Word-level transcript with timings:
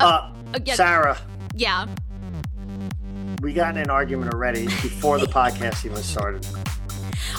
Uh, 0.00 0.30
Uh, 0.54 0.58
yeah, 0.64 0.74
Sarah, 0.74 1.18
yeah. 1.54 1.86
we 3.42 3.52
got 3.52 3.76
in 3.76 3.82
an 3.82 3.90
argument 3.90 4.32
already 4.32 4.66
before 4.66 5.18
the 5.18 5.26
podcast 5.26 5.84
even 5.84 5.96
started. 6.02 6.46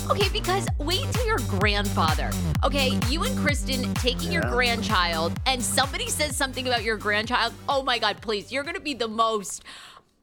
Okay, 0.09 0.29
because 0.29 0.67
wait 0.77 1.03
until 1.05 1.25
your 1.25 1.39
grandfather. 1.47 2.29
Okay, 2.63 2.99
you 3.09 3.23
and 3.23 3.35
Kristen 3.39 3.93
taking 3.95 4.31
your 4.31 4.43
grandchild, 4.43 5.33
and 5.45 5.63
somebody 5.63 6.07
says 6.09 6.35
something 6.35 6.67
about 6.67 6.83
your 6.83 6.97
grandchild. 6.97 7.53
Oh 7.69 7.81
my 7.83 7.97
God, 7.99 8.21
please. 8.21 8.51
You're 8.51 8.63
going 8.63 8.75
to 8.75 8.81
be 8.81 8.93
the 8.93 9.07
most. 9.07 9.63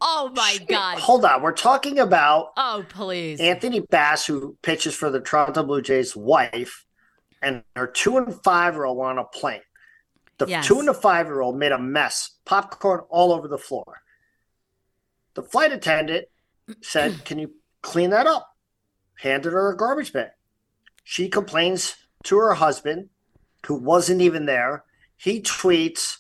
Oh 0.01 0.31
my 0.35 0.59
God. 0.69 0.99
Hold 0.99 1.25
on, 1.25 1.43
we're 1.43 1.53
talking 1.53 1.99
about 1.99 2.53
Oh, 2.57 2.85
please. 2.89 3.41
Anthony 3.41 3.81
Bass, 3.81 4.27
who 4.27 4.57
pitches 4.63 4.95
for 4.95 5.11
the 5.11 5.21
Toronto 5.21 5.63
Blue 5.63 5.81
Jays' 5.83 6.15
wife, 6.15 6.85
and 7.41 7.63
her 7.77 7.87
two 7.87 8.19
and 8.19 8.35
five 8.43 8.75
year 8.75 8.85
old 8.85 8.99
were 8.99 9.07
on 9.07 9.19
a 9.19 9.25
plane. 9.25 9.61
The 10.45 10.51
Yes. 10.51 10.67
two 10.67 10.81
and 10.81 10.89
the 10.89 10.95
five 10.95 11.27
year 11.27 11.41
old 11.41 11.57
made 11.57 11.71
a 11.73 11.79
mess, 11.79 12.31
popcorn 12.45 13.01
all 13.11 13.33
over 13.33 13.47
the 13.47 13.59
floor. 13.59 14.03
The 15.35 15.43
flight 15.43 15.71
attendant 15.73 16.27
said, 16.81 17.25
Can 17.25 17.39
you 17.39 17.53
clean 17.81 18.11
that 18.11 18.27
up? 18.27 18.49
Handed 19.21 19.53
her 19.53 19.71
a 19.71 19.77
garbage 19.77 20.13
bag. 20.13 20.31
She 21.05 21.29
complains 21.29 21.95
to 22.25 22.39
her 22.39 22.55
husband, 22.55 23.11
who 23.67 23.75
wasn't 23.77 24.21
even 24.21 24.47
there. 24.47 24.85
He 25.17 25.41
tweets, 25.41 26.19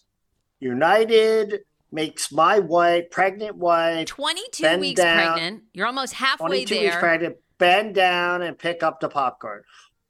United 0.60 1.60
makes 1.90 2.30
my 2.32 2.58
wife, 2.60 3.10
pregnant 3.10 3.56
wife, 3.56 4.06
22 4.06 4.62
Bend 4.62 4.80
weeks 4.80 5.00
down. 5.00 5.32
pregnant. 5.34 5.62
You're 5.74 5.86
almost 5.86 6.14
halfway 6.14 6.46
22 6.64 6.74
weeks 6.76 6.92
there. 6.92 7.00
pregnant, 7.00 7.36
bend 7.58 7.94
down 7.96 8.42
and 8.42 8.56
pick 8.58 8.82
up 8.84 9.00
the 9.00 9.08
popcorn. 9.08 9.62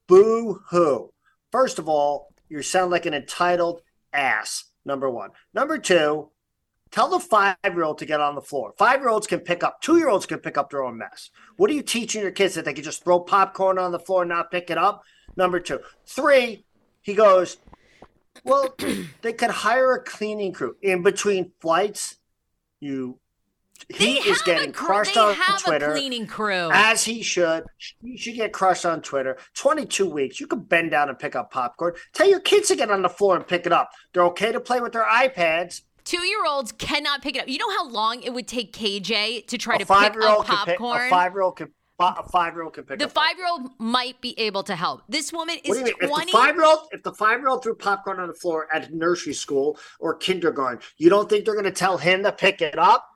Boo 0.07 0.61
hoo. 0.69 1.11
First 1.51 1.79
of 1.79 1.89
all, 1.89 2.31
you 2.47 2.61
sound 2.61 2.91
like 2.91 3.05
an 3.07 3.13
entitled 3.15 3.81
ass, 4.13 4.65
number 4.85 5.09
one. 5.09 5.31
Number 5.53 5.77
two, 5.77 6.29
tell 6.91 7.09
the 7.09 7.19
five 7.19 7.55
year 7.63 7.83
old 7.83 7.97
to 7.97 8.05
get 8.05 8.21
on 8.21 8.35
the 8.35 8.41
floor. 8.41 8.73
Five 8.77 8.99
year 8.99 9.09
olds 9.09 9.27
can 9.27 9.39
pick 9.39 9.63
up, 9.63 9.81
two 9.81 9.97
year 9.97 10.09
olds 10.09 10.25
can 10.25 10.39
pick 10.39 10.57
up 10.57 10.69
their 10.69 10.83
own 10.83 10.97
mess. 10.97 11.29
What 11.57 11.69
are 11.69 11.73
you 11.73 11.81
teaching 11.81 12.21
your 12.21 12.31
kids 12.31 12.55
that 12.55 12.65
they 12.65 12.73
can 12.73 12.83
just 12.83 13.03
throw 13.03 13.19
popcorn 13.19 13.77
on 13.77 13.91
the 13.91 13.99
floor 13.99 14.21
and 14.23 14.29
not 14.29 14.51
pick 14.51 14.69
it 14.69 14.77
up? 14.77 15.03
Number 15.35 15.59
two. 15.59 15.79
Three, 16.05 16.65
he 17.01 17.13
goes, 17.13 17.57
well, 18.43 18.75
they 19.21 19.33
could 19.33 19.49
hire 19.49 19.93
a 19.93 20.03
cleaning 20.03 20.53
crew 20.53 20.75
in 20.81 21.03
between 21.03 21.51
flights. 21.59 22.17
You, 22.79 23.19
he 23.89 24.15
They 24.15 24.29
is 24.29 24.41
getting 24.41 24.69
a 24.69 24.73
crushed 24.73 25.15
they 25.15 25.19
on 25.19 25.33
have 25.35 25.61
Twitter 25.63 25.91
a 25.91 25.93
cleaning 25.93 26.27
crew. 26.27 26.69
as 26.71 27.03
he 27.03 27.21
should. 27.21 27.63
He 28.01 28.17
should 28.17 28.35
get 28.35 28.53
crushed 28.53 28.85
on 28.85 29.01
Twitter. 29.01 29.37
22 29.55 30.09
weeks. 30.09 30.39
You 30.39 30.47
can 30.47 30.61
bend 30.61 30.91
down 30.91 31.09
and 31.09 31.17
pick 31.19 31.35
up 31.35 31.51
popcorn. 31.51 31.93
Tell 32.13 32.27
your 32.29 32.39
kids 32.39 32.67
to 32.69 32.75
get 32.75 32.89
on 32.91 33.01
the 33.01 33.09
floor 33.09 33.35
and 33.35 33.45
pick 33.47 33.65
it 33.65 33.71
up. 33.73 33.91
They're 34.13 34.23
okay 34.25 34.51
to 34.51 34.59
play 34.59 34.79
with 34.81 34.93
their 34.93 35.05
iPads. 35.05 35.81
Two 36.03 36.25
year 36.25 36.45
olds 36.45 36.71
cannot 36.73 37.21
pick 37.21 37.35
it 37.37 37.43
up. 37.43 37.47
You 37.47 37.57
know 37.59 37.69
how 37.71 37.87
long 37.87 38.21
it 38.23 38.33
would 38.33 38.47
take 38.47 38.73
KJ 38.73 39.47
to 39.47 39.57
try 39.57 39.75
A 39.75 39.79
to 39.79 39.85
pick 39.85 39.91
up 39.95 40.13
can 40.45 40.65
pick. 40.65 40.77
popcorn? 40.77 41.07
A 41.07 41.09
five 41.09 41.33
year 41.33 41.41
old 41.41 41.55
can. 41.57 41.71
A 41.99 42.27
five 42.27 42.53
year 42.53 42.63
old 42.63 42.73
can 42.73 42.83
pick 42.83 42.99
the 42.99 43.05
up. 43.05 43.11
five 43.11 43.37
year 43.37 43.47
old 43.47 43.69
might 43.77 44.19
be 44.19 44.37
able 44.37 44.63
to 44.63 44.75
help. 44.75 45.03
This 45.07 45.31
woman 45.31 45.55
is 45.63 45.77
you 45.77 45.85
mean? 45.85 45.93
20. 46.01 46.23
If 46.23 46.25
the 46.25 46.31
five 46.37 46.55
year 46.55 46.65
old, 46.65 46.79
if 46.91 47.03
the 47.03 47.13
five 47.13 47.39
year 47.39 47.47
old 47.47 47.63
threw 47.63 47.75
popcorn 47.75 48.19
on 48.19 48.27
the 48.27 48.33
floor 48.33 48.67
at 48.73 48.91
nursery 48.93 49.33
school 49.33 49.79
or 49.99 50.15
kindergarten, 50.15 50.81
you 50.97 51.09
don't 51.09 51.29
think 51.29 51.45
they're 51.45 51.53
going 51.53 51.63
to 51.65 51.71
tell 51.71 51.97
him 51.97 52.23
to 52.23 52.31
pick 52.33 52.61
it 52.61 52.77
up? 52.77 53.07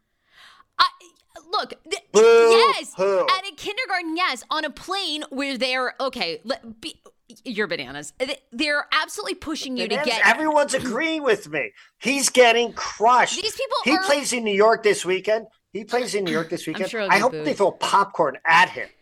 I, 1.54 1.58
look, 1.60 1.74
th- 1.90 2.04
yes, 2.14 2.94
at 3.00 3.48
a 3.48 3.56
kindergarten, 3.56 4.16
yes. 4.16 4.44
On 4.50 4.64
a 4.66 4.70
plane 4.70 5.24
where 5.30 5.58
they're 5.58 5.94
okay, 6.00 6.42
let, 6.44 6.82
be, 6.82 7.02
you're 7.44 7.68
bananas. 7.68 8.14
They- 8.20 8.40
They're 8.52 8.86
absolutely 8.92 9.36
pushing 9.36 9.78
you 9.78 9.88
to 9.88 9.96
get. 10.04 10.26
everyone's 10.26 10.74
agreeing 10.76 11.24
with 11.24 11.50
me. 11.50 11.72
He's 12.00 12.30
getting 12.30 12.74
crushed. 12.74 13.42
These 13.42 13.56
people 13.56 13.78
He 13.84 13.92
are- 13.92 14.04
plays 14.04 14.34
in 14.34 14.44
New 14.44 14.54
York 14.56 14.84
this 14.84 15.06
weekend. 15.06 15.48
He 15.74 15.84
plays 15.84 16.16
in 16.16 16.24
New 16.24 16.32
York 16.32 16.50
this 16.50 16.66
weekend. 16.66 16.90
sure 16.90 17.02
I 17.10 17.18
hope 17.20 17.34
booed. 17.34 17.46
they 17.46 17.54
throw 17.54 17.72
popcorn 17.72 18.38
at 18.46 18.70
him. 18.70 18.88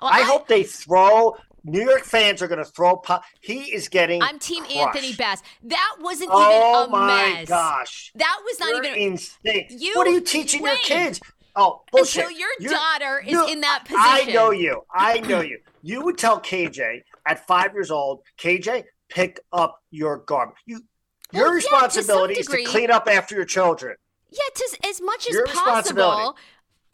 Well, 0.00 0.10
I 0.12 0.20
hope 0.22 0.46
they 0.46 0.62
throw. 0.62 1.34
New 1.64 1.82
York 1.84 2.04
fans 2.04 2.40
are 2.42 2.48
going 2.48 2.58
to 2.58 2.64
throw 2.64 2.96
pop. 2.96 3.22
He 3.40 3.72
is 3.74 3.88
getting. 3.88 4.22
I'm 4.22 4.38
Team 4.38 4.64
crushed. 4.64 4.76
Anthony 4.76 5.12
Bass. 5.14 5.42
That 5.64 5.96
wasn't 6.00 6.30
Oh 6.32 6.40
even 6.84 6.94
a 6.94 7.06
mess. 7.06 7.26
Oh 7.26 7.36
my 7.36 7.44
gosh! 7.46 8.12
That 8.14 8.38
was 8.44 8.60
not 8.60 8.68
You're 8.70 8.84
even. 8.84 9.12
insane. 9.12 9.66
You- 9.70 9.94
what 9.96 10.06
are 10.06 10.10
you 10.10 10.20
teaching 10.20 10.62
your 10.64 10.76
kids? 10.76 11.20
Oh, 11.56 11.82
bullshit. 11.90 12.24
Until 12.24 12.38
your 12.38 12.50
You're- 12.60 12.74
daughter 12.74 13.20
is 13.24 13.32
you- 13.32 13.46
in 13.48 13.60
that 13.62 13.80
position. 13.84 14.00
I 14.04 14.24
know 14.32 14.50
you. 14.52 14.82
I 14.94 15.20
know 15.20 15.40
you. 15.40 15.58
You 15.80 16.02
would 16.02 16.18
tell 16.18 16.40
KJ 16.40 17.02
at 17.24 17.46
five 17.46 17.72
years 17.72 17.92
old, 17.92 18.22
KJ, 18.36 18.82
pick 19.08 19.38
up 19.52 19.80
your 19.92 20.18
garbage. 20.18 20.56
You, 20.66 20.80
oh, 20.82 20.82
your 21.32 21.44
Well, 21.44 21.44
yeah, 21.44 21.48
to 21.50 21.54
responsibility 21.54 22.34
is 22.34 22.46
to 22.48 22.64
clean 22.64 22.90
up 22.90 23.06
after 23.08 23.36
your 23.36 23.44
children. 23.44 23.94
Yeah, 24.28 24.38
to, 24.56 24.78
as 24.88 25.00
much 25.00 25.28
as 25.28 25.34
Your 25.34 25.44
responsibility. 25.44 26.16
possible 26.16 26.36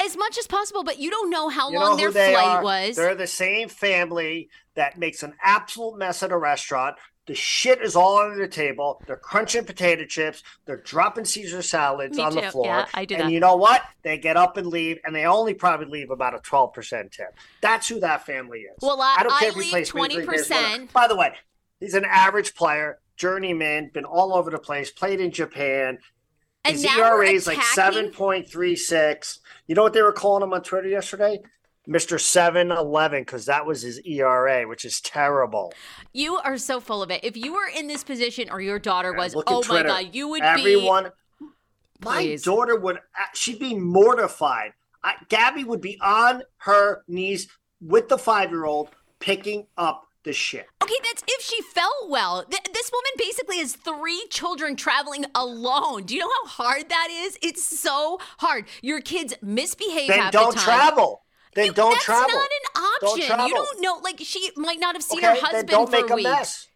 as 0.03 0.17
much 0.17 0.39
as 0.39 0.47
possible, 0.47 0.85
but 0.85 0.99
you 0.99 1.11
don't 1.11 1.31
know 1.31 1.49
how 1.49 1.71
you 1.71 1.79
long 1.79 1.97
know 1.97 2.11
their 2.11 2.33
flight 2.33 2.63
was. 2.63 2.97
They're 2.97 3.15
the 3.15 3.27
same 3.27 3.69
family 3.69 4.49
that 4.75 4.99
makes 4.99 5.23
an 5.23 5.35
absolute 5.43 5.99
mess 5.99 6.23
at 6.23 6.33
a 6.33 6.37
restaurant. 6.37 6.97
The 7.27 7.35
shit 7.35 7.81
is 7.81 7.97
all 7.97 8.19
under 8.19 8.37
the 8.37 8.49
table. 8.49 9.01
They're 9.07 9.17
crunching 9.17 9.65
potato 9.65 10.05
chips. 10.05 10.43
They're 10.67 10.83
dropping 10.83 11.25
Caesar 11.25 11.63
salads 11.63 12.19
Me 12.19 12.23
on 12.23 12.33
too. 12.33 12.43
the 12.43 12.51
floor. 12.51 12.67
Yeah, 12.67 12.87
I 12.93 13.07
do 13.07 13.15
and 13.15 13.25
that. 13.25 13.33
you 13.33 13.41
know 13.41 13.57
what? 13.57 13.83
They 14.03 14.19
get 14.19 14.37
up 14.37 14.59
and 14.59 14.67
leave, 14.67 14.99
and 15.05 15.17
they 15.17 15.25
only 15.25 15.55
probably 15.55 15.87
leave 15.87 16.11
about 16.11 16.35
a 16.35 16.39
12% 16.39 17.11
tip. 17.13 17.35
That's 17.63 17.89
who 17.89 18.01
that 18.01 18.27
family 18.27 18.61
is. 18.61 18.77
Well, 18.83 19.01
I, 19.01 19.17
I 19.21 19.23
don't 19.23 19.39
care 19.39 19.49
I 19.49 19.53
if 19.53 19.57
leave 19.57 19.71
play 19.71 19.85
20%. 19.85 20.93
By 20.93 21.09
the 21.09 21.17
way, 21.17 21.33
he's 21.81 21.95
an 21.95 22.05
average 22.05 22.55
player, 22.55 22.99
journeyman, 23.17 23.91
been 23.95 24.05
all 24.05 24.35
over 24.35 24.51
the 24.51 24.59
place, 24.59 24.91
played 24.91 25.21
in 25.21 25.31
Japan. 25.31 25.99
And 26.67 26.77
His 26.77 26.85
ERA 26.85 27.29
is 27.29 27.47
like 27.47 27.59
7.36 27.59 29.39
you 29.67 29.75
know 29.75 29.83
what 29.83 29.93
they 29.93 30.03
were 30.03 30.13
calling 30.13 30.43
him 30.43 30.53
on 30.53 30.63
Twitter 30.63 30.89
yesterday? 30.89 31.41
Mr. 31.89 32.19
711, 32.19 33.23
because 33.23 33.45
that 33.45 33.67
was 33.67 33.83
his 33.83 34.01
ERA, 34.07 34.67
which 34.67 34.85
is 34.85 35.01
terrible. 35.01 35.73
You 36.13 36.37
are 36.37 36.57
so 36.57 36.81
full 36.81 37.03
of 37.03 37.11
it. 37.11 37.23
If 37.23 37.37
you 37.37 37.53
were 37.53 37.69
in 37.77 37.89
this 37.89 38.03
position 38.03 38.49
or 38.51 38.61
your 38.61 38.79
daughter 38.79 39.13
was, 39.13 39.35
oh 39.47 39.63
Twitter. 39.63 39.89
my 39.89 40.03
god, 40.03 40.15
you 40.15 40.29
would 40.29 40.41
be 40.41 40.47
Everyone, 40.47 41.11
my 42.03 42.39
daughter 42.43 42.79
would, 42.79 42.97
uh, 42.97 43.25
she'd 43.35 43.59
be 43.59 43.75
mortified. 43.75 44.73
I, 45.03 45.15
Gabby 45.29 45.65
would 45.65 45.83
be 45.83 45.99
on 46.01 46.43
her 46.59 47.03
knees 47.07 47.49
with 47.83 48.09
the 48.09 48.17
five 48.17 48.51
year 48.51 48.65
old 48.65 48.89
picking 49.21 49.67
up 49.77 50.07
the 50.25 50.33
shit. 50.33 50.67
be. 50.81 50.85
Okay, 50.85 50.95
that's 51.05 51.23
if 51.27 51.43
she 51.43 51.61
felt 51.63 52.09
well. 52.09 52.45
Th- 52.45 52.63
this 52.73 52.91
woman 52.93 53.11
basically 53.19 53.59
has 53.59 53.75
three 53.77 54.27
children 54.31 54.77
traveling 54.77 55.25
alone. 55.35 56.05
Do 56.05 56.15
you 56.15 56.21
know 56.21 56.31
how 56.45 56.65
hard 56.65 56.89
that 56.89 57.09
is? 57.11 57.39
It's 57.43 57.63
so 57.63 58.19
hard. 58.39 58.67
Your 58.83 59.01
kids 59.01 59.35
misbehave 59.43 60.09
Then 60.09 60.19
half 60.19 60.33
don't 60.33 60.55
the 60.55 60.61
time. 60.61 60.65
travel. 60.65 61.23
Then 61.55 61.67
You- 61.67 61.73
don't 61.73 61.93
that's 61.93 62.05
travel. 62.05 62.27
That's 62.27 62.35
not 62.35 62.43
an 62.43 63.01
Don't 63.01 63.21
option. 63.21 63.49
You 63.49 63.55
don't 63.55 63.81
know. 63.81 64.01
Like 64.03 64.19
she 64.21 64.51
might 64.57 64.81
not 64.81 64.95
have 64.97 65.03
seen 65.05 65.19
okay, 65.19 65.29
her 65.29 65.35
then 65.35 65.43
husband 65.45 65.69
don't 65.69 65.91
for 65.91 65.97
oh 65.97 66.01
make 66.03 66.11
a 66.11 66.15
weeks. 66.17 66.29
mess. 66.31 66.67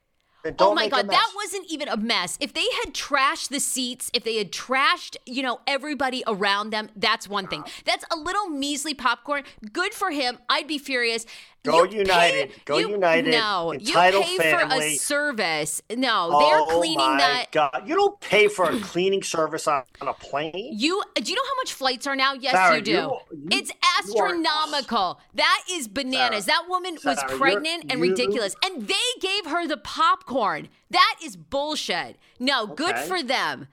Oh 0.60 0.72
my 0.72 0.88
god, 0.88 1.10
that 1.10 1.32
wasn't 1.34 1.66
even 1.68 1.88
a 1.88 1.96
mess. 1.96 2.38
If 2.40 2.54
they 2.54 2.64
had 2.84 2.94
trashed 2.94 3.48
the 3.48 3.58
seats, 3.60 4.08
if 4.14 4.22
they 4.22 4.36
had 4.36 4.52
trashed, 4.52 5.16
you 5.26 5.42
know, 5.42 5.60
everybody 5.66 6.22
around 6.28 6.70
them, 6.70 6.88
that's 6.96 7.28
one 7.28 7.48
thing. 7.48 7.64
That's 7.84 8.04
a 8.10 8.16
little 8.16 8.48
measly 8.48 8.94
popcorn. 8.94 9.42
Good 9.72 9.92
for 9.92 10.10
him. 10.10 10.38
I'd 10.48 10.68
be 10.68 10.78
furious. 10.78 11.26
Go 11.70 11.84
You 11.84 11.98
United. 11.98 12.50
pay- 12.50 12.62
Go 12.64 12.78
you- 12.78 12.88
United. 12.90 13.30
No, 13.30 13.72
you 13.72 13.78
Entitled 13.80 14.24
pay 14.24 14.36
for 14.50 14.74
a 14.74 14.94
service. 14.96 15.82
No, 15.94 16.30
Oh 16.32 16.38
they're 16.68 16.76
cleaning 16.78 16.98
that. 16.98 17.04
oh 17.08 17.14
my 17.14 17.18
that. 17.18 17.52
God. 17.52 17.82
You 17.86 17.94
don't 17.94 18.20
pay 18.20 18.48
for 18.48 18.68
a 18.70 18.78
cleaning 18.80 19.22
service 19.22 19.66
on, 19.68 19.82
on 20.00 20.08
a 20.08 20.14
plane. 20.14 20.52
You 20.54 21.02
do 21.14 21.30
you 21.30 21.36
know 21.36 21.42
how 21.44 21.56
much 21.56 21.72
flights 21.72 22.06
are 22.06 22.16
now? 22.16 22.32
Yes, 22.34 22.52
Sarah, 22.54 22.76
you 22.76 22.82
do. 22.82 22.90
you- 22.92 23.20
you- 23.32 23.48
it's 23.52 23.70
you 23.70 23.76
astronomical. 23.98 25.20
that 25.34 25.64
is 25.70 25.88
bananas. 25.88 26.44
Sarah, 26.46 26.60
that 26.62 26.68
woman 26.68 26.98
Sarah, 26.98 27.16
was 27.28 27.38
pregnant 27.38 27.84
and 27.90 28.00
you- 28.00 28.10
ridiculous, 28.10 28.54
and 28.64 28.86
they 28.86 28.94
gave 29.20 29.46
her 29.46 29.66
the 29.66 29.76
popcorn. 29.76 30.68
That 30.90 31.16
is 31.22 31.36
bullshit. 31.36 32.16
No, 32.38 32.66
good 32.66 32.96
for 32.98 33.22
them. 33.22 33.68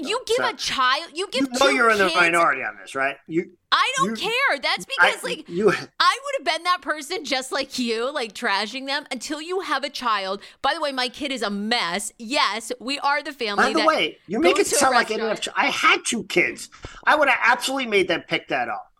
You 0.00 0.22
give 0.26 0.36
Sarah, 0.36 0.50
a 0.50 0.56
child. 0.56 1.10
You 1.14 1.28
give 1.30 1.42
You 1.42 1.48
know 1.50 1.66
two 1.68 1.74
you're 1.74 1.90
in 1.90 1.98
the 1.98 2.10
minority 2.14 2.62
on 2.62 2.76
this, 2.80 2.94
right? 2.94 3.16
You. 3.26 3.50
I 3.70 3.92
don't 3.96 4.18
you- 4.18 4.28
care. 4.28 4.58
That's 4.58 4.86
I- 4.98 5.06
because 5.10 5.24
like 5.24 5.48
you. 5.48 5.70
I 6.00 6.18
would 6.24 6.34
have 6.38 6.44
been 6.44 6.62
that 6.64 6.80
person 6.80 7.24
just 7.24 7.52
like 7.52 7.78
you, 7.78 8.12
like 8.12 8.32
trashing 8.32 8.86
them 8.86 9.04
until 9.10 9.42
you 9.42 9.60
have 9.60 9.84
a 9.84 9.90
child. 9.90 10.40
By 10.62 10.72
the 10.72 10.80
way, 10.80 10.92
my 10.92 11.08
kid 11.08 11.30
is 11.30 11.42
a 11.42 11.50
mess. 11.50 12.10
Yes, 12.18 12.72
we 12.80 12.98
are 13.00 13.22
the 13.22 13.32
family. 13.32 13.74
By 13.74 13.80
the 13.80 13.86
way, 13.86 14.18
you 14.26 14.40
make 14.40 14.58
it 14.58 14.66
sound 14.66 14.94
like 14.94 15.10
I 15.10 15.16
didn't 15.16 15.28
have. 15.28 15.54
I 15.56 15.66
had 15.66 16.00
two 16.06 16.24
kids. 16.24 16.70
I 17.04 17.14
would 17.14 17.28
have 17.28 17.40
absolutely 17.44 17.86
made 17.86 18.08
them 18.08 18.22
pick 18.26 18.48
that 18.48 18.68
up. 18.68 18.90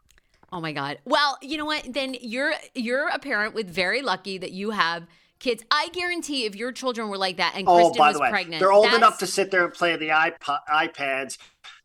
Oh 0.53 0.61
my 0.61 0.73
god. 0.73 0.99
Well, 1.06 1.39
you 1.41 1.56
know 1.56 1.65
what? 1.65 1.87
Then 1.91 2.15
you're 2.21 2.53
you're 2.75 3.09
a 3.09 3.19
parent 3.19 3.55
with 3.55 3.71
very 3.71 4.03
lucky 4.03 4.37
that 4.37 4.53
you 4.53 4.71
have 4.71 5.06
kids. 5.43 5.62
I 5.71 5.89
guarantee 5.93 6.47
if 6.47 6.56
your 6.56 6.73
children 6.73 7.09
were 7.09 7.19
like 7.19 7.37
that 7.37 7.55
and 7.56 7.69
Oh, 7.69 7.75
Kristen 7.77 7.99
by 7.99 8.09
was 8.09 8.17
the 8.17 8.23
way, 8.23 8.31
pregnant, 8.31 8.61
they're 8.61 8.73
old 8.73 8.87
that's- 8.87 8.99
enough 8.99 9.19
to 9.19 9.27
sit 9.27 9.50
there 9.50 9.65
and 9.65 9.75
play 9.75 9.97
the 9.97 10.09
iPod, 10.09 10.61
iPads. 10.73 11.37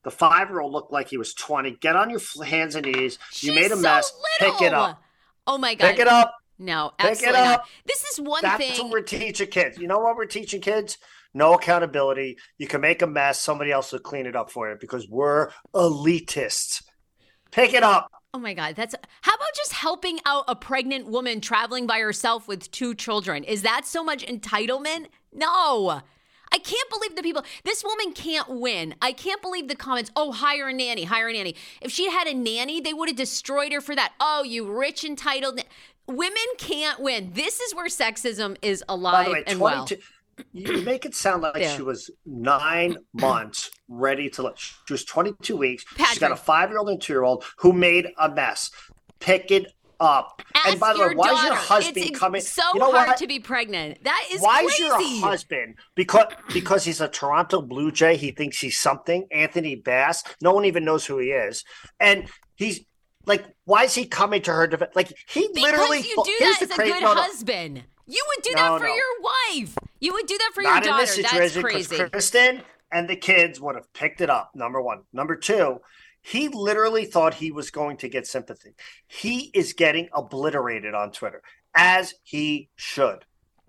The 0.03 0.11
five-year-old 0.11 0.71
looked 0.71 0.91
like 0.93 1.09
he 1.09 1.17
was 1.17 1.33
twenty. 1.33 1.71
Get 1.71 1.97
on 1.97 2.09
your 2.09 2.21
hands 2.45 2.75
and 2.75 2.85
knees. 2.85 3.19
you 3.41 3.53
made 3.53 3.71
a 3.71 3.75
so 3.75 3.81
mess. 3.81 4.13
Pick 4.39 4.61
it 4.61 4.73
up. 4.73 5.01
Oh 5.45 5.57
my 5.57 5.75
god. 5.75 5.89
Pick 5.91 5.99
it 5.99 6.07
up. 6.07 6.33
No, 6.59 6.91
Pick 6.97 7.05
it 7.07 7.11
absolutely 7.11 7.41
not. 7.41 7.59
up. 7.59 7.65
This 7.85 8.03
is 8.05 8.19
one 8.21 8.41
That's 8.41 8.57
thing. 8.57 8.69
That's 8.69 8.81
what 8.81 8.91
we're 8.91 9.01
teaching 9.01 9.47
kids. 9.49 9.77
You 9.77 9.87
know 9.87 9.99
what 9.99 10.15
we're 10.15 10.25
teaching 10.25 10.61
kids? 10.61 10.97
No 11.33 11.53
accountability. 11.53 12.37
You 12.57 12.67
can 12.67 12.81
make 12.81 13.01
a 13.01 13.07
mess. 13.07 13.39
Somebody 13.39 13.71
else 13.71 13.91
will 13.91 13.99
clean 13.99 14.25
it 14.25 14.35
up 14.35 14.49
for 14.49 14.69
you 14.69 14.75
because 14.79 15.07
we're 15.09 15.51
elitists. 15.75 16.83
Pick 17.51 17.73
it 17.73 17.83
up. 17.83 18.09
Oh 18.37 18.39
my 18.39 18.53
God, 18.53 18.75
that's 18.75 18.93
how 19.21 19.33
about 19.33 19.47
just 19.55 19.73
helping 19.73 20.19
out 20.23 20.43
a 20.47 20.55
pregnant 20.55 21.07
woman 21.07 21.41
traveling 21.41 21.87
by 21.87 21.97
herself 21.97 22.47
with 22.47 22.69
two 22.69 22.93
children? 22.93 23.43
Is 23.43 23.63
that 23.63 23.87
so 23.87 24.03
much 24.03 24.23
entitlement? 24.27 25.07
No. 25.33 26.03
I 26.51 26.59
can't 26.59 26.89
believe 26.91 27.15
the 27.15 27.23
people. 27.23 27.43
This 27.63 27.83
woman 27.83 28.13
can't 28.13 28.47
win. 28.47 28.93
I 29.01 29.11
can't 29.11 29.41
believe 29.41 29.67
the 29.67 29.75
comments. 29.75 30.11
Oh, 30.15 30.31
hire 30.31 30.67
a 30.67 30.73
nanny, 30.73 31.05
hire 31.05 31.29
a 31.29 31.33
nanny. 31.33 31.55
If 31.81 31.91
she 31.91 32.11
had 32.11 32.27
a 32.27 32.33
nanny, 32.35 32.79
they 32.79 32.93
would 32.93 33.09
have 33.09 33.17
destroyed 33.17 33.73
her 33.73 33.81
for 33.81 33.95
that. 33.95 34.13
Oh, 34.19 34.43
you 34.43 34.71
rich 34.71 35.03
entitled. 35.03 35.59
Women 36.05 36.37
can't 36.59 36.99
win. 36.99 37.31
This 37.33 37.59
is 37.59 37.73
where 37.73 37.87
sexism 37.87 38.55
is 38.61 38.83
alive 38.87 39.29
way, 39.29 39.43
and 39.47 39.59
well. 39.59 39.87
22. 40.51 40.73
You 40.79 40.85
make 40.85 41.05
it 41.05 41.15
sound 41.15 41.41
like 41.43 41.57
Yeah. 41.57 41.75
she 41.75 41.81
was 41.81 42.09
nine 42.25 42.97
months 43.13 43.71
ready 43.87 44.29
to. 44.31 44.53
She 44.55 44.93
was 44.93 45.03
22 45.05 45.57
weeks. 45.57 45.85
She's 45.97 46.19
got 46.19 46.31
a 46.31 46.35
five 46.35 46.69
year 46.69 46.79
old 46.79 46.89
and 46.89 47.01
two 47.01 47.13
year 47.13 47.23
old 47.23 47.43
who 47.57 47.73
made 47.73 48.07
a 48.17 48.29
mess. 48.29 48.69
Pick 49.19 49.51
it 49.51 49.71
up. 49.99 50.43
Ask 50.53 50.69
and 50.69 50.79
by 50.79 50.93
the 50.93 50.99
way, 50.99 51.15
why 51.15 51.27
daughter. 51.29 51.37
is 51.39 51.43
your 51.45 51.55
husband 51.55 51.97
it's 51.97 52.09
ex- 52.11 52.19
coming? 52.19 52.41
so 52.41 52.61
you 52.75 52.79
know 52.79 52.91
hard 52.91 53.07
what? 53.07 53.17
to 53.17 53.25
be 53.27 53.39
pregnant. 53.39 54.03
That 54.03 54.25
is 54.31 54.41
Why 54.41 54.59
crazy. 54.63 54.83
is 54.83 54.89
your 54.89 55.21
husband 55.27 55.75
because 55.95 56.27
because 56.53 56.83
he's 56.85 57.01
a 57.01 57.07
Toronto 57.07 57.61
Blue 57.63 57.91
Jay? 57.91 58.15
He 58.15 58.29
thinks 58.31 58.59
he's 58.59 58.77
something. 58.77 59.27
Anthony 59.31 59.75
Bass. 59.75 60.23
No 60.41 60.53
one 60.53 60.65
even 60.65 60.85
knows 60.85 61.05
who 61.07 61.17
he 61.17 61.29
is, 61.31 61.63
and 61.99 62.29
he's 62.55 62.81
like, 63.25 63.43
why 63.65 63.85
is 63.85 63.95
he 63.95 64.05
coming 64.05 64.41
to 64.43 64.53
her 64.53 64.67
defense? 64.67 64.91
Like 64.95 65.11
he 65.27 65.47
because 65.53 65.63
literally. 65.71 66.01
you 66.01 66.15
do 66.23 66.33
that 66.41 66.59
as 66.61 66.69
a 66.69 66.73
crazy- 66.75 66.93
good 66.93 67.01
no, 67.01 67.13
no. 67.15 67.21
husband. 67.21 67.83
You 68.07 68.25
would 68.27 68.43
do 68.43 68.51
No, 68.55 68.61
that 68.61 68.79
for 68.79 68.87
no. 68.87 68.95
your 68.95 69.21
wife. 69.21 69.77
You 69.99 70.13
would 70.13 70.27
do 70.27 70.37
that 70.37 70.51
for 70.53 70.63
Not 70.63 70.85
your 70.85 70.93
in 70.93 70.99
this 70.99 71.17
daughter. 71.17 71.39
That's 71.39 71.57
crazy. 71.57 72.09
Kristen 72.09 72.61
and 72.91 73.09
the 73.09 73.15
kids 73.15 73.59
would 73.59 73.75
have 73.75 73.91
picked 73.93 74.21
it 74.21 74.29
up. 74.29 74.51
Number 74.55 74.81
one. 74.81 75.03
Number 75.13 75.35
two. 75.35 75.79
He 76.21 76.49
literally 76.49 77.05
thought 77.05 77.35
he 77.35 77.51
was 77.51 77.71
going 77.71 77.97
to 77.97 78.09
get 78.09 78.27
sympathy. 78.27 78.75
He 79.07 79.51
is 79.53 79.73
getting 79.73 80.09
obliterated 80.13 80.93
on 80.93 81.11
Twitter, 81.11 81.41
as 81.73 82.13
he 82.23 82.69
should, 82.75 83.23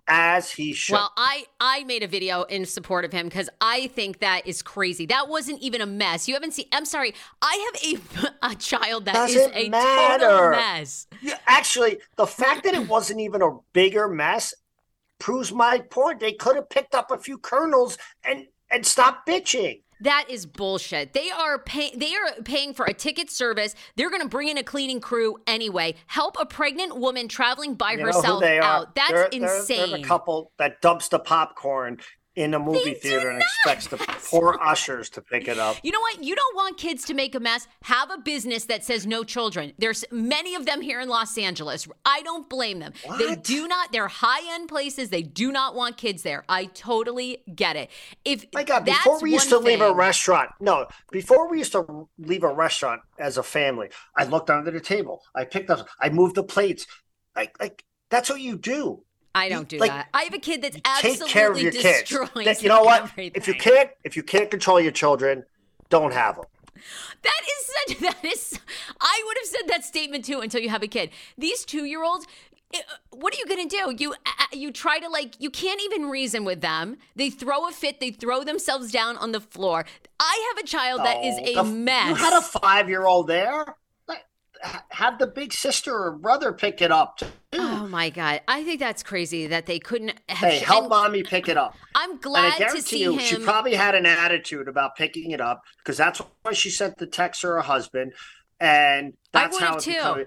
as 0.09 0.51
he 0.51 0.73
should. 0.73 0.93
Well, 0.93 1.13
I 1.15 1.45
I 1.59 1.83
made 1.85 2.03
a 2.03 2.07
video 2.07 2.43
in 2.43 2.65
support 2.65 3.05
of 3.05 3.13
him 3.13 3.27
because 3.27 3.49
I 3.61 3.87
think 3.87 4.19
that 4.19 4.45
is 4.45 4.61
crazy. 4.61 5.05
That 5.05 5.29
wasn't 5.29 5.61
even 5.61 5.79
a 5.81 5.85
mess. 5.85 6.27
You 6.27 6.33
haven't 6.33 6.53
seen. 6.53 6.65
I'm 6.73 6.85
sorry. 6.85 7.13
I 7.41 7.71
have 7.71 8.23
a 8.23 8.35
a 8.51 8.55
child 8.55 9.05
that 9.05 9.29
is 9.29 9.35
Doesn't 9.35 9.55
a 9.55 9.69
matter. 9.69 10.25
total 10.25 10.49
mess. 10.51 11.07
Yeah, 11.21 11.37
actually, 11.45 11.99
the 12.17 12.27
fact 12.27 12.63
that 12.63 12.73
it 12.73 12.87
wasn't 12.87 13.21
even 13.21 13.41
a 13.41 13.57
bigger 13.71 14.07
mess 14.09 14.53
proves 15.19 15.53
my 15.53 15.79
point. 15.79 16.19
They 16.19 16.33
could 16.33 16.55
have 16.55 16.69
picked 16.69 16.95
up 16.95 17.11
a 17.11 17.17
few 17.17 17.37
kernels 17.37 17.97
and 18.23 18.45
and 18.71 18.85
stopped 18.85 19.27
bitching. 19.27 19.81
That 20.01 20.25
is 20.29 20.45
bullshit. 20.45 21.13
They 21.13 21.29
are 21.29 21.59
paying. 21.59 21.99
They 21.99 22.13
are 22.15 22.41
paying 22.43 22.73
for 22.73 22.85
a 22.85 22.93
ticket 22.93 23.29
service. 23.29 23.75
They're 23.95 24.09
going 24.09 24.21
to 24.21 24.29
bring 24.29 24.47
in 24.47 24.57
a 24.57 24.63
cleaning 24.63 25.01
crew 25.01 25.37
anyway. 25.45 25.95
Help 26.07 26.37
a 26.39 26.45
pregnant 26.45 26.97
woman 26.97 27.27
traveling 27.27 27.75
by 27.75 27.93
You 27.93 28.05
herself 28.05 28.43
out. 28.43 28.95
That's 28.95 29.35
insane. 29.35 29.89
They're, 29.89 29.97
the 29.97 30.03
couple 30.03 30.51
that 30.57 30.81
dumps 30.81 31.09
the 31.09 31.19
popcorn 31.19 31.97
in 32.39 32.53
a 32.53 32.59
movie 32.59 32.79
They 32.85 32.93
theater 32.93 33.29
and 33.29 33.41
expects 33.41 33.87
the 33.87 33.97
poor 33.97 34.57
ushers 34.61 35.09
to 35.09 35.21
pick 35.21 35.49
it 35.49 35.59
up. 35.59 35.75
You 35.83 35.91
know 35.91 35.99
what? 35.99 36.23
You 36.23 36.37
don't 36.37 36.55
want 36.55 36.77
kids 36.77 37.03
to 37.05 37.13
make 37.13 37.35
a 37.35 37.39
mess. 37.39 37.67
Have 37.83 38.09
a 38.09 38.17
business 38.17 38.63
that 38.65 38.85
says 38.85 39.05
no 39.05 39.25
children. 39.25 39.73
There's 39.77 40.05
many 40.09 40.55
of 40.55 40.65
them 40.65 40.79
here 40.79 41.01
in 41.01 41.09
Los 41.09 41.37
Angeles. 41.37 41.85
I 42.05 42.21
don't 42.21 42.49
blame 42.49 42.79
them. 42.79 42.93
They 43.17 43.35
do 43.35 43.67
not. 43.67 43.91
They're 43.91 44.07
high 44.07 44.53
end 44.53 44.69
places. 44.69 45.09
They 45.09 45.21
do 45.21 45.51
not 45.51 45.75
want 45.75 45.97
kids 45.97 46.23
there. 46.23 46.45
I 46.47 46.65
totally 46.65 47.43
get 47.53 47.75
it. 47.75 47.89
If 48.23 48.45
My 48.53 48.63
God, 48.63 48.85
before 48.85 49.19
we 49.19 49.33
used 49.33 49.49
to 49.49 49.57
one 49.57 49.65
leave 49.65 49.81
a 49.81 49.93
restaurant, 49.93 50.51
no, 50.61 50.87
before 51.11 51.49
we 51.49 51.57
used 51.57 51.73
to 51.73 52.07
leave 52.17 52.43
a 52.43 52.53
restaurant 52.53 53.01
as 53.19 53.37
a 53.37 53.43
family, 53.43 53.89
I 54.15 54.23
looked 54.23 54.49
under 54.49 54.71
the 54.71 54.79
table. 54.79 55.23
I 55.35 55.43
picked 55.43 55.69
up, 55.69 55.89
I 55.99 56.07
moved 56.07 56.35
the 56.35 56.43
plates. 56.43 56.87
Like, 57.35 57.59
like 57.59 57.83
that's 58.09 58.29
what 58.29 58.39
you 58.39 58.57
do. 58.57 59.03
I 59.35 59.49
don't 59.49 59.67
do 59.67 59.77
like, 59.77 59.91
that. 59.91 60.07
I 60.13 60.23
have 60.23 60.33
a 60.33 60.39
kid 60.39 60.61
that's 60.61 60.75
take 60.75 60.87
absolutely 60.87 61.29
care 61.29 61.51
of 61.51 61.61
your 61.61 61.71
kids. 61.71 62.09
That- 62.09 62.61
you 62.61 62.69
know 62.69 62.83
what? 62.83 63.03
everything. 63.03 63.31
If 63.35 63.47
you 63.47 63.53
can't, 63.53 63.89
if 64.03 64.15
you 64.17 64.23
can't 64.23 64.49
control 64.49 64.79
your 64.79 64.91
children, 64.91 65.45
don't 65.89 66.13
have 66.13 66.35
them. 66.35 66.45
That 67.21 67.41
is 67.43 67.65
such. 67.65 67.99
That 68.01 68.23
is. 68.25 68.59
I 69.01 69.23
would 69.25 69.37
have 69.37 69.47
said 69.47 69.67
that 69.67 69.83
statement 69.83 70.25
too 70.25 70.39
until 70.39 70.61
you 70.61 70.69
have 70.69 70.83
a 70.83 70.87
kid. 70.87 71.09
These 71.37 71.65
two 71.65 71.85
year 71.85 72.03
olds. 72.03 72.25
What 73.09 73.33
are 73.33 73.37
you 73.37 73.47
gonna 73.47 73.67
do? 73.67 73.95
You 73.97 74.13
uh, 74.13 74.45
you 74.53 74.71
try 74.71 74.99
to 74.99 75.09
like 75.09 75.33
you 75.39 75.49
can't 75.49 75.81
even 75.81 76.07
reason 76.07 76.45
with 76.45 76.61
them. 76.61 76.97
They 77.15 77.31
throw 77.31 77.67
a 77.67 77.71
fit. 77.71 77.99
They 77.99 78.11
throw 78.11 78.43
themselves 78.43 78.91
down 78.91 79.17
on 79.17 79.31
the 79.31 79.39
floor. 79.39 79.85
I 80.19 80.53
have 80.53 80.63
a 80.63 80.67
child 80.67 80.99
that 80.99 81.23
is 81.23 81.39
a 81.39 81.55
the- 81.55 81.63
mess. 81.63 82.09
You 82.09 82.15
had 82.15 82.37
a 82.37 82.41
five-year-old 82.41 83.25
there. 83.27 83.57
Like, 83.57 83.67
ha- 83.67 83.75
Have 84.89 85.19
the 85.19 85.27
big 85.27 85.53
sister 85.53 85.93
or 85.97 86.11
brother 86.11 86.51
pick 86.53 86.81
it 86.81 86.91
up. 86.91 87.17
Too. 87.19 87.27
oh 87.53 87.87
my 87.87 88.09
god! 88.09 88.41
I 88.47 88.63
think 88.63 88.79
that's 88.79 89.03
crazy 89.03 89.47
that 89.47 89.65
they 89.65 89.79
couldn't. 89.79 90.13
Have, 90.27 90.37
Hey, 90.49 90.59
help 90.59 90.81
and 90.83 90.89
mommy 90.89 91.23
pick 91.23 91.47
it 91.47 91.57
up. 91.57 91.75
I'm 91.95 92.11
And 92.11 92.19
I 92.19 92.21
glad 92.21 92.51
to 92.53 92.59
guarantee 92.59 92.81
see 92.81 93.01
you, 93.03 93.13
him. 93.13 93.19
she 93.19 93.37
probably 93.39 93.75
had 93.75 93.95
an 93.95 94.05
attitude 94.05 94.67
about 94.67 94.95
picking 94.95 95.31
it 95.31 95.39
up 95.41 95.61
because 95.77 95.95
that's 95.97 96.21
why 96.41 96.53
she 96.53 96.69
sent 96.69 96.97
the 96.97 97.07
text 97.07 97.41
to 97.41 97.47
her 97.47 97.61
husband, 97.61 98.13
and 98.59 99.13
that's 99.31 99.55
would 99.59 99.63
how 99.63 99.75
it 99.77 99.81
too. 99.81 99.91
become- 99.91 100.25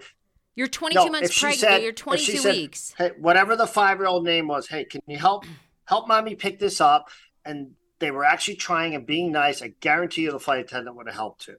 You're 0.55 0.69
22 0.69 1.05
No, 1.05 1.11
months 1.11 1.39
pregnant. 1.39 1.61
said- 1.61 1.83
You're 1.83 1.93
22 1.93 2.37
said, 2.39 2.53
weeks. 2.55 2.95
Hey, 2.97 3.11
whatever 3.19 3.55
the 3.57 3.67
five-year-old 3.67 4.25
name 4.25 4.49
was, 4.49 4.69
hey, 4.69 4.85
can 4.85 5.01
you 5.07 5.19
help 5.19 5.45
help 5.85 6.09
mommy 6.09 6.35
pick 6.37 6.59
this 6.59 6.81
up? 6.81 7.11
And 7.45 7.73
they 7.99 8.11
were 8.11 8.25
actually 8.25 8.57
trying 8.57 8.95
and 8.95 9.07
being 9.07 9.31
nice. 9.33 9.63
I 9.63 9.69
guarantee 9.81 10.23
you, 10.23 10.31
the 10.33 10.41
flight 10.41 10.61
attendant 10.61 10.97
would 10.97 11.07
have 11.07 11.15
helped 11.17 11.43
too. 11.43 11.57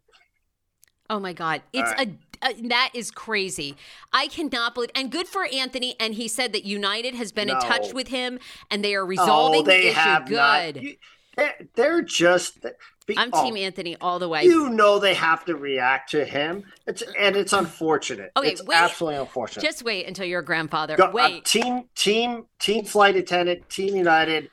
Oh 1.09 1.19
my 1.19 1.33
God. 1.33 1.61
It's 1.73 1.91
right. 1.91 2.17
A 2.43 2.53
that 2.69 2.91
is 2.93 3.11
crazy. 3.11 3.75
I 4.11 4.27
cannot 4.27 4.75
believe 4.75 4.91
and 4.95 5.11
good 5.11 5.27
for 5.27 5.45
Anthony. 5.51 5.95
And 5.99 6.13
he 6.13 6.27
said 6.27 6.53
that 6.53 6.65
United 6.65 7.15
has 7.15 7.31
been 7.31 7.49
in 7.49 7.59
touch 7.59 7.93
with 7.93 8.09
him 8.09 8.39
and 8.69 8.83
they 8.83 8.95
are 8.95 9.05
resolving 9.05 9.61
oh, 9.61 9.63
they 9.63 9.81
the 9.81 9.87
issue. 9.87 9.99
have 9.99 10.27
good. 10.27 10.83
You- 10.83 10.95
They're, 11.35 11.55
they're 11.75 12.01
just. 12.01 12.63
be- 13.07 13.17
I'm 13.17 13.31
oh, 13.33 13.43
Team 13.43 13.57
Anthony 13.57 13.97
all 13.99 14.19
the 14.19 14.29
way. 14.29 14.43
You 14.43 14.69
know 14.69 14.99
they 14.99 15.15
have 15.15 15.45
to 15.45 15.55
react 15.55 16.11
to 16.11 16.23
him. 16.23 16.65
It's 16.85 17.01
and 17.17 17.35
it's 17.35 17.53
unfortunate. 17.53 18.31
Okay, 18.37 18.49
it's 18.51 18.63
wait. 18.63 18.77
absolutely 18.77 19.19
unfortunate. 19.19 19.63
Just 19.63 19.83
wait 19.83 20.05
until 20.07 20.25
you're 20.25 20.43
grandfather. 20.43 20.95
Go- 20.95 21.05
uh, 21.07 21.11
wait. 21.11 21.45
team, 21.45 21.85
team, 21.95 22.45
team 22.59 22.85
flight 22.85 23.15
attendant, 23.15 23.67
team 23.69 23.95
United. 23.95 24.49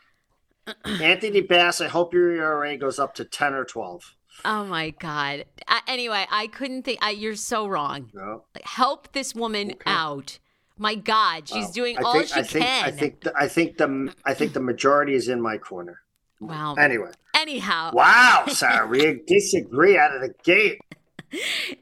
Anthony 0.84 1.40
Bass. 1.42 1.81
I 1.81 1.88
hope 1.88 2.14
your 2.14 2.30
ERA 2.30 2.76
goes 2.76 2.99
up 2.99 3.14
to 3.16 3.25
ten 3.25 3.54
or 3.54 3.64
twelve. 3.64 4.14
Oh 4.44 4.64
my 4.64 4.90
God. 4.90 5.44
I, 5.68 5.80
anyway, 5.87 6.26
I 6.30 6.47
couldn't 6.49 6.82
think. 6.82 6.99
I, 7.02 7.11
you're 7.11 7.37
so 7.37 7.66
wrong. 7.66 8.11
No. 8.14 8.44
Help 8.64 9.12
this 9.12 9.35
woman 9.35 9.75
out. 9.87 10.38
My 10.78 10.94
God, 10.94 11.49
she's 11.49 11.66
Wow. 11.66 11.70
doing 11.73 11.99
I 11.99 12.02
all 12.02 12.12
think, 12.14 12.26
she 12.28 12.35
I 12.40 12.42
think, 12.42 12.64
can. 12.64 12.85
I 12.85 12.90
think. 12.90 13.20
The, 13.20 13.32
I 13.37 13.49
think 13.49 13.76
the. 13.76 14.14
I 14.25 14.35
think 14.35 14.52
the 14.54 14.61
majority 14.61 15.14
is 15.14 15.28
in 15.28 15.40
my 15.40 15.59
corner. 15.59 16.00
wow. 16.40 16.75
Anyway. 16.75 17.11
Anyhow, 17.35 17.92
Wow, 17.94 18.44
Sarah, 18.49 18.87
we 18.87 19.20
disagree 19.26 19.97
out 19.97 20.14
of 20.14 20.20
the 20.20 20.35
gate. 20.42 20.80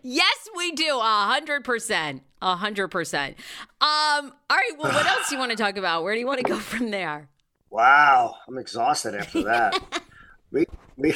Yes, 0.02 0.48
we 0.56 0.72
do. 0.72 0.98
A 0.98 1.02
hundred 1.02 1.64
percent. 1.64 2.22
A 2.42 2.54
hundred 2.56 2.88
percent. 2.88 3.36
Um, 3.80 4.32
all 4.50 4.56
right, 4.56 4.70
well, 4.78 4.92
what 4.92 5.06
else 5.06 5.28
do 5.28 5.34
you 5.34 5.38
want 5.38 5.50
to 5.52 5.56
talk 5.56 5.76
about? 5.76 6.02
Where 6.02 6.12
do 6.14 6.20
you 6.20 6.26
want 6.26 6.38
to 6.40 6.44
go 6.44 6.58
from 6.58 6.90
there? 6.90 7.28
Wow, 7.70 8.34
I'm 8.46 8.58
exhausted 8.58 9.14
after 9.14 9.42
that. 9.44 10.02
we 10.52 10.66
we 10.98 11.14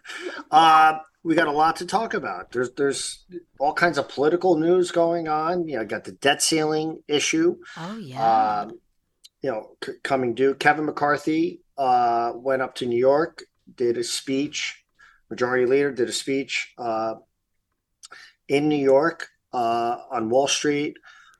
uh, 0.50 0.98
we 1.22 1.34
got 1.34 1.48
a 1.48 1.52
lot 1.52 1.76
to 1.76 1.86
talk 1.86 2.14
about. 2.14 2.52
There's 2.52 2.70
there's 2.72 3.24
all 3.58 3.74
kinds 3.74 3.98
of 3.98 4.08
political 4.08 4.56
news 4.56 4.90
going 4.90 5.28
on. 5.28 5.68
You 5.68 5.78
know, 5.78 5.84
got 5.84 6.04
the 6.04 6.12
debt 6.12 6.42
ceiling 6.42 7.02
issue. 7.08 7.56
Oh 7.76 7.96
yeah. 7.98 8.60
Um, 8.62 8.80
you 9.42 9.50
know, 9.50 9.76
c- 9.84 9.92
coming 10.02 10.34
due. 10.34 10.54
Kevin 10.54 10.86
McCarthy 10.86 11.60
uh, 11.76 12.32
went 12.34 12.62
up 12.62 12.76
to 12.76 12.86
New 12.86 12.98
York, 12.98 13.42
did 13.74 13.98
a 13.98 14.04
speech. 14.04 14.82
Majority 15.28 15.66
Leader 15.66 15.90
did 15.90 16.08
a 16.08 16.12
speech 16.12 16.72
uh, 16.78 17.14
in 18.48 18.68
New 18.68 18.82
York 18.82 19.28
uh, 19.52 19.98
on 20.10 20.30
Wall 20.30 20.46
Street, 20.46 20.96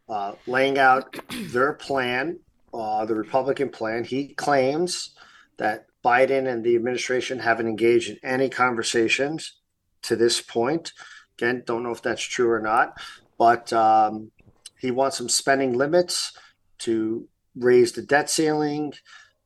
uh, 0.09 0.33
laying 0.47 0.79
out 0.79 1.17
their 1.53 1.75
plan, 1.75 2.41
uh, 2.73 3.05
the 3.05 3.15
Republican 3.15 3.69
plan. 3.69 4.05
He 4.05 4.35
claims 4.35 5.15
that 5.59 5.87
Biden 6.05 6.47
and 6.47 6.63
the 6.63 6.77
administration 6.77 7.39
haven't 7.39 7.69
engaged 7.69 8.11
in 8.11 8.19
any 8.23 8.49
conversations 8.49 9.59
to 10.03 10.17
this 10.17 10.41
point. 10.41 10.93
Again, 11.39 11.63
don't 11.67 11.83
know 11.83 11.91
if 11.91 12.03
that's 12.03 12.23
true 12.23 12.51
or 12.51 12.61
not, 12.61 13.01
but 13.39 13.73
um, 13.73 14.31
he 14.79 14.91
wants 14.91 15.17
some 15.17 15.29
spending 15.29 15.73
limits 15.73 16.37
to 16.81 17.27
raise 17.57 17.93
the 17.93 18.03
debt 18.03 18.31
ceiling. 18.31 18.93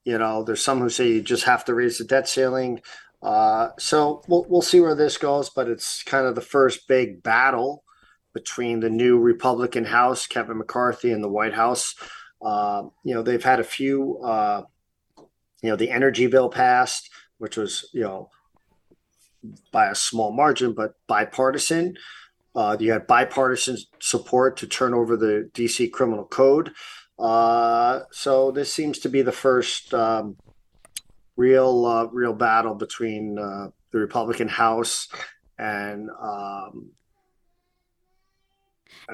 You 0.04 0.18
know, 0.18 0.42
there's 0.42 0.64
some 0.64 0.80
who 0.80 0.90
say 0.90 1.08
you 1.08 1.22
just 1.22 1.44
have 1.44 1.64
to 1.66 1.74
raise 1.74 1.98
the 1.98 2.04
debt 2.04 2.28
ceiling. 2.28 2.80
Uh, 3.22 3.70
so 3.78 4.22
we'll 4.28 4.46
we'll 4.48 4.62
see 4.62 4.80
where 4.80 4.94
this 4.94 5.16
goes, 5.16 5.50
but 5.50 5.68
it's 5.68 6.02
kind 6.02 6.26
of 6.26 6.34
the 6.34 6.40
first 6.40 6.86
big 6.88 7.22
battle 7.22 7.84
between 8.34 8.80
the 8.80 8.90
new 8.90 9.18
Republican 9.18 9.84
House, 9.84 10.26
Kevin 10.26 10.58
McCarthy, 10.58 11.10
and 11.10 11.22
the 11.22 11.28
White 11.28 11.54
House. 11.54 11.94
Uh, 12.40 12.84
you 13.04 13.14
know, 13.14 13.22
they've 13.22 13.42
had 13.42 13.60
a 13.60 13.64
few. 13.64 14.18
Uh, 14.22 14.62
you 15.62 15.70
know, 15.70 15.76
the 15.76 15.90
energy 15.90 16.26
bill 16.26 16.48
passed, 16.48 17.10
which 17.38 17.56
was 17.56 17.88
you 17.92 18.02
know 18.02 18.30
by 19.72 19.86
a 19.86 19.94
small 19.94 20.32
margin, 20.32 20.72
but 20.72 20.94
bipartisan. 21.06 21.96
Uh, 22.54 22.76
you 22.80 22.90
had 22.90 23.06
bipartisan 23.06 23.76
support 24.00 24.56
to 24.56 24.66
turn 24.66 24.92
over 24.92 25.16
the 25.16 25.48
DC 25.54 25.92
criminal 25.92 26.24
code. 26.24 26.72
Uh, 27.18 28.00
so 28.10 28.50
this 28.50 28.72
seems 28.72 28.98
to 28.98 29.08
be 29.08 29.22
the 29.22 29.32
first 29.32 29.92
um, 29.94 30.36
real, 31.36 31.86
uh, 31.86 32.06
real 32.06 32.32
battle 32.32 32.74
between 32.74 33.38
uh, 33.38 33.68
the 33.92 33.98
Republican 33.98 34.48
House 34.48 35.08
and 35.58 36.08
um, 36.20 36.90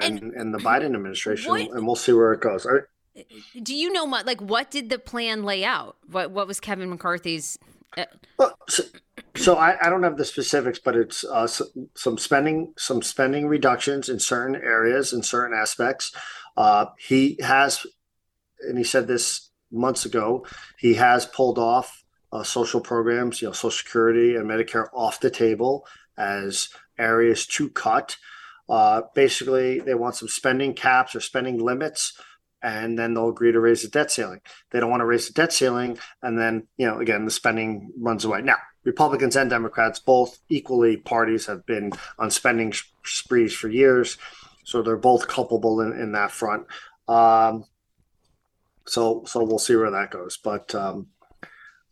and, 0.01 0.19
and, 0.19 0.33
and 0.33 0.53
the 0.53 0.59
Biden 0.59 0.93
administration, 0.93 1.51
what, 1.51 1.71
and 1.71 1.85
we'll 1.85 1.95
see 1.95 2.11
where 2.11 2.33
it 2.33 2.41
goes. 2.41 2.67
Do 3.61 3.73
you 3.73 3.91
know 3.91 4.05
what? 4.05 4.25
Like, 4.25 4.41
what 4.41 4.71
did 4.71 4.89
the 4.89 4.99
plan 4.99 5.43
lay 5.43 5.63
out? 5.63 5.97
What 6.09 6.31
What 6.31 6.47
was 6.47 6.59
Kevin 6.59 6.89
McCarthy's? 6.89 7.57
Uh, 7.97 8.05
well, 8.37 8.57
so, 8.67 8.83
so 9.35 9.55
I, 9.55 9.77
I, 9.85 9.89
don't 9.89 10.03
have 10.03 10.17
the 10.17 10.25
specifics, 10.25 10.79
but 10.79 10.97
it's 10.97 11.23
uh, 11.23 11.47
some 11.47 12.17
spending, 12.17 12.73
some 12.77 13.01
spending 13.01 13.47
reductions 13.47 14.09
in 14.09 14.19
certain 14.19 14.55
areas, 14.55 15.13
in 15.13 15.23
certain 15.23 15.57
aspects. 15.57 16.13
Uh, 16.57 16.87
he 16.97 17.37
has, 17.41 17.85
and 18.67 18.77
he 18.77 18.83
said 18.83 19.07
this 19.07 19.49
months 19.71 20.05
ago. 20.05 20.45
He 20.77 20.95
has 20.95 21.25
pulled 21.25 21.57
off 21.57 22.03
uh, 22.31 22.43
social 22.43 22.81
programs, 22.81 23.41
you 23.41 23.47
know, 23.47 23.53
Social 23.53 23.71
Security 23.71 24.35
and 24.35 24.49
Medicare 24.49 24.87
off 24.93 25.19
the 25.19 25.29
table 25.29 25.85
as 26.17 26.69
areas 26.97 27.45
to 27.45 27.69
cut. 27.69 28.17
Uh, 28.67 29.03
basically, 29.13 29.79
they 29.79 29.93
want 29.93 30.15
some 30.15 30.27
spending 30.27 30.73
caps 30.73 31.15
or 31.15 31.19
spending 31.19 31.59
limits, 31.59 32.19
and 32.65 32.97
then 32.97 33.13
they'll 33.13 33.29
agree 33.29 33.51
to 33.51 33.59
raise 33.59 33.83
the 33.83 33.87
debt 33.87 34.09
ceiling. 34.09 34.41
They 34.71 34.79
don't 34.79 34.89
want 34.89 35.01
to 35.01 35.05
raise 35.05 35.27
the 35.27 35.33
debt 35.33 35.53
ceiling, 35.53 35.99
and 36.23 36.37
then 36.39 36.67
you 36.77 36.87
know, 36.87 36.97
again, 36.97 37.23
the 37.23 37.31
spending 37.31 37.91
runs 37.95 38.25
away. 38.25 38.41
Now, 38.41 38.57
Republicans 38.83 39.35
and 39.35 39.51
Democrats, 39.51 39.99
both 39.99 40.39
equally 40.49 40.97
parties, 40.97 41.45
have 41.45 41.63
been 41.67 41.91
on 42.17 42.31
spending 42.31 42.73
sprees 43.05 43.53
for 43.53 43.69
years, 43.69 44.17
so 44.63 44.81
they're 44.81 44.97
both 44.97 45.27
culpable 45.27 45.79
in, 45.79 45.93
in 45.93 46.13
that 46.13 46.31
front. 46.31 46.65
Um, 47.07 47.65
so, 48.87 49.23
so 49.27 49.43
we'll 49.43 49.59
see 49.59 49.75
where 49.75 49.91
that 49.91 50.09
goes, 50.09 50.37
but. 50.37 50.73
Um, 50.73 51.07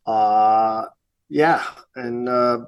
uh, 0.06 0.86
yeah, 1.30 1.63
and 1.96 2.27
uh, 2.27 2.65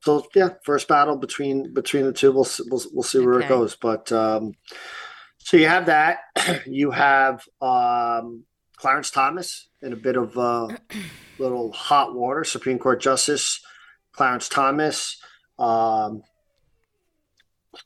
so 0.00 0.26
yeah, 0.34 0.50
first 0.62 0.88
battle 0.88 1.16
between 1.16 1.74
between 1.74 2.04
the 2.04 2.12
two. 2.12 2.32
We'll 2.32 2.46
we'll, 2.70 2.82
we'll 2.92 3.02
see 3.02 3.18
where 3.18 3.34
okay. 3.34 3.46
it 3.46 3.48
goes. 3.48 3.76
But 3.76 4.12
um, 4.12 4.54
so 5.38 5.56
you 5.56 5.68
have 5.68 5.86
that. 5.86 6.18
You 6.66 6.90
have 6.90 7.46
um, 7.60 8.44
Clarence 8.76 9.10
Thomas 9.10 9.68
in 9.82 9.92
a 9.92 9.96
bit 9.96 10.16
of 10.16 10.36
uh, 10.38 10.68
little 11.38 11.72
hot 11.72 12.14
water. 12.14 12.44
Supreme 12.44 12.78
Court 12.78 13.00
Justice 13.00 13.60
Clarence 14.12 14.48
Thomas. 14.48 15.20
Um, 15.58 16.22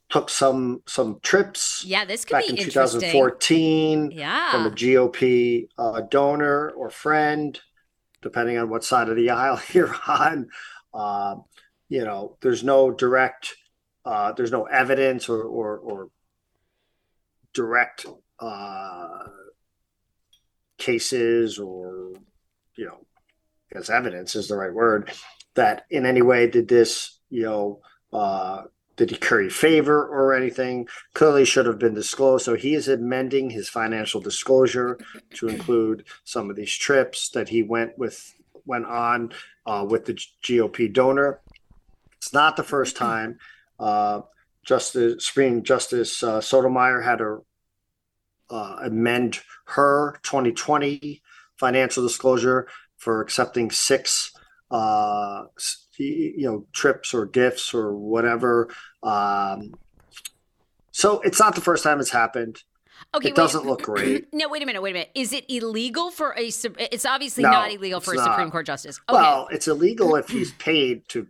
took 0.09 0.29
some 0.29 0.81
some 0.87 1.19
trips. 1.21 1.83
Yeah, 1.85 2.05
this 2.05 2.25
could 2.25 2.33
back 2.33 2.47
be 2.47 2.51
in 2.51 2.57
2014. 2.57 4.11
Yeah, 4.11 4.51
from 4.51 4.65
a 4.67 4.71
GOP 4.71 5.67
uh, 5.77 6.01
donor 6.01 6.71
or 6.71 6.89
friend, 6.89 7.59
depending 8.21 8.57
on 8.57 8.69
what 8.69 8.83
side 8.83 9.09
of 9.09 9.15
the 9.15 9.29
aisle 9.41 9.61
you're 9.71 9.95
on. 10.07 10.47
Uh, 10.93 11.35
you 11.89 12.03
know, 12.03 12.37
there's 12.41 12.63
no 12.63 12.91
direct, 12.91 13.55
uh, 14.05 14.31
there's 14.33 14.51
no 14.51 14.65
evidence 14.65 15.29
or 15.29 15.43
or, 15.43 15.77
or 15.77 16.09
direct 17.53 18.05
uh, 18.39 19.23
cases 20.77 21.59
or 21.59 22.13
you 22.75 22.85
know, 22.85 23.05
as 23.73 23.89
evidence 23.89 24.35
is 24.35 24.47
the 24.47 24.55
right 24.55 24.73
word 24.73 25.11
that 25.55 25.85
in 25.89 26.05
any 26.05 26.21
way 26.21 26.47
did 26.47 26.67
this 26.67 27.19
you 27.29 27.43
know 27.43 27.79
uh, 28.11 28.63
did 28.95 29.09
he 29.09 29.17
curry 29.17 29.49
favor 29.49 30.05
or 30.05 30.35
anything? 30.35 30.87
Clearly 31.13 31.45
should 31.45 31.65
have 31.65 31.79
been 31.79 31.95
disclosed. 31.95 32.45
So 32.45 32.55
he 32.55 32.75
is 32.75 32.87
amending 32.87 33.49
his 33.49 33.67
financial 33.67 34.21
disclosure 34.21 34.99
to 35.35 35.47
include 35.47 36.05
some 36.23 36.49
of 36.49 36.55
these 36.55 36.75
trips 36.75 37.29
that 37.29 37.49
he 37.49 37.63
went 37.63 37.97
with 37.97 38.33
went 38.65 38.85
on 38.85 39.33
uh, 39.65 39.85
with 39.87 40.05
the 40.05 40.13
GOP 40.43 40.91
donor. 40.93 41.41
It's 42.17 42.33
not 42.33 42.55
the 42.55 42.63
first 42.63 42.95
time. 42.95 43.39
Uh, 43.79 44.21
Justice 44.63 45.25
Supreme 45.25 45.63
Justice 45.63 46.23
uh, 46.23 46.41
Sotomayor 46.41 47.01
had 47.01 47.17
to 47.17 47.45
uh, 48.49 48.77
amend 48.83 49.39
her 49.65 50.19
2020 50.23 51.21
financial 51.57 52.03
disclosure 52.03 52.67
for 52.97 53.21
accepting 53.21 53.71
six 53.71 54.31
uh, 54.71 55.43
you 55.97 56.45
know 56.45 56.65
trips 56.73 57.13
or 57.13 57.25
gifts 57.25 57.73
or 57.73 57.95
whatever. 57.95 58.69
Um, 59.01 59.73
so 60.91 61.21
it's 61.21 61.39
not 61.39 61.55
the 61.55 61.61
first 61.61 61.83
time 61.83 61.99
it's 61.99 62.11
happened. 62.11 62.63
Okay, 63.15 63.29
it 63.29 63.35
doesn't 63.35 63.65
look 63.65 63.83
great. 63.83 64.27
No, 64.33 64.49
wait 64.49 64.63
a 64.63 64.65
minute, 64.65 64.81
wait 64.81 64.91
a 64.91 64.93
minute. 64.93 65.09
Is 65.13 65.33
it 65.33 65.45
illegal 65.49 66.09
for 66.09 66.31
a? 66.31 66.45
It's 66.45 67.05
obviously 67.05 67.43
no, 67.43 67.51
not 67.51 67.71
illegal 67.71 67.99
for 67.99 68.13
a 68.13 68.17
not. 68.17 68.25
Supreme 68.25 68.49
Court 68.49 68.65
justice. 68.65 68.99
Okay. 69.09 69.19
Well, 69.19 69.47
it's 69.51 69.67
illegal 69.67 70.15
if 70.15 70.29
he's 70.29 70.53
paid 70.53 71.07
to 71.09 71.27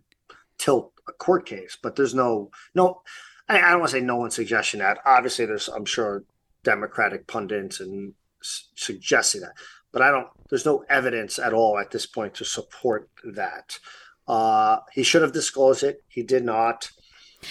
tilt 0.58 0.93
a 1.08 1.12
court 1.12 1.46
case, 1.46 1.78
but 1.82 1.96
there's 1.96 2.14
no 2.14 2.52
no. 2.76 3.02
I, 3.50 3.60
don't 3.60 3.80
want 3.82 3.92
to 3.92 3.98
say 3.98 4.02
no 4.02 4.16
one's 4.16 4.36
suggesting 4.36 4.80
that. 4.80 5.00
Obviously, 5.06 5.46
there's 5.46 5.68
I'm 5.68 5.86
sure 5.86 6.24
Democratic 6.64 7.28
pundits 7.28 7.80
and 7.80 8.14
suggesting 8.42 9.42
that, 9.42 9.54
but 9.92 10.02
I 10.02 10.12
don't. 10.12 10.28
There's 10.50 10.66
no 10.66 10.86
evidence 10.90 11.40
at 11.40 11.54
all 11.54 11.78
at 11.78 11.92
this 11.92 12.06
point 12.06 12.36
to 12.36 12.46
support 12.46 13.10
that. 13.24 13.80
Uh, 14.28 14.78
he 14.94 15.04
should 15.04 15.22
have 15.22 15.34
disclosed 15.34 15.84
it. 15.84 16.04
He 16.08 16.24
did 16.24 16.46
not. 16.46 16.92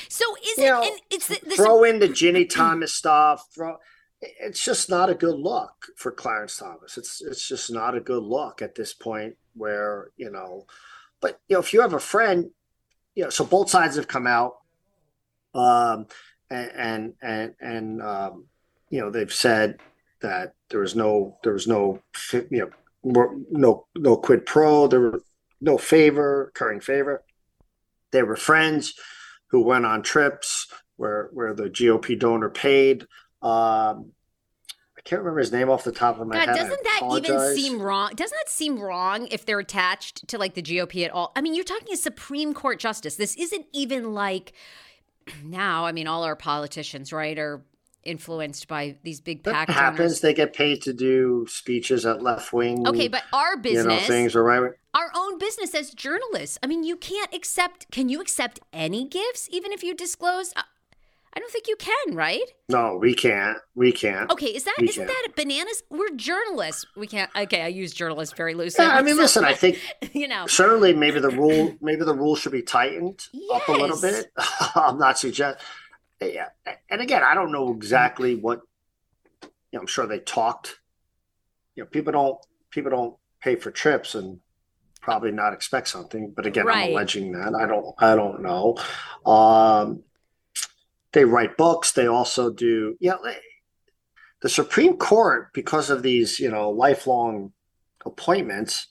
So 0.09 0.25
is 0.37 0.59
you 0.59 0.65
it? 0.65 0.67
Know, 0.69 0.97
it's 1.11 1.29
the, 1.29 1.41
this... 1.45 1.57
throw 1.57 1.85
in 1.85 1.99
the 1.99 2.09
Ginni 2.09 2.49
Thomas 2.49 2.93
stuff. 2.93 3.47
Throw. 3.55 3.77
It's 4.21 4.65
just 4.65 4.89
not 4.89 5.11
a 5.11 5.15
good 5.15 5.37
look 5.37 5.89
for 5.97 6.13
Clarence 6.13 6.57
Thomas. 6.57 6.97
It's 6.97 7.21
it's 7.23 7.47
just 7.47 7.71
not 7.71 7.97
a 7.97 8.01
good 8.01 8.23
look 8.23 8.63
at 8.63 8.75
this 8.75 8.95
point. 8.95 9.37
Where 9.55 10.11
you 10.17 10.31
know, 10.31 10.67
but 11.21 11.41
you 11.49 11.57
know, 11.57 11.61
if 11.61 11.73
you 11.73 11.81
have 11.81 11.93
a 11.93 12.01
friend, 12.01 12.51
you 13.15 13.25
know, 13.25 13.31
so 13.31 13.45
both 13.45 13.71
sides 13.71 13.97
have 13.97 14.09
come 14.09 14.27
out, 14.27 14.57
um, 15.55 16.07
and 16.51 17.15
and 17.23 17.55
and, 17.61 18.03
um, 18.03 18.47
you 18.91 19.01
know, 19.01 19.11
they've 19.11 19.33
said 19.33 19.79
that 20.21 20.55
there 20.71 20.81
was 20.81 20.95
no 20.95 21.39
there 21.43 21.53
was 21.53 21.67
no 21.67 22.03
you 22.33 22.71
know 23.05 23.43
no 23.51 23.87
no 23.97 24.17
quid 24.17 24.47
pro. 24.47 24.87
There 24.87 25.01
were 25.01 25.23
no 25.61 25.79
favor, 25.79 26.53
currying 26.55 26.81
favor. 26.81 27.23
They 28.11 28.23
were 28.23 28.37
friends 28.37 28.95
who 29.49 29.63
went 29.63 29.87
on 29.87 30.03
trips 30.03 30.69
where 30.97 31.31
where 31.33 31.55
the 31.55 31.71
GOP 31.71 32.19
donor 32.19 32.51
paid. 32.51 33.07
Um, 33.43 34.13
I 35.05 35.09
can't 35.09 35.21
remember 35.23 35.41
his 35.41 35.51
name 35.51 35.69
off 35.69 35.83
the 35.83 35.91
top 35.91 36.21
of 36.21 36.29
my 36.29 36.37
God, 36.37 36.49
head. 36.49 36.57
Doesn't 36.57 36.85
that 36.85 37.23
even 37.25 37.57
seem 37.57 37.83
wrong? 37.83 38.11
Doesn't 38.15 38.37
that 38.45 38.49
seem 38.49 38.79
wrong 38.79 39.27
if 39.33 39.45
they're 39.45 39.59
attached 39.59 40.29
to 40.29 40.39
like 40.39 40.55
the 40.55 40.63
GOP 40.63 41.05
at 41.05 41.11
all? 41.11 41.33
I 41.35 41.41
mean, 41.41 41.55
you're 41.55 41.65
talking 41.65 41.93
a 41.93 41.97
Supreme 41.97 42.55
Court 42.55 42.79
justice. 42.79 43.17
This 43.17 43.35
isn't 43.35 43.67
even 43.73 44.15
like 44.15 44.53
now. 45.45 45.87
I 45.87 45.93
mean, 45.93 46.07
all 46.07 46.23
our 46.23 46.37
politicians, 46.37 47.13
right, 47.13 47.37
are 47.37 47.65
influenced 48.05 48.69
by 48.69 48.97
these 49.03 49.21
big 49.21 49.43
PAC. 49.43 49.67
That 49.67 49.75
happens. 49.75 50.21
They 50.21 50.35
get 50.35 50.53
paid 50.53 50.83
to 50.83 50.93
do 50.93 51.47
speeches 51.49 52.07
at 52.07 52.23
left 52.23 52.53
wing. 52.53 52.87
Okay, 52.87 53.09
but 53.09 53.25
our 53.33 53.57
business, 53.57 53.85
you 53.85 53.89
know, 53.91 54.07
things 54.07 54.37
are 54.37 54.45
right. 54.45 54.73
Our 54.95 55.11
own 55.17 55.39
business 55.39 55.75
as 55.75 55.93
journalists. 55.93 56.59
I 56.63 56.67
mean, 56.67 56.85
you 56.85 56.97
can't 56.97 57.33
accept. 57.35 57.91
Can 57.91 58.09
you 58.09 58.21
accept 58.21 58.61
any 58.73 59.09
gifts, 59.09 59.49
even 59.51 59.73
if 59.73 59.83
you 59.83 59.95
disclose? 59.95 60.53
Uh, 60.55 60.63
I 61.35 61.41
don't 61.41 61.51
think 61.51 61.67
you 61.67 61.77
can, 61.77 62.15
right? 62.15 62.43
No, 62.69 62.99
we 63.01 63.15
can't. 63.15 63.57
We 63.75 63.91
can't. 63.91 64.31
Okay, 64.31 64.47
is 64.47 64.65
that 64.65 64.75
not 64.79 64.95
that 64.95 65.29
bananas? 65.35 65.83
We're 65.89 66.11
journalists. 66.15 66.85
We 66.97 67.07
can't. 67.07 67.31
Okay, 67.35 67.63
I 67.63 67.69
use 67.69 67.95
journalists 67.95 68.37
very 68.37 68.55
loosely. 68.55 68.85
Yeah, 68.85 68.97
I 68.97 69.03
mean, 69.03 69.17
so, 69.17 69.23
listen. 69.23 69.45
I 69.45 69.55
think 69.55 69.79
you 70.13 70.29
know 70.29 70.47
certainly 70.47 70.93
maybe 70.93 71.21
the 71.21 71.31
rule 71.31 71.75
maybe 71.81 72.05
the 72.05 72.15
rule 72.15 72.37
should 72.37 72.53
be 72.53 72.63
tightened 72.63 73.27
yes. 73.33 73.63
up 73.63 73.69
a 73.69 73.73
little 73.73 74.01
bit. 74.01 74.31
I'm 74.75 74.99
not 74.99 75.19
suggesting 75.19 75.65
yeah, 76.31 76.49
and 76.91 77.01
again, 77.01 77.23
I 77.23 77.35
don't 77.35 77.53
know 77.53 77.73
exactly 77.73 78.37
what. 78.37 78.61
You 79.43 79.79
know, 79.79 79.81
I'm 79.81 79.87
sure 79.87 80.07
they 80.07 80.21
talked. 80.21 80.81
You 81.75 81.85
know, 81.85 81.89
people 81.89 82.13
don't 82.13 82.39
people 82.71 82.91
don't 82.91 83.17
pay 83.41 83.57
for 83.57 83.71
trips 83.71 84.15
and 84.15 84.41
probably 85.01 85.33
not 85.33 85.53
expect 85.53 85.89
something. 85.89 86.33
But 86.35 86.47
again, 86.47 86.67
right. 86.67 86.89
I'm 86.89 86.93
alleging 86.93 87.33
that 87.33 87.55
I 87.55 87.67
don't 87.67 87.95
I 87.99 88.15
don't 88.15 88.43
know. 88.43 88.77
Um, 89.25 90.03
they 91.13 91.25
write 91.25 91.57
books. 91.57 91.93
They 91.93 92.07
also 92.07 92.51
do. 92.51 92.97
Yeah, 93.01 93.17
you 93.23 93.31
know, 93.31 93.35
the 94.41 94.49
Supreme 94.49 94.97
Court 94.97 95.53
because 95.53 95.91
of 95.91 96.03
these 96.03 96.41
you 96.41 96.51
know 96.51 96.71
lifelong 96.71 97.53
appointments. 98.05 98.89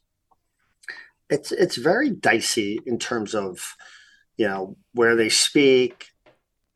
It's 1.29 1.51
it's 1.51 1.77
very 1.77 2.09
dicey 2.09 2.79
in 2.85 2.99
terms 2.99 3.35
of 3.35 3.75
you 4.37 4.47
know 4.47 4.77
where 4.93 5.15
they 5.15 5.29
speak 5.29 6.11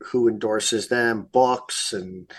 who 0.00 0.28
endorses 0.28 0.88
them, 0.88 1.28
books, 1.32 1.92
and 1.92 2.30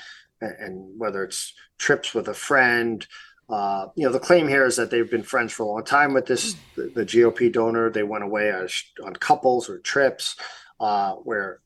and 0.41 0.99
whether 0.99 1.23
it's 1.23 1.53
trips 1.77 2.13
with 2.13 2.27
a 2.27 2.33
friend. 2.33 3.05
Uh, 3.49 3.87
you 3.95 4.05
know, 4.05 4.11
the 4.11 4.19
claim 4.19 4.47
here 4.47 4.65
is 4.65 4.75
that 4.75 4.91
they've 4.91 5.09
been 5.09 5.23
friends 5.23 5.53
for 5.53 5.63
a 5.63 5.67
long 5.67 5.83
time 5.83 6.13
with 6.13 6.25
this 6.25 6.55
the, 6.75 6.91
the 6.93 7.05
GOP 7.05 7.51
donor. 7.51 7.89
They 7.89 8.03
went 8.03 8.23
away 8.23 8.51
as, 8.51 8.83
on 9.03 9.13
couples 9.13 9.69
or 9.69 9.79
trips 9.79 10.35
uh, 10.79 11.13
where 11.13 11.61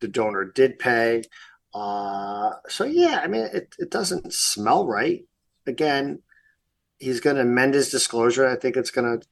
the 0.00 0.08
donor 0.08 0.44
did 0.44 0.78
pay. 0.78 1.22
Uh, 1.72 2.52
so 2.68 2.84
yeah, 2.84 3.20
I 3.22 3.26
mean, 3.26 3.48
it, 3.52 3.74
it 3.78 3.90
doesn't 3.90 4.32
smell 4.32 4.86
right. 4.86 5.24
Again, 5.66 6.20
he's 6.98 7.20
going 7.20 7.36
to 7.36 7.42
amend 7.42 7.74
his 7.74 7.90
disclosure. 7.90 8.46
I 8.46 8.56
think 8.56 8.76
it's 8.76 8.90
going 8.90 9.20
to 9.20 9.26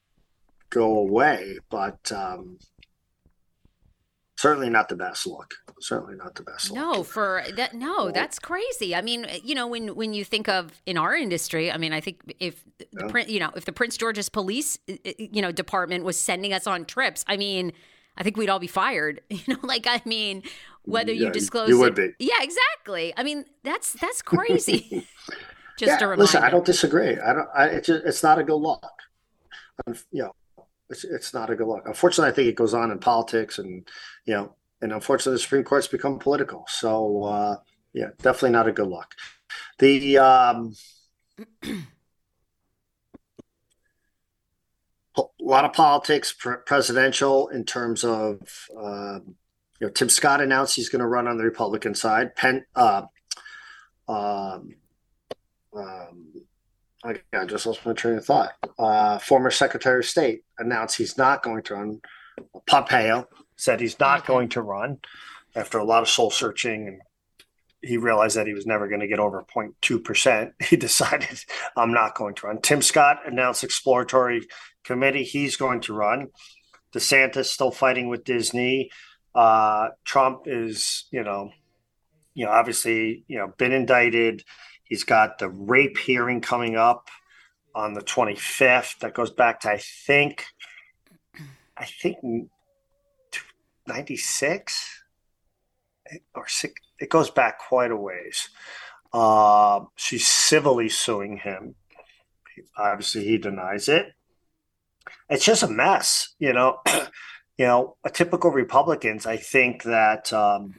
go 0.71 0.99
away, 0.99 1.59
but 1.71 2.11
um, 2.11 2.59
certainly 4.37 4.71
not 4.71 4.88
the 4.88 4.97
best 4.97 5.26
look. 5.26 5.54
Certainly 5.81 6.16
not 6.16 6.35
the 6.35 6.42
best 6.42 6.71
look. 6.71 6.78
No, 6.78 7.02
for 7.02 7.45
that, 7.57 7.75
no, 7.75 8.11
that's 8.11 8.38
crazy. 8.38 8.95
I 8.95 9.02
mean, 9.02 9.26
you 9.45 9.54
know, 9.54 9.66
when 9.66 9.95
when 9.95 10.14
you 10.14 10.25
think 10.25 10.49
of 10.49 10.81
in 10.87 10.97
our 10.97 11.14
industry, 11.14 11.71
I 11.71 11.76
mean, 11.76 11.92
I 11.92 12.00
think 12.00 12.35
if 12.40 12.64
the 12.78 12.87
yeah. 12.92 13.26
you 13.26 13.40
know, 13.40 13.50
if 13.54 13.64
the 13.64 13.73
Prince 13.73 13.97
George's 13.97 14.28
Police, 14.28 14.78
you 15.19 15.42
know, 15.42 15.52
department 15.52 16.04
was 16.04 16.21
sending 16.21 16.52
us 16.52 16.66
on 16.66 16.85
trips, 16.85 17.25
I 17.28 17.37
mean, 17.37 17.73
I 18.16 18.23
think 18.23 18.37
we'd 18.37 18.50
all 18.50 18.59
be 18.59 18.66
fired. 18.66 19.21
You 19.31 19.54
know, 19.54 19.61
like 19.62 19.87
I 19.87 20.02
mean, 20.04 20.42
whether 20.85 21.12
yeah, 21.12 21.26
you 21.26 21.33
disclose 21.33 21.69
you 21.69 21.78
would 21.78 21.99
it, 21.99 22.19
be. 22.19 22.26
Yeah, 22.26 22.42
exactly. 22.42 23.12
I 23.16 23.23
mean, 23.23 23.45
that's 23.62 23.92
that's 23.95 24.23
crazy. 24.23 25.07
just 25.78 26.00
yeah, 26.00 26.04
a 26.04 26.09
reminder. 26.09 26.23
Listen, 26.23 26.42
I 26.42 26.50
don't 26.50 26.64
disagree. 26.64 27.19
I 27.19 27.33
don't. 27.33 27.49
I, 27.54 27.66
it's 27.66 27.87
just, 27.87 28.04
it's 28.04 28.23
not 28.23 28.38
a 28.38 28.45
good 28.45 28.57
look. 28.57 28.85
You 30.11 30.25
know, 30.25 30.33
it's 30.90 31.04
it's 31.04 31.35
not 31.35 31.50
a 31.50 31.57
good 31.57 31.66
look. 31.66 31.87
Unfortunately, 31.87 32.31
I 32.31 32.35
think 32.35 32.49
it 32.49 32.57
goes 32.57 32.75
on 32.75 32.90
in 32.90 32.99
politics, 32.99 33.59
and 33.59 33.88
you 34.26 34.35
know, 34.35 34.54
and 34.81 34.92
unfortunately, 34.92 35.35
the 35.35 35.40
Supreme 35.40 35.64
Court's 35.64 35.88
become 35.88 36.19
political. 36.19 36.64
So 36.69 37.25
uh, 37.25 37.57
yeah, 37.92 38.11
definitely 38.19 38.50
not 38.50 38.69
a 38.69 38.73
good 38.73 38.88
look. 38.88 39.14
The 39.78 40.19
um, 40.19 40.75
a 45.16 45.23
lot 45.52 45.64
of 45.64 45.73
politics, 45.73 46.35
presidential 46.66 47.49
in 47.49 47.64
terms 47.64 48.04
of 48.04 48.40
uh, 48.76 49.21
you 49.80 49.87
know 49.87 49.90
Tim 49.90 50.09
Scott 50.09 50.40
announced 50.40 50.76
he's 50.76 50.88
going 50.88 51.00
to 51.00 51.06
run 51.06 51.28
on 51.28 51.37
the 51.37 51.44
Republican 51.44 51.94
side. 51.94 52.35
Penn, 52.35 52.64
uh, 52.75 53.02
um, 54.09 54.75
um, 55.76 56.32
I 57.04 57.44
just 57.47 57.66
lost 57.66 57.85
my 57.85 57.92
train 57.92 58.16
of 58.16 58.25
thought. 58.25 58.52
Uh, 58.78 59.18
former 59.18 59.50
Secretary 59.50 59.99
of 60.00 60.06
State 60.06 60.44
announced 60.59 60.97
he's 60.97 61.18
not 61.18 61.42
going 61.42 61.62
to 61.64 61.75
run. 61.75 62.00
Pompeo 62.66 63.28
said 63.56 63.80
he's 63.80 63.99
not 64.00 64.26
going 64.26 64.49
to 64.50 64.62
run 64.62 64.99
after 65.54 65.78
a 65.78 65.85
lot 65.85 66.02
of 66.02 66.09
soul 66.09 66.30
searching 66.30 66.88
and 66.88 67.00
he 67.82 67.96
realized 67.96 68.36
that 68.36 68.46
he 68.46 68.54
was 68.54 68.66
never 68.66 68.88
going 68.88 69.00
to 69.00 69.08
get 69.08 69.18
over 69.18 69.44
0.2%. 69.54 70.52
He 70.68 70.76
decided, 70.76 71.40
I'm 71.76 71.92
not 71.92 72.14
going 72.14 72.34
to 72.36 72.46
run. 72.46 72.60
Tim 72.60 72.80
Scott 72.80 73.18
announced 73.26 73.64
exploratory 73.64 74.46
committee. 74.84 75.24
He's 75.24 75.56
going 75.56 75.80
to 75.82 75.94
run. 75.94 76.28
DeSantis 76.94 77.46
still 77.46 77.70
fighting 77.70 78.08
with 78.08 78.24
Disney. 78.24 78.90
Uh, 79.34 79.88
Trump 80.04 80.42
is, 80.46 81.06
you 81.10 81.24
know, 81.24 81.50
you 82.34 82.44
know, 82.44 82.52
obviously, 82.52 83.24
you 83.28 83.38
know, 83.38 83.52
been 83.58 83.72
indicted. 83.72 84.44
He's 84.84 85.04
got 85.04 85.38
the 85.38 85.48
rape 85.48 85.98
hearing 85.98 86.40
coming 86.40 86.76
up 86.76 87.08
on 87.74 87.94
the 87.94 88.02
25th. 88.02 88.98
That 88.98 89.14
goes 89.14 89.30
back 89.30 89.60
to, 89.60 89.70
I 89.70 89.78
think, 89.78 90.44
I 91.76 91.86
think 91.86 92.18
96 93.86 95.02
or 96.34 96.46
six. 96.48 96.74
It 97.02 97.11
goes 97.11 97.30
back 97.30 97.59
quite 97.59 97.90
a 97.90 97.97
ways. 97.97 98.49
Uh, 99.12 99.80
she's 99.97 100.25
civilly 100.25 100.88
suing 100.88 101.37
him. 101.38 101.75
Obviously, 102.76 103.25
he 103.25 103.38
denies 103.38 103.88
it. 103.88 104.12
It's 105.28 105.44
just 105.44 105.64
a 105.64 105.68
mess, 105.68 106.35
you 106.38 106.52
know. 106.52 106.78
you 107.59 107.66
know, 107.66 107.96
a 108.05 108.11
typical 108.11 108.53
Republicans. 108.53 109.26
I 109.26 109.37
think 109.37 109.83
that 109.83 110.33
um, 110.33 110.76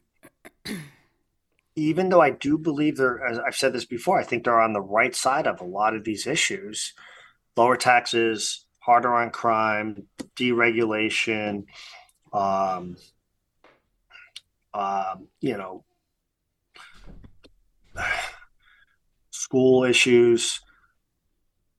even 1.75 2.07
though 2.07 2.21
I 2.21 2.29
do 2.29 2.57
believe 2.57 2.95
they're, 2.95 3.21
as 3.25 3.37
I've 3.39 3.55
said 3.55 3.73
this 3.73 3.85
before, 3.85 4.17
I 4.17 4.23
think 4.23 4.45
they're 4.45 4.61
on 4.61 4.71
the 4.71 4.81
right 4.81 5.13
side 5.13 5.45
of 5.45 5.59
a 5.59 5.65
lot 5.65 5.93
of 5.93 6.05
these 6.05 6.25
issues. 6.25 6.93
Lower 7.57 7.75
taxes, 7.75 8.65
harder 8.79 9.13
on 9.13 9.29
crime, 9.29 10.07
deregulation, 10.37 11.65
um, 12.31 12.95
um, 14.73 15.27
you 15.41 15.57
know, 15.57 15.83
school 19.31 19.83
issues. 19.83 20.61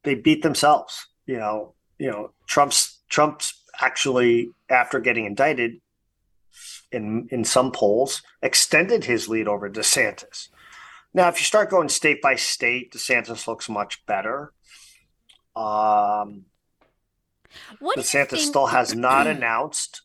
They 0.02 0.14
beat 0.14 0.42
themselves. 0.42 1.06
You 1.26 1.38
know, 1.38 1.74
you 1.98 2.10
know, 2.10 2.32
Trump's 2.46 3.00
Trump's 3.08 3.54
actually 3.80 4.50
after 4.68 5.00
getting 5.00 5.24
indicted 5.24 5.80
in 6.92 7.28
in 7.30 7.44
some 7.44 7.72
polls 7.72 8.22
extended 8.42 9.04
his 9.04 9.28
lead 9.28 9.48
over 9.48 9.68
DeSantis. 9.70 10.48
Now, 11.12 11.28
if 11.28 11.38
you 11.38 11.44
start 11.44 11.70
going 11.70 11.88
state 11.88 12.20
by 12.20 12.34
state, 12.34 12.92
DeSantis 12.92 13.46
looks 13.46 13.68
much 13.68 14.04
better. 14.06 14.52
Um, 15.54 16.46
what 17.78 17.96
DeSantis 17.96 18.30
think- 18.30 18.42
still 18.42 18.66
has 18.66 18.94
not 18.94 19.26
announced 19.26 20.02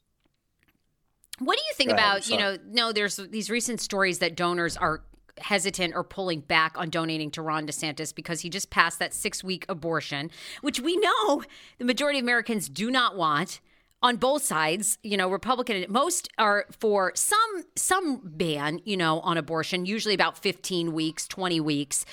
what 1.39 1.57
do 1.57 1.63
you 1.67 1.73
think 1.73 1.91
about, 1.91 2.29
you 2.29 2.37
know, 2.37 2.57
no, 2.67 2.91
there's 2.91 3.15
these 3.15 3.49
recent 3.49 3.79
stories 3.79 4.19
that 4.19 4.35
donors 4.35 4.75
are 4.75 5.03
hesitant 5.41 5.95
or 5.95 6.03
pulling 6.03 6.41
back 6.41 6.77
on 6.77 6.89
donating 6.89 7.31
to 7.31 7.41
Ron 7.41 7.67
DeSantis 7.67 8.13
because 8.13 8.41
he 8.41 8.49
just 8.49 8.69
passed 8.69 8.99
that 8.99 9.13
six 9.13 9.43
week 9.43 9.65
abortion, 9.69 10.31
which 10.61 10.79
we 10.79 10.95
know 10.97 11.43
the 11.77 11.85
majority 11.85 12.19
of 12.19 12.25
Americans 12.25 12.69
do 12.69 12.91
not 12.91 13.15
want 13.15 13.59
on 14.01 14.15
both 14.15 14.41
sides 14.41 14.97
you 15.03 15.17
know 15.17 15.29
republican 15.29 15.85
most 15.89 16.29
are 16.37 16.65
for 16.71 17.11
some 17.15 17.65
some 17.75 18.21
ban 18.23 18.79
you 18.85 18.95
know 18.95 19.19
on 19.19 19.37
abortion 19.37 19.85
usually 19.85 20.13
about 20.13 20.37
15 20.37 20.93
weeks 20.93 21.27
20 21.27 21.59
weeks 21.59 22.05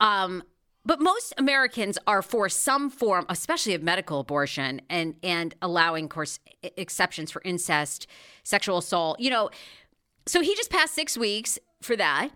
um 0.00 0.42
but 0.84 1.00
most 1.00 1.34
Americans 1.36 1.98
are 2.06 2.22
for 2.22 2.48
some 2.48 2.90
form, 2.90 3.26
especially 3.28 3.74
of 3.74 3.82
medical 3.82 4.20
abortion, 4.20 4.80
and 4.88 5.14
and 5.22 5.54
allowing, 5.60 6.04
of 6.04 6.10
course, 6.10 6.38
exceptions 6.62 7.30
for 7.30 7.42
incest, 7.44 8.06
sexual 8.44 8.78
assault. 8.78 9.20
You 9.20 9.30
know, 9.30 9.50
so 10.26 10.40
he 10.40 10.54
just 10.54 10.70
passed 10.70 10.94
six 10.94 11.18
weeks 11.18 11.58
for 11.82 11.96
that. 11.96 12.30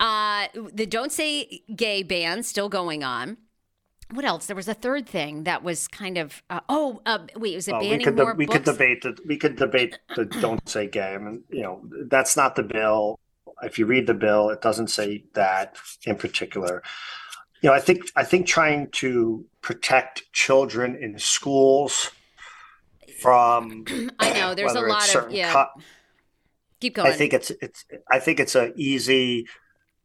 Uh, 0.00 0.48
the 0.72 0.86
"Don't 0.86 1.12
Say 1.12 1.62
Gay" 1.74 2.02
ban 2.02 2.42
still 2.42 2.68
going 2.68 3.04
on. 3.04 3.36
What 4.12 4.24
else? 4.24 4.46
There 4.46 4.56
was 4.56 4.66
a 4.66 4.74
third 4.74 5.08
thing 5.08 5.44
that 5.44 5.62
was 5.62 5.86
kind 5.86 6.18
of 6.18 6.42
uh, 6.50 6.60
oh 6.68 7.00
uh, 7.06 7.18
wait, 7.36 7.54
was 7.54 7.68
it 7.68 7.72
banning 7.72 7.98
we 7.98 8.04
could 8.04 8.16
more 8.16 8.34
we 8.34 8.46
books? 8.46 8.56
could 8.56 8.64
debate 8.64 9.02
the 9.02 9.16
we 9.26 9.36
could 9.36 9.56
debate 9.56 9.98
the 10.16 10.24
"Don't 10.24 10.68
Say 10.68 10.88
Gay." 10.88 11.14
I 11.14 11.18
mean, 11.18 11.44
you 11.50 11.62
know, 11.62 11.82
that's 12.08 12.36
not 12.36 12.56
the 12.56 12.64
bill. 12.64 13.20
If 13.62 13.78
you 13.78 13.86
read 13.86 14.06
the 14.06 14.14
bill, 14.14 14.48
it 14.50 14.62
doesn't 14.62 14.88
say 14.88 15.24
that 15.34 15.76
in 16.04 16.16
particular 16.16 16.82
you 17.60 17.68
know, 17.68 17.74
I 17.74 17.80
think 17.80 18.10
I 18.16 18.24
think 18.24 18.46
trying 18.46 18.90
to 18.92 19.44
protect 19.60 20.32
children 20.32 20.96
in 20.96 21.18
schools 21.18 22.10
from 23.20 23.84
I 24.18 24.32
know 24.32 24.54
there's 24.54 24.74
a 24.74 24.80
lot 24.80 25.14
of 25.14 25.30
yeah. 25.30 25.52
Co- 25.52 25.82
Keep 26.80 26.94
going. 26.94 27.12
I 27.12 27.14
think 27.14 27.34
it's 27.34 27.50
it's 27.62 27.84
I 28.10 28.18
think 28.18 28.40
it's 28.40 28.54
a 28.54 28.72
easy 28.76 29.46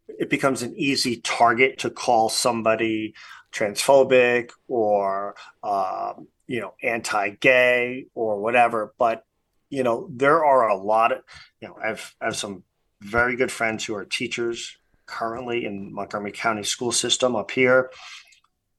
it 0.08 0.30
becomes 0.30 0.62
an 0.62 0.74
easy 0.76 1.18
target 1.18 1.80
to 1.80 1.90
call 1.90 2.30
somebody 2.30 3.14
transphobic 3.52 4.52
or 4.68 5.36
um, 5.64 6.28
you 6.48 6.60
know 6.60 6.74
anti-gay 6.84 8.06
or 8.14 8.40
whatever 8.40 8.94
but 8.98 9.26
you 9.70 9.84
know 9.84 10.08
there 10.12 10.46
are 10.46 10.68
a 10.68 10.78
lot 10.78 11.12
of 11.12 11.20
you 11.62 11.68
know 11.68 11.78
I've 11.84 12.16
I 12.22 12.26
have 12.26 12.36
some 12.36 12.64
very 13.02 13.36
good 13.36 13.52
friends 13.52 13.86
who 13.86 13.96
are 13.96 14.06
teachers 14.06 14.78
currently 15.06 15.66
in 15.66 15.94
Montgomery 15.94 16.32
County 16.32 16.64
school 16.64 16.92
system 16.92 17.36
up 17.36 17.52
here, 17.52 17.92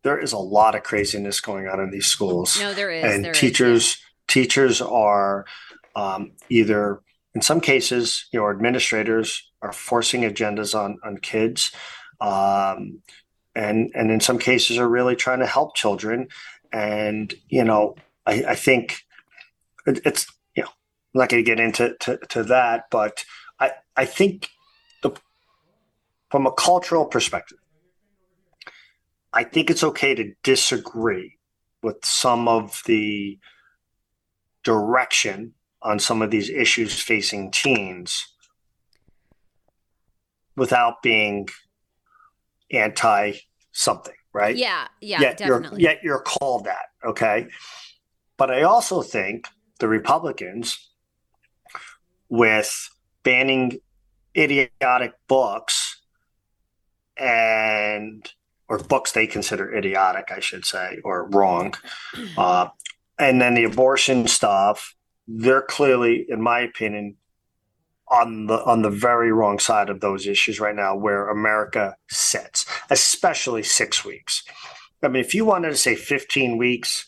there 0.03 0.19
is 0.19 0.33
a 0.33 0.39
lot 0.39 0.75
of 0.75 0.83
craziness 0.83 1.41
going 1.41 1.69
on 1.69 1.81
in 1.81 1.91
these 1.91 2.07
schools. 2.07 2.59
No, 2.61 2.75
there 2.75 2.91
is. 2.91 3.05
And 3.05 3.25
there 3.25 3.33
teachers 3.33 3.85
is, 3.85 3.99
yeah. 3.99 4.05
teachers 4.29 4.81
are 4.81 5.47
um, 5.95 6.33
either 6.49 7.01
in 7.35 7.43
some 7.43 7.61
cases, 7.61 8.27
you 8.33 8.41
know, 8.41 8.49
administrators 8.49 9.51
are 9.67 9.73
forcing 9.73 10.23
agendas 10.23 10.75
on 10.75 10.99
on 11.05 11.19
kids. 11.19 11.73
Um, 12.21 13.03
and 13.55 13.91
and 13.95 14.11
in 14.11 14.21
some 14.21 14.39
cases 14.39 14.79
are 14.79 14.89
really 14.89 15.17
trying 15.17 15.41
to 15.41 15.47
help 15.47 15.75
children. 15.75 16.29
And, 16.73 17.33
you 17.49 17.65
know, 17.65 17.97
I, 18.27 18.45
I 18.49 18.55
think 18.55 19.03
it's 19.87 20.27
you 20.55 20.63
know, 20.63 20.69
I'm 20.69 21.21
not 21.21 21.29
going 21.29 21.45
to 21.45 21.51
get 21.51 21.61
into 21.61 21.97
to, 22.01 22.19
to 22.29 22.43
that, 22.45 22.85
but 22.91 23.25
I, 23.59 23.73
I 23.97 24.05
think 24.05 24.51
the 25.03 25.13
from 26.31 26.47
a 26.47 26.53
cultural 26.53 27.07
perspective, 27.07 27.59
I 29.33 29.45
think 29.45 29.71
it's 29.71 29.85
okay 29.85 30.15
to 30.15 30.35
disagree 30.43 31.39
with 31.83 32.05
some 32.05 32.49
of 32.49 32.83
the 32.87 33.39
direction 34.65 35.55
on 35.83 35.99
some 35.99 36.21
of 36.21 36.31
these 36.31 36.51
issues 36.51 37.01
facing 37.01 37.53
teens. 37.53 38.27
Without 40.57 41.03
being 41.03 41.49
anti 42.73 43.33
something, 43.73 44.15
right? 44.33 44.57
Yeah, 44.57 44.89
yeah, 45.01 45.21
yet 45.21 45.39
definitely. 45.39 45.83
You're, 45.83 45.91
yet 45.91 46.01
you're 46.03 46.23
called 46.23 46.65
that, 46.65 46.87
okay? 47.05 47.49
But 48.37 48.51
I 48.51 48.63
also 48.63 49.03
think 49.03 49.49
the 49.79 49.89
Republicans, 49.89 50.91
with 52.29 52.91
banning 53.23 53.79
idiotic 54.37 55.13
books 55.29 56.01
and 57.17 58.31
or 58.69 58.79
books 58.79 59.13
they 59.13 59.27
consider 59.27 59.73
idiotic, 59.75 60.33
I 60.35 60.41
should 60.41 60.65
say, 60.65 60.99
or 61.05 61.29
wrong, 61.29 61.75
uh, 62.37 62.69
and 63.19 63.41
then 63.41 63.55
the 63.55 63.65
abortion 63.65 64.27
stuff, 64.27 64.95
they're 65.29 65.63
clearly, 65.63 66.27
in 66.29 66.43
my 66.43 66.61
opinion, 66.61 67.17
on 68.09 68.47
the 68.47 68.63
on 68.65 68.83
the 68.83 68.91
very 68.91 69.33
wrong 69.33 69.59
side 69.59 69.91
of 69.91 70.01
those 70.01 70.27
issues 70.27 70.61
right 70.61 70.75
now 70.75 70.95
where 70.97 71.29
America 71.29 71.97
sits, 72.09 72.67
especially 72.91 73.63
six 73.63 74.05
weeks. 74.05 74.45
I 75.03 75.09
mean, 75.09 75.21
if 75.21 75.35
you 75.35 75.45
wanted 75.45 75.71
to 75.71 75.77
say 75.77 75.95
15 75.95 76.57
weeks, 76.57 77.07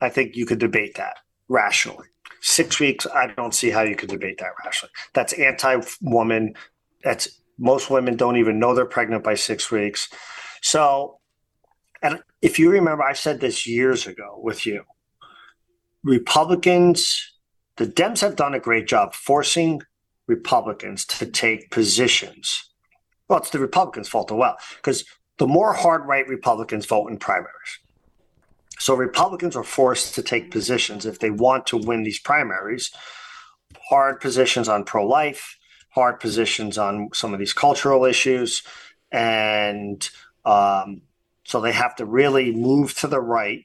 I 0.00 0.08
think 0.08 0.36
you 0.36 0.46
could 0.46 0.58
debate 0.58 0.96
that 0.96 1.16
rationally. 1.48 2.06
Six 2.40 2.78
weeks, 2.78 3.06
I 3.06 3.28
don't 3.28 3.54
see 3.54 3.70
how 3.70 3.82
you 3.82 3.96
could 3.96 4.10
debate 4.10 4.38
that 4.38 4.52
rationally. 4.64 4.92
That's 5.14 5.32
anti-woman. 5.32 6.54
That's 7.02 7.28
most 7.58 7.90
women 7.90 8.16
don't 8.16 8.36
even 8.36 8.60
know 8.60 8.74
they're 8.74 8.86
pregnant 8.86 9.24
by 9.24 9.34
six 9.34 9.70
weeks. 9.70 10.08
So, 10.62 11.18
and 12.02 12.22
if 12.42 12.58
you 12.58 12.70
remember, 12.70 13.02
I 13.02 13.14
said 13.14 13.40
this 13.40 13.66
years 13.66 14.06
ago 14.06 14.38
with 14.40 14.66
you. 14.66 14.84
Republicans 16.04 17.32
the 17.78 17.86
Dems 17.86 18.20
have 18.20 18.36
done 18.36 18.54
a 18.54 18.60
great 18.60 18.86
job 18.86 19.14
forcing 19.14 19.82
Republicans 20.26 21.04
to 21.06 21.26
take 21.26 21.70
positions. 21.70 22.64
Well, 23.28 23.38
it's 23.38 23.50
the 23.50 23.58
Republicans' 23.58 24.08
fault 24.08 24.30
as 24.30 24.36
well, 24.36 24.56
because 24.76 25.04
the 25.38 25.46
more 25.46 25.72
hard 25.72 26.04
right 26.06 26.26
Republicans 26.28 26.86
vote 26.86 27.08
in 27.08 27.18
primaries. 27.18 27.78
So 28.78 28.94
Republicans 28.94 29.56
are 29.56 29.64
forced 29.64 30.14
to 30.14 30.22
take 30.22 30.50
positions 30.50 31.06
if 31.06 31.18
they 31.18 31.30
want 31.30 31.66
to 31.68 31.76
win 31.76 32.02
these 32.02 32.20
primaries, 32.20 32.90
hard 33.88 34.20
positions 34.20 34.68
on 34.68 34.84
pro 34.84 35.06
life, 35.06 35.56
hard 35.90 36.20
positions 36.20 36.78
on 36.78 37.08
some 37.12 37.32
of 37.32 37.38
these 37.38 37.52
cultural 37.52 38.04
issues. 38.04 38.62
And 39.10 40.08
um, 40.44 41.02
so 41.44 41.60
they 41.60 41.72
have 41.72 41.96
to 41.96 42.04
really 42.04 42.52
move 42.52 42.94
to 42.98 43.06
the 43.06 43.20
right 43.20 43.64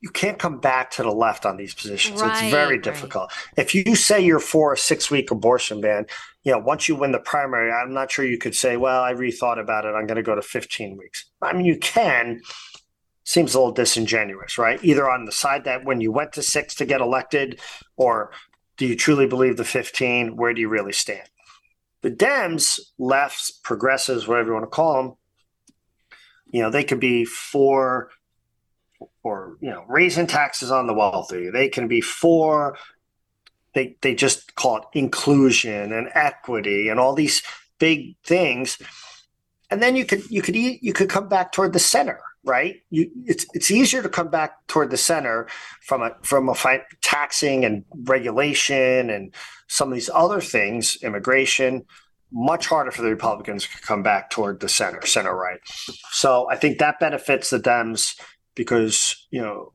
you 0.00 0.10
can't 0.10 0.38
come 0.38 0.60
back 0.60 0.90
to 0.92 1.02
the 1.02 1.10
left 1.10 1.44
on 1.44 1.56
these 1.56 1.74
positions. 1.74 2.20
Right, 2.20 2.44
it's 2.44 2.52
very 2.52 2.78
difficult. 2.78 3.30
Right. 3.56 3.64
If 3.64 3.74
you 3.74 3.96
say 3.96 4.20
you're 4.20 4.38
for 4.38 4.72
a 4.72 4.78
six 4.78 5.10
week 5.10 5.30
abortion 5.30 5.80
ban, 5.80 6.06
you 6.44 6.52
know, 6.52 6.58
once 6.58 6.88
you 6.88 6.94
win 6.94 7.12
the 7.12 7.18
primary, 7.18 7.72
I'm 7.72 7.92
not 7.92 8.10
sure 8.10 8.24
you 8.24 8.38
could 8.38 8.54
say, 8.54 8.76
well, 8.76 9.02
I 9.02 9.12
rethought 9.12 9.60
about 9.60 9.84
it. 9.84 9.88
I'm 9.88 10.06
going 10.06 10.16
to 10.16 10.22
go 10.22 10.34
to 10.34 10.42
15 10.42 10.96
weeks. 10.96 11.24
I 11.42 11.52
mean, 11.52 11.64
you 11.64 11.78
can. 11.78 12.40
Seems 13.24 13.54
a 13.54 13.58
little 13.58 13.74
disingenuous, 13.74 14.56
right? 14.56 14.82
Either 14.82 15.10
on 15.10 15.26
the 15.26 15.32
side 15.32 15.64
that 15.64 15.84
when 15.84 16.00
you 16.00 16.10
went 16.10 16.32
to 16.32 16.42
six 16.42 16.74
to 16.76 16.86
get 16.86 17.02
elected, 17.02 17.60
or 17.96 18.30
do 18.78 18.86
you 18.86 18.96
truly 18.96 19.26
believe 19.26 19.58
the 19.58 19.64
15? 19.64 20.36
Where 20.36 20.54
do 20.54 20.62
you 20.62 20.68
really 20.68 20.92
stand? 20.92 21.28
The 22.00 22.10
Dems, 22.10 22.80
lefts, 22.98 23.50
progressives, 23.50 24.26
whatever 24.26 24.48
you 24.48 24.54
want 24.54 24.64
to 24.64 24.70
call 24.70 24.94
them, 24.94 25.14
you 26.46 26.62
know, 26.62 26.70
they 26.70 26.84
could 26.84 27.00
be 27.00 27.26
for 27.26 28.08
or 29.22 29.56
you 29.60 29.70
know 29.70 29.84
raising 29.88 30.26
taxes 30.26 30.70
on 30.70 30.86
the 30.86 30.94
wealthy. 30.94 31.50
They 31.50 31.68
can 31.68 31.88
be 31.88 32.00
for 32.00 32.76
they 33.74 33.96
they 34.00 34.14
just 34.14 34.54
call 34.54 34.78
it 34.78 34.84
inclusion 34.92 35.92
and 35.92 36.08
equity 36.14 36.88
and 36.88 36.98
all 36.98 37.14
these 37.14 37.42
big 37.78 38.16
things. 38.24 38.78
And 39.70 39.82
then 39.82 39.96
you 39.96 40.04
could 40.04 40.28
you 40.30 40.42
could 40.42 40.56
eat, 40.56 40.82
you 40.82 40.92
could 40.92 41.10
come 41.10 41.28
back 41.28 41.52
toward 41.52 41.72
the 41.72 41.78
center, 41.78 42.20
right? 42.44 42.76
You, 42.90 43.10
it's 43.26 43.46
it's 43.54 43.70
easier 43.70 44.02
to 44.02 44.08
come 44.08 44.28
back 44.28 44.66
toward 44.66 44.90
the 44.90 44.96
center 44.96 45.48
from 45.82 46.02
a 46.02 46.16
from 46.22 46.48
a 46.48 46.54
fi- 46.54 46.84
taxing 47.02 47.64
and 47.64 47.84
regulation 48.04 49.10
and 49.10 49.34
some 49.68 49.88
of 49.88 49.94
these 49.94 50.10
other 50.12 50.40
things, 50.40 50.96
immigration. 51.02 51.84
Much 52.30 52.66
harder 52.66 52.90
for 52.90 53.00
the 53.00 53.08
Republicans 53.08 53.66
to 53.66 53.80
come 53.80 54.02
back 54.02 54.28
toward 54.28 54.60
the 54.60 54.68
center, 54.68 55.00
center 55.06 55.34
right. 55.34 55.60
So 56.10 56.46
I 56.50 56.56
think 56.56 56.78
that 56.78 57.00
benefits 57.00 57.48
the 57.48 57.58
Dems 57.58 58.20
because 58.58 59.26
you 59.30 59.40
know, 59.40 59.72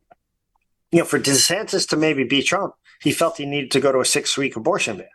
you 0.91 0.99
know, 0.99 1.05
for 1.05 1.17
DeSantis 1.17 1.89
to 1.89 1.97
maybe 1.97 2.23
beat 2.23 2.45
Trump, 2.45 2.75
he 3.01 3.11
felt 3.11 3.37
he 3.37 3.47
needed 3.47 3.71
to 3.71 3.79
go 3.79 3.91
to 3.91 3.99
a 3.99 4.05
six 4.05 4.37
week 4.37 4.55
abortion 4.55 4.97
ban, 4.97 5.07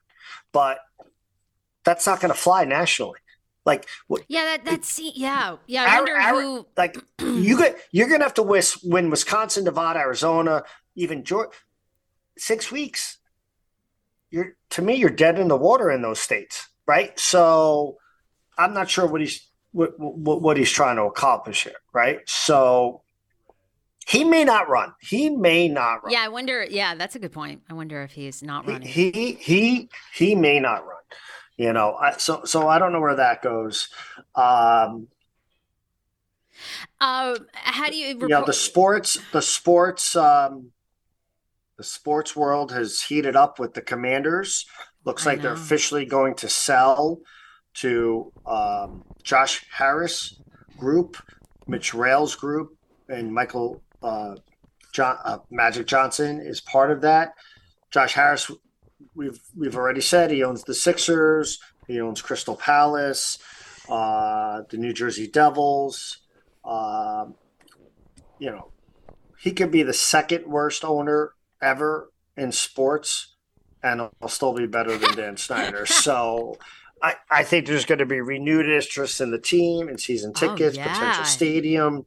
but 0.51 0.79
that's 1.85 2.07
not 2.07 2.21
going 2.21 2.33
to 2.33 2.39
fly 2.39 2.65
nationally. 2.65 3.21
Like, 3.65 3.87
yeah, 4.29 4.45
that, 4.45 4.65
that's 4.65 4.99
yeah, 4.99 5.57
yeah. 5.67 5.85
I 5.87 5.97
wonder 5.97 6.17
our, 6.17 6.41
who. 6.41 6.67
Like, 6.77 6.97
you 7.21 7.59
get 7.59 7.79
you're 7.93 8.09
going 8.09 8.21
to 8.21 8.25
have 8.25 8.35
to 8.35 8.43
win 8.83 9.11
Wisconsin, 9.11 9.65
Nevada, 9.65 10.01
Arizona, 10.01 10.65
even 10.97 11.23
Georgia. 11.23 11.51
Six 12.39 12.73
weeks. 12.73 13.19
You're 14.31 14.57
to 14.71 14.83
me, 14.83 14.95
you're 14.95 15.11
dead 15.11 15.39
in 15.39 15.49
the 15.49 15.57
water 15.57 15.91
in 15.91 16.03
those 16.03 16.19
states, 16.19 16.69
right? 16.87 17.19
So, 17.19 17.99
I'm 18.57 18.73
not 18.75 18.89
sure 18.89 19.07
what 19.07 19.21
he's 19.21 19.47
what, 19.73 19.99
what, 19.99 20.41
what 20.41 20.57
he's 20.57 20.71
trying 20.71 20.97
to 20.97 21.03
accomplish 21.03 21.65
here, 21.65 21.77
right? 21.93 22.21
So, 22.27 23.03
he 24.09 24.25
may 24.25 24.43
not 24.43 24.71
run. 24.71 24.95
He 25.01 25.29
may 25.29 25.69
not 25.69 26.03
run. 26.03 26.13
Yeah, 26.13 26.23
I 26.23 26.29
wonder. 26.29 26.65
Yeah, 26.65 26.95
that's 26.95 27.15
a 27.15 27.19
good 27.19 27.33
point. 27.33 27.61
I 27.69 27.75
wonder 27.75 28.03
if 28.03 28.13
he's 28.13 28.43
not 28.43 28.67
running. 28.67 28.89
He 28.89 29.11
he 29.11 29.33
he, 29.35 29.91
he 30.15 30.35
may 30.35 30.61
not 30.61 30.87
run. 30.87 30.97
You 31.59 31.75
know, 31.75 31.95
I, 31.95 32.17
so 32.17 32.45
so 32.45 32.69
I 32.69 32.79
don't 32.79 32.93
know 32.93 33.03
where 33.03 33.17
that 33.17 33.43
goes. 33.43 33.89
Um, 34.35 35.09
uh, 36.99 37.37
how 37.53 37.91
do 37.91 37.97
you? 37.97 38.15
Report- 38.15 38.31
you 38.31 38.35
know, 38.35 38.47
the 38.47 38.55
sports, 38.55 39.19
the 39.33 39.43
sports, 39.43 40.17
um, 40.17 40.71
the 41.77 41.85
sports 41.85 42.35
world 42.35 42.73
has 42.73 43.03
heated 43.03 43.37
up 43.37 43.59
with 43.59 43.75
the 43.75 43.83
Commanders. 43.83 44.65
Looks 45.05 45.27
like 45.27 45.43
they're 45.43 45.53
officially 45.53 46.07
going 46.07 46.35
to 46.37 46.49
sell 46.49 47.21
to 47.75 48.33
um, 48.47 49.05
Josh 49.23 49.67
Harris 49.71 50.41
Group, 50.79 51.19
Mitch 51.67 51.93
Rales 51.93 52.35
Group, 52.35 52.77
and 53.09 53.33
Michael 53.33 53.83
uh, 54.03 54.37
John, 54.93 55.19
uh, 55.25 55.39
Magic 55.51 55.87
Johnson 55.87 56.41
is 56.41 56.61
part 56.61 56.91
of 56.91 57.03
that. 57.03 57.35
Josh 57.91 58.15
Harris, 58.15 58.51
we've 59.15 59.41
we've 59.57 59.77
already 59.77 60.01
said 60.01 60.31
he 60.31 60.43
owns 60.43 60.65
the 60.65 60.75
Sixers. 60.75 61.61
He 61.87 62.01
owns 62.01 62.21
Crystal 62.21 62.57
Palace, 62.57 63.39
uh, 63.89 64.63
the 64.69 64.77
New 64.77 64.93
Jersey 64.93 65.27
Devils. 65.27 66.19
Um, 66.65 67.35
you 68.39 68.51
know, 68.51 68.71
he 69.39 69.53
could 69.53 69.71
be 69.71 69.83
the 69.83 69.95
second 69.95 70.47
worst 70.47 70.85
owner 70.85 71.33
ever 71.63 72.11
in 72.37 72.53
sports, 72.53 73.35
and 73.83 74.03
he'll 74.21 74.29
still 74.29 74.53
be 74.53 74.67
better 74.67 74.97
than 74.97 75.17
Dan 75.17 75.37
Snyder. 75.37 75.87
So. 75.87 76.57
I, 77.01 77.15
I 77.31 77.45
think 77.45 77.69
there's 77.69 77.85
going 77.85 78.01
to 78.01 78.07
be 78.07 78.21
renewed 78.21 78.69
interest 78.69 79.21
in 79.21 79.31
the 79.31 79.39
team 79.39 79.89
and 79.89 80.01
season 80.01 80.33
oh, 80.35 80.41
tickets, 80.41 80.77
oh, 80.77 80.81
yeah. 80.81 80.93
potential 80.93 81.25
stadium. 81.25 82.07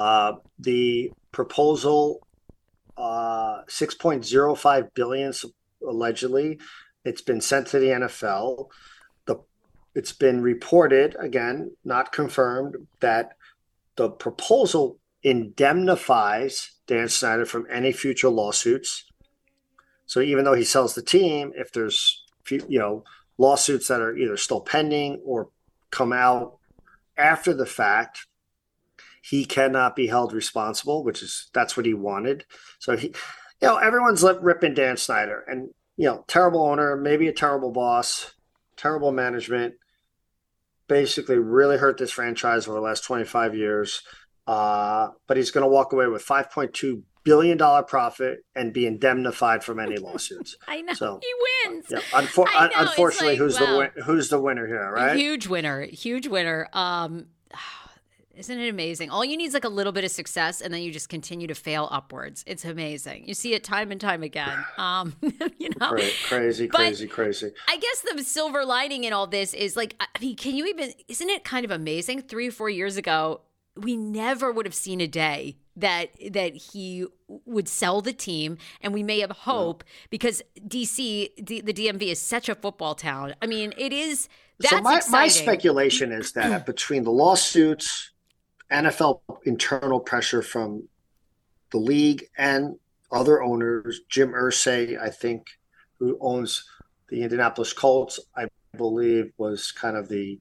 Uh, 0.00 0.36
the 0.58 1.12
proposal, 1.30 2.26
uh, 2.96 3.60
6.05 3.68 4.94
billion 4.94 5.32
allegedly, 5.86 6.58
it's 7.04 7.20
been 7.20 7.42
sent 7.42 7.66
to 7.66 7.78
the 7.78 7.88
NFL. 7.88 8.68
The 9.26 9.36
it's 9.94 10.14
been 10.14 10.40
reported 10.40 11.16
again, 11.20 11.72
not 11.84 12.12
confirmed, 12.12 12.76
that 13.00 13.32
the 13.96 14.08
proposal 14.08 14.98
indemnifies 15.22 16.70
Dan 16.86 17.10
Snyder 17.10 17.44
from 17.44 17.66
any 17.70 17.92
future 17.92 18.30
lawsuits. 18.30 19.04
So 20.06 20.20
even 20.20 20.46
though 20.46 20.54
he 20.54 20.64
sells 20.64 20.94
the 20.94 21.02
team, 21.02 21.52
if 21.54 21.72
there's 21.72 22.24
you 22.48 22.78
know 22.78 23.04
lawsuits 23.36 23.88
that 23.88 24.00
are 24.00 24.16
either 24.16 24.38
still 24.38 24.62
pending 24.62 25.20
or 25.26 25.50
come 25.90 26.14
out 26.14 26.56
after 27.18 27.52
the 27.52 27.66
fact, 27.66 28.26
he 29.20 29.44
cannot 29.44 29.96
be 29.96 30.06
held 30.06 30.32
responsible, 30.32 31.04
which 31.04 31.22
is 31.22 31.50
that's 31.52 31.76
what 31.76 31.86
he 31.86 31.94
wanted. 31.94 32.44
So 32.78 32.96
he, 32.96 33.08
you 33.08 33.68
know, 33.68 33.76
everyone's 33.76 34.22
ripping 34.22 34.74
Dan 34.74 34.96
Snyder, 34.96 35.44
and 35.46 35.70
you 35.96 36.06
know, 36.06 36.24
terrible 36.26 36.62
owner, 36.62 36.96
maybe 36.96 37.28
a 37.28 37.32
terrible 37.32 37.72
boss, 37.72 38.32
terrible 38.76 39.12
management. 39.12 39.74
Basically, 40.88 41.38
really 41.38 41.76
hurt 41.76 41.98
this 41.98 42.10
franchise 42.10 42.66
over 42.66 42.74
the 42.74 42.80
last 42.80 43.04
25 43.04 43.54
years. 43.54 44.02
Uh, 44.46 45.10
but 45.28 45.36
he's 45.36 45.52
going 45.52 45.62
to 45.62 45.68
walk 45.68 45.92
away 45.92 46.08
with 46.08 46.26
5.2 46.26 47.02
billion 47.22 47.56
dollar 47.56 47.82
profit 47.82 48.44
and 48.54 48.72
be 48.72 48.86
indemnified 48.86 49.62
from 49.62 49.78
any 49.78 49.96
lawsuits. 49.96 50.56
I 50.68 50.80
know 50.80 50.94
so, 50.94 51.20
he 51.22 51.68
wins. 51.68 51.86
Yeah, 51.90 52.00
unfor- 52.12 52.48
unfortunately, 52.76 53.34
like, 53.34 53.38
who's 53.38 53.58
the 53.58 53.92
who's 54.04 54.28
the 54.28 54.40
winner 54.40 54.66
here, 54.66 54.90
right? 54.90 55.16
Huge 55.16 55.46
winner, 55.46 55.82
huge 55.82 56.26
winner. 56.26 56.68
Um, 56.72 57.26
Isn't 58.36 58.58
it 58.58 58.68
amazing? 58.68 59.10
All 59.10 59.24
you 59.24 59.36
need 59.36 59.46
is 59.46 59.54
like 59.54 59.64
a 59.64 59.68
little 59.68 59.92
bit 59.92 60.04
of 60.04 60.10
success, 60.10 60.60
and 60.60 60.72
then 60.72 60.82
you 60.82 60.92
just 60.92 61.08
continue 61.08 61.46
to 61.48 61.54
fail 61.54 61.88
upwards. 61.90 62.44
It's 62.46 62.64
amazing. 62.64 63.26
You 63.26 63.34
see 63.34 63.54
it 63.54 63.64
time 63.64 63.90
and 63.90 64.00
time 64.00 64.22
again. 64.22 64.64
Um, 64.78 65.14
you 65.58 65.68
know, 65.78 65.90
crazy, 66.24 66.66
crazy, 66.66 67.06
crazy. 67.06 67.52
I 67.68 67.76
guess 67.76 68.04
the 68.14 68.24
silver 68.24 68.64
lining 68.64 69.04
in 69.04 69.12
all 69.12 69.26
this 69.26 69.52
is 69.52 69.76
like, 69.76 69.94
I 70.00 70.06
mean, 70.18 70.36
can 70.36 70.56
you 70.56 70.66
even? 70.66 70.92
Isn't 71.06 71.28
it 71.28 71.44
kind 71.44 71.66
of 71.66 71.70
amazing? 71.70 72.22
Three 72.22 72.48
or 72.48 72.52
four 72.52 72.70
years 72.70 72.96
ago, 72.96 73.42
we 73.76 73.96
never 73.96 74.50
would 74.50 74.64
have 74.64 74.74
seen 74.74 75.00
a 75.00 75.06
day 75.06 75.56
that 75.76 76.10
that 76.32 76.54
he 76.54 77.06
would 77.28 77.68
sell 77.68 78.00
the 78.00 78.12
team 78.12 78.58
and 78.80 78.92
we 78.92 79.02
may 79.02 79.20
have 79.20 79.30
hope 79.30 79.84
yeah. 79.86 80.06
because 80.10 80.42
DC 80.66 81.46
the, 81.46 81.60
the 81.60 81.72
DMV 81.72 82.02
is 82.02 82.20
such 82.20 82.48
a 82.48 82.54
football 82.54 82.94
town. 82.94 83.34
I 83.42 83.46
mean, 83.46 83.72
it 83.76 83.92
is 83.92 84.28
so 84.60 84.80
my, 84.80 85.00
my 85.10 85.28
speculation 85.28 86.12
is 86.12 86.32
that 86.32 86.66
between 86.66 87.04
the 87.04 87.10
lawsuits, 87.10 88.10
NFL 88.70 89.20
internal 89.44 90.00
pressure 90.00 90.42
from 90.42 90.88
the 91.70 91.78
league 91.78 92.24
and 92.36 92.76
other 93.12 93.42
owners, 93.42 94.00
Jim 94.08 94.32
Irsay, 94.32 95.00
I 95.00 95.10
think, 95.10 95.46
who 95.98 96.16
owns 96.20 96.64
the 97.08 97.22
Indianapolis 97.22 97.72
Colts, 97.72 98.20
I 98.36 98.46
believe 98.76 99.32
was 99.36 99.72
kind 99.72 99.96
of 99.96 100.08
the 100.08 100.38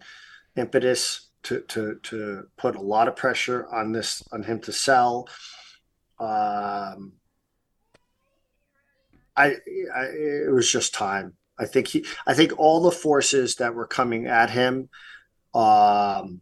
impetus 0.55 1.29
to 1.43 1.61
to 1.61 1.99
to 2.03 2.43
put 2.57 2.75
a 2.75 2.81
lot 2.81 3.07
of 3.07 3.15
pressure 3.15 3.67
on 3.73 3.91
this 3.91 4.23
on 4.31 4.43
him 4.43 4.59
to 4.61 4.71
sell. 4.71 5.27
Um, 6.19 7.13
I, 9.35 9.55
I 9.95 10.03
it 10.03 10.51
was 10.51 10.71
just 10.71 10.93
time. 10.93 11.33
I 11.57 11.65
think 11.65 11.87
he 11.87 12.05
I 12.27 12.33
think 12.33 12.57
all 12.57 12.81
the 12.81 12.91
forces 12.91 13.55
that 13.55 13.73
were 13.73 13.87
coming 13.87 14.27
at 14.27 14.49
him 14.49 14.89
um 15.55 16.41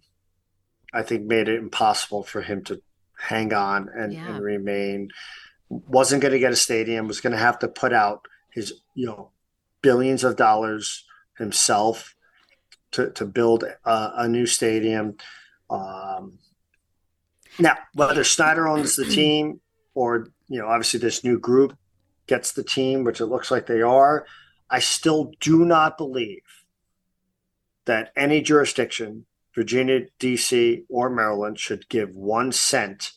I 0.98 1.04
think 1.04 1.26
made 1.26 1.48
it 1.48 1.60
impossible 1.60 2.24
for 2.24 2.42
him 2.42 2.64
to 2.66 2.82
hang 3.18 3.54
on 3.54 3.90
and, 3.96 4.14
yeah. 4.14 4.28
and 4.28 4.44
remain 4.44 5.10
wasn't 5.70 6.22
going 6.22 6.32
to 6.32 6.40
get 6.40 6.52
a 6.52 6.56
stadium 6.56 7.08
was 7.08 7.20
going 7.20 7.34
to 7.34 7.38
have 7.38 7.60
to 7.60 7.68
put 7.68 7.92
out 7.92 8.26
his 8.52 8.74
you 8.96 9.06
know 9.06 9.32
billions 9.82 10.24
of 10.24 10.36
dollars 10.36 11.06
himself 11.38 12.16
to, 12.92 13.12
to 13.12 13.26
build 13.26 13.64
a, 13.64 14.12
a 14.16 14.28
new 14.28 14.46
stadium. 14.46 15.18
Um, 15.70 16.40
now, 17.60 17.78
whether 17.94 18.24
Snyder 18.24 18.68
owns 18.68 18.96
the 18.96 19.06
team 19.06 19.62
or, 19.94 20.30
you 20.48 20.60
know, 20.60 20.68
obviously 20.68 21.00
this 21.00 21.24
new 21.24 21.40
group 21.40 21.78
gets 22.26 22.54
the 22.54 22.64
team, 22.64 23.04
which 23.04 23.22
it 23.22 23.28
looks 23.28 23.52
like 23.52 23.68
they 23.68 23.82
are, 23.82 24.26
I 24.70 24.80
still 24.80 25.32
do 25.40 25.64
not 25.64 25.98
believe 25.98 26.42
that 27.86 28.12
any 28.16 28.42
jurisdiction, 28.42 29.27
Virginia, 29.58 30.02
DC, 30.20 30.84
or 30.88 31.10
Maryland, 31.10 31.60
should 31.60 31.90
give 31.90 32.16
one 32.16 32.52
cent, 32.52 33.14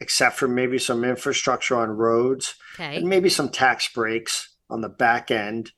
except 0.00 0.36
for 0.36 0.48
maybe 0.48 0.78
some 0.78 1.04
infrastructure 1.04 1.76
on 1.76 1.90
roads 1.90 2.54
okay. 2.74 2.96
and 2.96 3.06
maybe 3.06 3.28
some 3.28 3.50
tax 3.50 3.92
breaks 3.92 4.56
on 4.70 4.80
the 4.80 4.88
back 4.88 5.30
end 5.30 5.70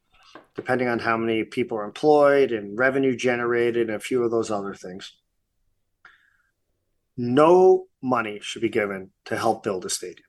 depending 0.55 0.87
on 0.87 1.01
how 1.01 1.17
many 1.17 1.43
people 1.43 1.77
are 1.77 1.85
employed 1.85 2.53
and 2.53 2.79
revenue 2.79 3.17
generated 3.17 3.89
and 3.89 3.97
a 3.97 4.01
few 4.01 4.23
of 4.23 4.31
those 4.31 4.53
other 4.53 4.73
things. 4.73 5.13
No 7.17 7.87
money 8.01 8.39
should 8.41 8.63
be 8.63 8.69
given 8.69 9.11
to 9.25 9.37
help 9.37 9.65
build 9.65 9.85
a 9.85 9.91
stadium. 9.91 10.29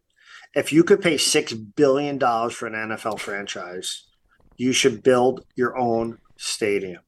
If 0.56 0.74
you 0.74 0.84
could 0.84 1.02
pay 1.02 1.16
$6 1.16 1.76
billion 1.76 2.20
for 2.20 2.66
an 2.66 2.74
NFL 2.74 3.20
franchise, 3.20 4.06
you 4.58 4.72
should 4.72 5.04
build 5.04 5.46
your 5.56 5.78
own 5.78 6.18
stadium. 6.38 7.04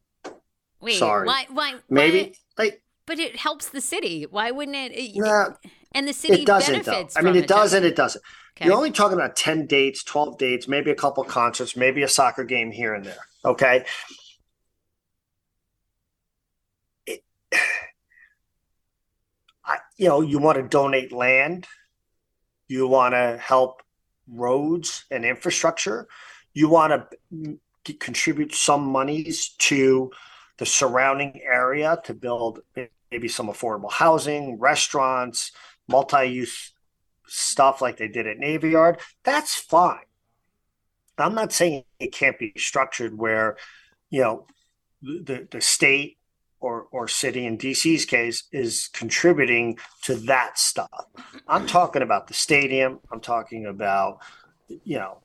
Wait, 0.79 0.99
Sorry. 0.99 1.25
Why, 1.25 1.47
why, 1.49 1.75
Maybe 1.89 2.21
why, 2.21 2.33
like, 2.57 2.81
but 3.05 3.19
it 3.19 3.37
helps 3.37 3.69
the 3.69 3.81
city. 3.81 4.25
Why 4.29 4.51
wouldn't 4.51 4.75
it? 4.75 4.91
it 4.91 5.15
nah, 5.15 5.49
and 5.93 6.07
the 6.07 6.13
city 6.13 6.41
it 6.41 6.45
doesn't, 6.45 6.85
benefits. 6.85 7.13
Though. 7.13 7.19
I 7.19 7.23
mean, 7.23 7.35
it, 7.35 7.45
it 7.45 7.47
does 7.47 7.73
and 7.73 7.85
it 7.85 7.95
doesn't. 7.95 8.23
Okay. 8.57 8.65
You're 8.65 8.75
only 8.75 8.91
talking 8.91 9.17
about 9.17 9.35
10 9.35 9.67
dates, 9.67 10.03
12 10.03 10.37
dates, 10.39 10.67
maybe 10.67 10.89
a 10.89 10.95
couple 10.95 11.23
concerts, 11.23 11.77
maybe 11.77 12.01
a 12.01 12.07
soccer 12.07 12.43
game 12.43 12.71
here 12.71 12.95
and 12.95 13.05
there. 13.05 13.19
Okay. 13.45 13.85
It, 17.05 17.23
I, 19.63 19.77
you 19.97 20.07
know, 20.07 20.21
you 20.21 20.39
want 20.39 20.57
to 20.57 20.63
donate 20.63 21.11
land, 21.11 21.67
you 22.67 22.87
want 22.87 23.13
to 23.13 23.37
help 23.39 23.83
roads 24.27 25.05
and 25.11 25.23
infrastructure, 25.23 26.07
you 26.53 26.67
want 26.67 26.93
to 26.93 27.07
mm, 27.31 27.59
contribute 27.99 28.55
some 28.55 28.85
monies 28.87 29.49
to 29.59 30.11
the 30.57 30.65
surrounding 30.65 31.41
area 31.43 31.99
to 32.05 32.13
build 32.13 32.61
maybe 33.11 33.27
some 33.27 33.47
affordable 33.47 33.91
housing, 33.91 34.59
restaurants, 34.59 35.51
multi 35.87 36.25
use 36.25 36.73
stuff 37.27 37.81
like 37.81 37.97
they 37.97 38.07
did 38.07 38.27
at 38.27 38.37
Navy 38.37 38.71
Yard, 38.71 38.99
that's 39.23 39.55
fine. 39.55 39.99
I'm 41.17 41.35
not 41.35 41.51
saying 41.51 41.83
it 41.99 42.13
can't 42.13 42.37
be 42.37 42.53
structured 42.57 43.17
where, 43.17 43.57
you 44.09 44.21
know, 44.21 44.45
the 45.01 45.47
the 45.49 45.61
state 45.61 46.17
or 46.59 46.87
or 46.91 47.07
city 47.07 47.45
in 47.45 47.57
DC's 47.57 48.05
case 48.05 48.43
is 48.51 48.89
contributing 48.93 49.77
to 50.03 50.15
that 50.15 50.59
stuff. 50.59 51.05
I'm 51.47 51.65
talking 51.65 52.01
about 52.01 52.27
the 52.27 52.33
stadium. 52.33 52.99
I'm 53.11 53.19
talking 53.19 53.65
about, 53.65 54.19
you 54.67 54.97
know, 54.97 55.19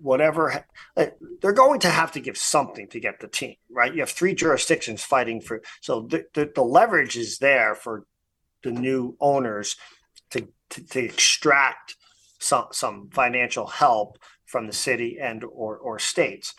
whatever 0.00 0.64
they're 1.40 1.52
going 1.52 1.80
to 1.80 1.90
have 1.90 2.10
to 2.12 2.20
give 2.20 2.36
something 2.36 2.88
to 2.88 2.98
get 2.98 3.20
the 3.20 3.28
team 3.28 3.54
right 3.70 3.94
you 3.94 4.00
have 4.00 4.10
three 4.10 4.34
jurisdictions 4.34 5.02
fighting 5.02 5.40
for 5.40 5.62
so 5.80 6.02
the, 6.02 6.24
the, 6.34 6.50
the 6.54 6.62
leverage 6.62 7.16
is 7.16 7.38
there 7.38 7.74
for 7.74 8.06
the 8.62 8.72
new 8.72 9.16
owners 9.20 9.76
to, 10.30 10.48
to, 10.70 10.82
to 10.86 11.04
extract 11.04 11.96
some 12.44 12.66
some 12.72 13.08
financial 13.10 13.66
help 13.66 14.18
from 14.44 14.66
the 14.66 14.72
city 14.72 15.18
and 15.20 15.42
or 15.44 15.76
or 15.76 15.98
states. 15.98 16.54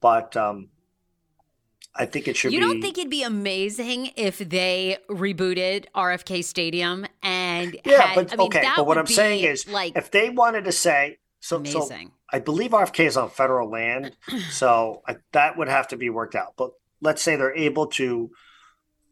But 0.00 0.36
um, 0.36 0.68
I 1.94 2.06
think 2.06 2.28
it 2.28 2.36
should. 2.36 2.52
You 2.52 2.60
be... 2.60 2.66
don't 2.66 2.80
think 2.80 2.98
it'd 2.98 3.10
be 3.10 3.22
amazing 3.22 4.10
if 4.16 4.38
they 4.38 4.98
rebooted 5.08 5.86
RFK 5.94 6.44
Stadium 6.44 7.06
and 7.22 7.78
yeah, 7.84 8.02
had, 8.02 8.14
but 8.14 8.32
I 8.32 8.36
mean, 8.36 8.46
okay. 8.48 8.68
But 8.76 8.86
what 8.86 8.98
I'm 8.98 9.06
saying 9.06 9.44
is, 9.44 9.68
like, 9.68 9.96
if 9.96 10.10
they 10.10 10.30
wanted 10.30 10.64
to 10.64 10.72
say 10.72 11.18
so, 11.40 11.56
amazing. 11.56 12.08
so 12.08 12.12
I 12.32 12.38
believe 12.38 12.70
RFK 12.70 13.06
is 13.06 13.16
on 13.16 13.30
federal 13.30 13.70
land, 13.70 14.16
so 14.50 15.02
I, 15.06 15.16
that 15.32 15.58
would 15.58 15.68
have 15.68 15.88
to 15.88 15.96
be 15.96 16.10
worked 16.10 16.34
out. 16.34 16.54
But 16.56 16.70
let's 17.00 17.22
say 17.22 17.36
they're 17.36 17.56
able 17.56 17.88
to 17.88 18.30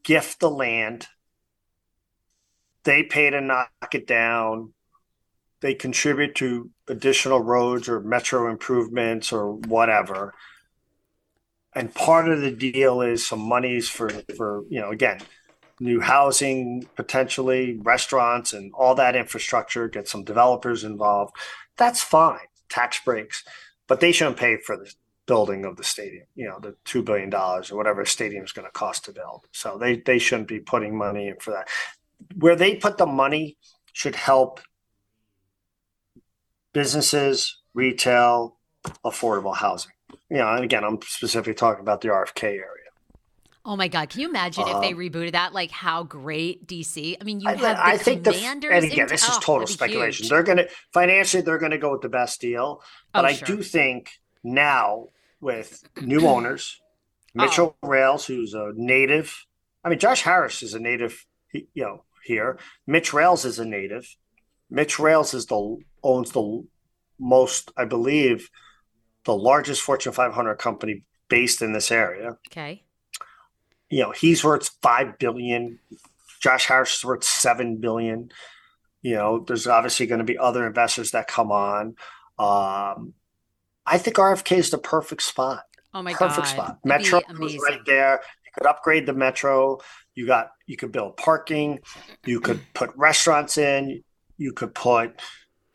gift 0.04 0.40
the 0.40 0.50
land 0.50 1.08
they 2.88 3.02
pay 3.02 3.28
to 3.28 3.40
knock 3.42 3.70
it 3.92 4.06
down. 4.06 4.72
They 5.60 5.74
contribute 5.74 6.34
to 6.36 6.70
additional 6.88 7.40
roads 7.40 7.86
or 7.86 8.00
metro 8.00 8.50
improvements 8.50 9.30
or 9.30 9.52
whatever. 9.52 10.32
And 11.74 11.94
part 11.94 12.30
of 12.30 12.40
the 12.40 12.50
deal 12.50 13.02
is 13.02 13.26
some 13.26 13.40
monies 13.40 13.90
for, 13.90 14.08
for 14.36 14.64
you 14.70 14.80
know, 14.80 14.90
again, 14.90 15.20
new 15.80 16.00
housing, 16.00 16.88
potentially 16.96 17.78
restaurants 17.82 18.54
and 18.54 18.72
all 18.72 18.94
that 18.94 19.14
infrastructure, 19.14 19.86
get 19.88 20.08
some 20.08 20.24
developers 20.24 20.82
involved. 20.82 21.36
That's 21.78 22.02
fine, 22.02 22.48
tax 22.68 23.00
breaks, 23.04 23.44
but 23.86 24.00
they 24.00 24.12
shouldn't 24.12 24.36
pay 24.36 24.58
for 24.58 24.76
the 24.76 24.92
building 25.26 25.64
of 25.64 25.76
the 25.76 25.84
stadium, 25.84 26.26
you 26.34 26.48
know, 26.48 26.58
the 26.58 26.74
$2 26.86 27.04
billion 27.04 27.32
or 27.34 27.62
whatever 27.72 28.04
stadium 28.04 28.44
is 28.44 28.52
going 28.52 28.66
to 28.66 28.72
cost 28.72 29.04
to 29.04 29.12
build. 29.12 29.46
So 29.52 29.78
they, 29.78 29.96
they 29.96 30.18
shouldn't 30.18 30.48
be 30.48 30.58
putting 30.58 30.96
money 30.96 31.28
in 31.28 31.36
for 31.38 31.52
that 31.52 31.68
where 32.36 32.56
they 32.56 32.76
put 32.76 32.98
the 32.98 33.06
money 33.06 33.56
should 33.92 34.16
help 34.16 34.60
businesses, 36.72 37.58
retail, 37.74 38.56
affordable 39.04 39.56
housing. 39.56 39.92
You 40.30 40.38
know, 40.38 40.48
and 40.54 40.64
again, 40.64 40.84
I'm 40.84 41.00
specifically 41.02 41.54
talking 41.54 41.80
about 41.80 42.00
the 42.00 42.08
RFK 42.08 42.44
area. 42.44 42.77
Oh 43.68 43.76
my 43.76 43.88
God! 43.88 44.08
Can 44.08 44.22
you 44.22 44.30
imagine 44.30 44.66
if 44.66 44.80
they 44.80 44.94
um, 44.94 44.98
rebooted 44.98 45.32
that? 45.32 45.52
Like 45.52 45.70
how 45.70 46.02
great 46.02 46.66
DC? 46.66 47.18
I 47.20 47.24
mean, 47.24 47.38
you 47.38 47.50
have 47.50 47.62
I, 47.62 47.92
I 47.92 47.96
think 47.98 48.24
commanders. 48.24 48.70
The, 48.70 48.76
and 48.76 48.84
again, 48.86 49.08
this 49.08 49.22
is 49.22 49.36
oh, 49.36 49.40
total 49.42 49.66
speculation. 49.66 50.24
Huge. 50.24 50.30
They're 50.30 50.42
going 50.42 50.56
to 50.56 50.68
financially, 50.94 51.42
they're 51.42 51.58
going 51.58 51.72
to 51.72 51.78
go 51.78 51.92
with 51.92 52.00
the 52.00 52.08
best 52.08 52.40
deal. 52.40 52.82
But 53.12 53.26
oh, 53.26 53.28
I 53.28 53.32
sure. 53.34 53.46
do 53.46 53.62
think 53.62 54.12
now 54.42 55.08
with 55.42 55.86
new 56.00 56.26
owners, 56.26 56.80
Mitchell 57.34 57.76
oh. 57.82 57.88
Rales, 57.88 58.24
who's 58.24 58.54
a 58.54 58.72
native. 58.74 59.44
I 59.84 59.90
mean, 59.90 59.98
Josh 59.98 60.22
Harris 60.22 60.62
is 60.62 60.72
a 60.72 60.80
native. 60.80 61.26
You 61.52 61.66
know, 61.76 62.04
here. 62.24 62.58
Mitch 62.86 63.12
Rales 63.12 63.44
is 63.44 63.58
a 63.58 63.66
native. 63.66 64.16
Mitch 64.70 64.98
Rales 64.98 65.34
is 65.34 65.44
the 65.44 65.76
owns 66.02 66.32
the 66.32 66.64
most, 67.20 67.70
I 67.76 67.84
believe, 67.84 68.48
the 69.24 69.36
largest 69.36 69.82
Fortune 69.82 70.12
500 70.12 70.54
company 70.54 71.02
based 71.28 71.60
in 71.60 71.74
this 71.74 71.90
area. 71.90 72.38
Okay. 72.46 72.84
You 73.90 74.02
know, 74.02 74.10
he's 74.12 74.44
worth 74.44 74.70
five 74.82 75.18
billion. 75.18 75.78
Josh 76.40 76.66
Harris 76.66 76.98
is 76.98 77.04
worth 77.04 77.24
seven 77.24 77.76
billion. 77.78 78.30
You 79.02 79.14
know, 79.14 79.38
there's 79.46 79.66
obviously 79.66 80.06
going 80.06 80.18
to 80.18 80.24
be 80.24 80.38
other 80.38 80.66
investors 80.66 81.12
that 81.12 81.28
come 81.28 81.50
on. 81.50 81.96
Um, 82.38 83.14
I 83.86 83.98
think 83.98 84.16
RFK 84.16 84.58
is 84.58 84.70
the 84.70 84.78
perfect 84.78 85.22
spot. 85.22 85.62
Oh 85.94 86.02
my 86.02 86.12
perfect 86.12 86.18
god, 86.20 86.28
perfect 86.28 86.48
spot. 86.48 86.78
Metro 86.84 87.20
is 87.42 87.58
right 87.66 87.80
there. 87.86 88.20
You 88.44 88.50
could 88.54 88.66
upgrade 88.66 89.06
the 89.06 89.14
metro 89.14 89.78
You 90.14 90.26
got 90.26 90.50
you 90.66 90.76
could 90.76 90.92
build 90.92 91.16
parking, 91.16 91.80
you 92.26 92.40
could 92.40 92.60
put 92.74 92.90
restaurants 92.96 93.56
in, 93.56 94.02
you 94.36 94.52
could 94.52 94.74
put. 94.74 95.20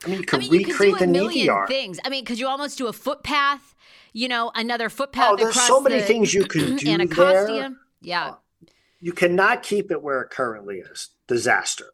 I 0.05 0.09
mean, 0.09 0.19
you 0.19 0.25
could 0.25 0.39
I 0.39 0.41
mean, 0.43 0.51
you 0.53 0.67
recreate 0.67 0.95
could 0.95 0.99
do 0.99 1.03
a 1.03 1.07
the 1.07 1.11
million 1.11 1.45
Yard. 1.45 1.67
things. 1.69 1.99
I 2.05 2.09
mean, 2.09 2.25
could 2.25 2.37
you 2.37 2.47
almost 2.47 2.77
do 2.77 2.87
a 2.87 2.93
footpath? 2.93 3.73
You 4.11 4.27
know, 4.27 4.51
another 4.53 4.89
footpath. 4.89 5.31
Oh, 5.31 5.35
there's 5.35 5.59
so 5.59 5.81
many 5.81 5.99
the 5.99 6.05
things 6.05 6.33
you 6.33 6.45
can 6.45 6.75
do 6.77 6.89
Anacostia. 6.91 7.47
there. 7.47 7.69
Yeah. 8.03 8.25
Uh, 8.31 8.35
you 8.99 9.11
cannot 9.13 9.63
keep 9.63 9.91
it 9.91 10.01
where 10.01 10.21
it 10.21 10.29
currently 10.29 10.77
is. 10.77 11.09
Disaster. 11.27 11.87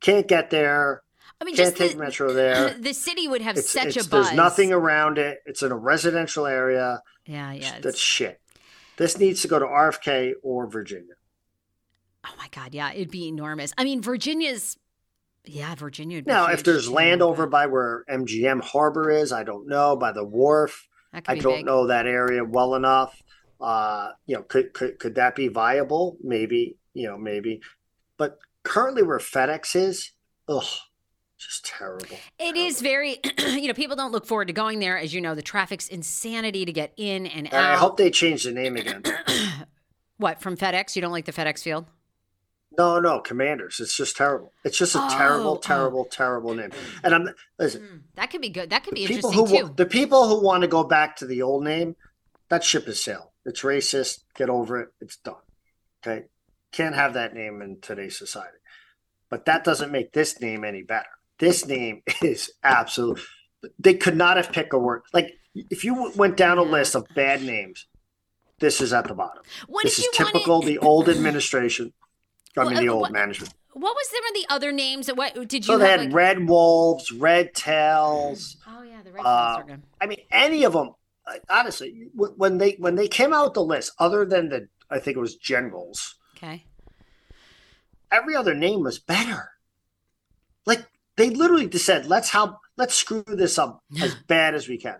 Can't 0.00 0.28
get 0.28 0.50
there. 0.50 1.02
I 1.40 1.44
mean, 1.44 1.56
Can't 1.56 1.68
just 1.68 1.76
take 1.78 1.92
the, 1.92 1.98
metro 2.04 2.32
there. 2.32 2.74
the 2.78 2.92
city 2.92 3.26
would 3.28 3.40
have 3.40 3.56
It's, 3.56 3.70
such 3.70 3.86
it's- 3.88 4.06
a 4.06 4.08
buzz. 4.08 4.26
there's 4.26 4.36
nothing 4.36 4.72
around 4.72 5.18
it. 5.18 5.38
It's 5.46 5.62
in 5.62 5.72
a 5.72 5.76
residential 5.76 6.46
area. 6.46 7.02
Yeah, 7.26 7.52
yeah. 7.52 7.78
That's 7.80 7.98
shit. 7.98 8.40
This 8.96 9.18
needs 9.18 9.42
to 9.42 9.48
go 9.48 9.58
to 9.58 9.64
RFK 9.64 10.32
or 10.42 10.66
Virginia. 10.66 11.14
Oh 12.26 12.34
my 12.38 12.48
God, 12.52 12.74
yeah, 12.74 12.92
it'd 12.92 13.10
be 13.10 13.28
enormous. 13.28 13.72
I 13.76 13.84
mean, 13.84 14.00
Virginia's, 14.00 14.78
yeah, 15.44 15.74
Virginia. 15.74 16.18
Would 16.18 16.24
be 16.26 16.30
Now, 16.30 16.46
if 16.46 16.62
there's 16.64 16.88
land 16.88 17.20
over 17.22 17.46
by 17.46 17.66
where 17.66 18.04
MGM 18.08 18.62
Harbor 18.62 19.10
is, 19.10 19.32
I 19.32 19.42
don't 19.42 19.68
know. 19.68 19.96
By 19.96 20.12
the 20.12 20.24
wharf, 20.24 20.86
I 21.12 21.20
don't 21.38 21.56
big. 21.56 21.66
know 21.66 21.88
that 21.88 22.06
area 22.06 22.44
well 22.44 22.74
enough. 22.76 23.20
Uh, 23.60 24.10
you 24.26 24.36
know, 24.36 24.42
could 24.42 24.72
could 24.74 24.98
could 24.98 25.14
that 25.16 25.34
be 25.36 25.48
viable? 25.48 26.16
Maybe. 26.22 26.76
You 26.92 27.08
know, 27.08 27.18
maybe. 27.18 27.60
But 28.16 28.38
currently, 28.62 29.02
where 29.02 29.18
FedEx 29.18 29.74
is, 29.74 30.12
ugh, 30.48 30.64
just 31.38 31.64
terrible. 31.66 32.16
It 32.38 32.56
is 32.56 32.80
very, 32.80 33.18
you 33.38 33.66
know, 33.68 33.74
people 33.74 33.96
don't 33.96 34.12
look 34.12 34.26
forward 34.26 34.46
to 34.48 34.54
going 34.54 34.78
there. 34.78 34.96
As 34.98 35.12
you 35.12 35.20
know, 35.20 35.34
the 35.34 35.42
traffic's 35.42 35.88
insanity 35.88 36.64
to 36.64 36.72
get 36.72 36.92
in 36.96 37.26
and 37.26 37.46
out. 37.48 37.54
I 37.54 37.76
hope 37.76 37.96
they 37.96 38.10
change 38.10 38.44
the 38.44 38.52
name 38.52 38.76
again. 38.76 39.02
what 40.18 40.40
from 40.40 40.56
FedEx? 40.56 40.94
You 40.96 41.02
don't 41.02 41.12
like 41.12 41.24
the 41.24 41.32
FedEx 41.32 41.62
field? 41.62 41.86
No, 42.76 42.98
no, 42.98 43.20
Commanders. 43.20 43.78
It's 43.80 43.96
just 43.96 44.16
terrible. 44.16 44.52
It's 44.64 44.76
just 44.76 44.96
a 44.96 45.06
terrible, 45.10 45.50
Oh, 45.50 45.54
oh. 45.54 45.58
terrible, 45.58 46.04
terrible 46.06 46.54
name. 46.54 46.70
And 47.04 47.14
I'm 47.14 47.28
listen. 47.58 47.82
Hmm, 47.82 47.96
that 48.16 48.30
could 48.30 48.40
be 48.40 48.48
good. 48.48 48.70
That 48.70 48.82
could 48.84 48.94
be 48.94 49.04
interesting 49.04 49.32
who 49.32 49.46
too. 49.46 49.74
the 49.76 49.86
people 49.86 50.26
who 50.28 50.42
want 50.44 50.62
to 50.62 50.68
go 50.68 50.82
back 50.82 51.16
to 51.16 51.26
the 51.26 51.42
old 51.42 51.62
name, 51.62 51.94
that 52.48 52.64
ship 52.64 52.88
is 52.88 53.02
sailed. 53.02 53.28
It's 53.44 53.62
racist. 53.62 54.20
Get 54.34 54.48
over 54.50 54.80
it. 54.80 54.88
It's 55.00 55.16
done. 55.18 55.34
Okay, 56.06 56.24
can't 56.72 56.94
have 56.94 57.14
that 57.14 57.34
name 57.34 57.62
in 57.62 57.80
today's 57.80 58.18
society. 58.18 58.58
But 59.30 59.46
that 59.46 59.64
doesn't 59.64 59.90
make 59.92 60.12
this 60.12 60.40
name 60.40 60.64
any 60.64 60.82
better. 60.82 61.08
This 61.38 61.66
name 61.66 62.02
is 62.22 62.52
absolute. 62.62 63.20
They 63.78 63.94
could 63.94 64.16
not 64.16 64.36
have 64.36 64.52
picked 64.52 64.74
a 64.74 64.78
word 64.78 65.02
like 65.12 65.32
if 65.54 65.84
you 65.84 66.12
went 66.16 66.36
down 66.36 66.58
a 66.58 66.62
list 66.62 66.94
of 66.94 67.06
bad 67.14 67.42
names. 67.42 67.86
This 68.60 68.80
is 68.80 68.92
at 68.92 69.08
the 69.08 69.14
bottom. 69.14 69.42
What 69.66 69.82
this 69.84 69.98
is 69.98 70.08
typical 70.14 70.60
wanted? 70.60 70.68
the 70.68 70.78
old 70.86 71.08
administration. 71.08 71.92
I 72.56 72.60
Well, 72.60 72.70
mean 72.70 72.78
the 72.84 72.88
uh, 72.88 72.92
old 72.92 73.00
what- 73.02 73.12
management. 73.12 73.52
What 73.76 73.96
was 73.96 74.08
some 74.08 74.24
of 74.24 74.34
the 74.34 74.46
other 74.54 74.70
names? 74.70 75.08
What 75.12 75.34
did 75.34 75.52
you 75.66 75.72
So 75.72 75.78
they 75.78 75.90
have? 75.90 75.98
had 76.00 76.06
like- 76.10 76.14
red 76.14 76.48
wolves, 76.48 77.10
red 77.10 77.52
tails. 77.54 78.56
oh 78.68 78.82
yeah, 78.84 79.02
the 79.02 79.10
red 79.10 79.24
uh, 79.24 79.28
are 79.28 79.64
good. 79.64 79.82
I 80.00 80.06
mean, 80.06 80.20
any 80.30 80.62
of 80.62 80.72
them. 80.74 80.90
Honestly, 81.48 82.08
when 82.14 82.58
they 82.58 82.72
when 82.72 82.96
they 82.96 83.08
came 83.08 83.32
out 83.32 83.54
the 83.54 83.62
list, 83.64 83.92
other 83.98 84.24
than 84.26 84.48
the 84.50 84.68
I 84.90 84.98
think 84.98 85.16
it 85.16 85.20
was 85.20 85.36
generals, 85.36 86.16
Okay. 86.36 86.64
every 88.12 88.36
other 88.36 88.54
name 88.54 88.82
was 88.82 88.98
better. 88.98 89.50
Like 90.66 90.86
they 91.16 91.30
literally 91.30 91.68
just 91.68 91.86
said, 91.86 92.06
"Let's 92.06 92.28
how 92.30 92.58
let's 92.76 92.94
screw 92.94 93.24
this 93.26 93.58
up 93.58 93.82
as 94.02 94.14
bad 94.14 94.54
as 94.54 94.68
we 94.68 94.76
can." 94.78 94.98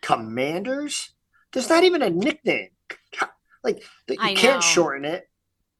Commanders. 0.00 1.10
There's 1.52 1.68
not 1.68 1.84
even 1.84 2.02
a 2.02 2.10
nickname. 2.10 2.70
Like 3.64 3.82
you 4.08 4.16
I 4.20 4.34
can't 4.34 4.62
shorten 4.62 5.06
it. 5.06 5.26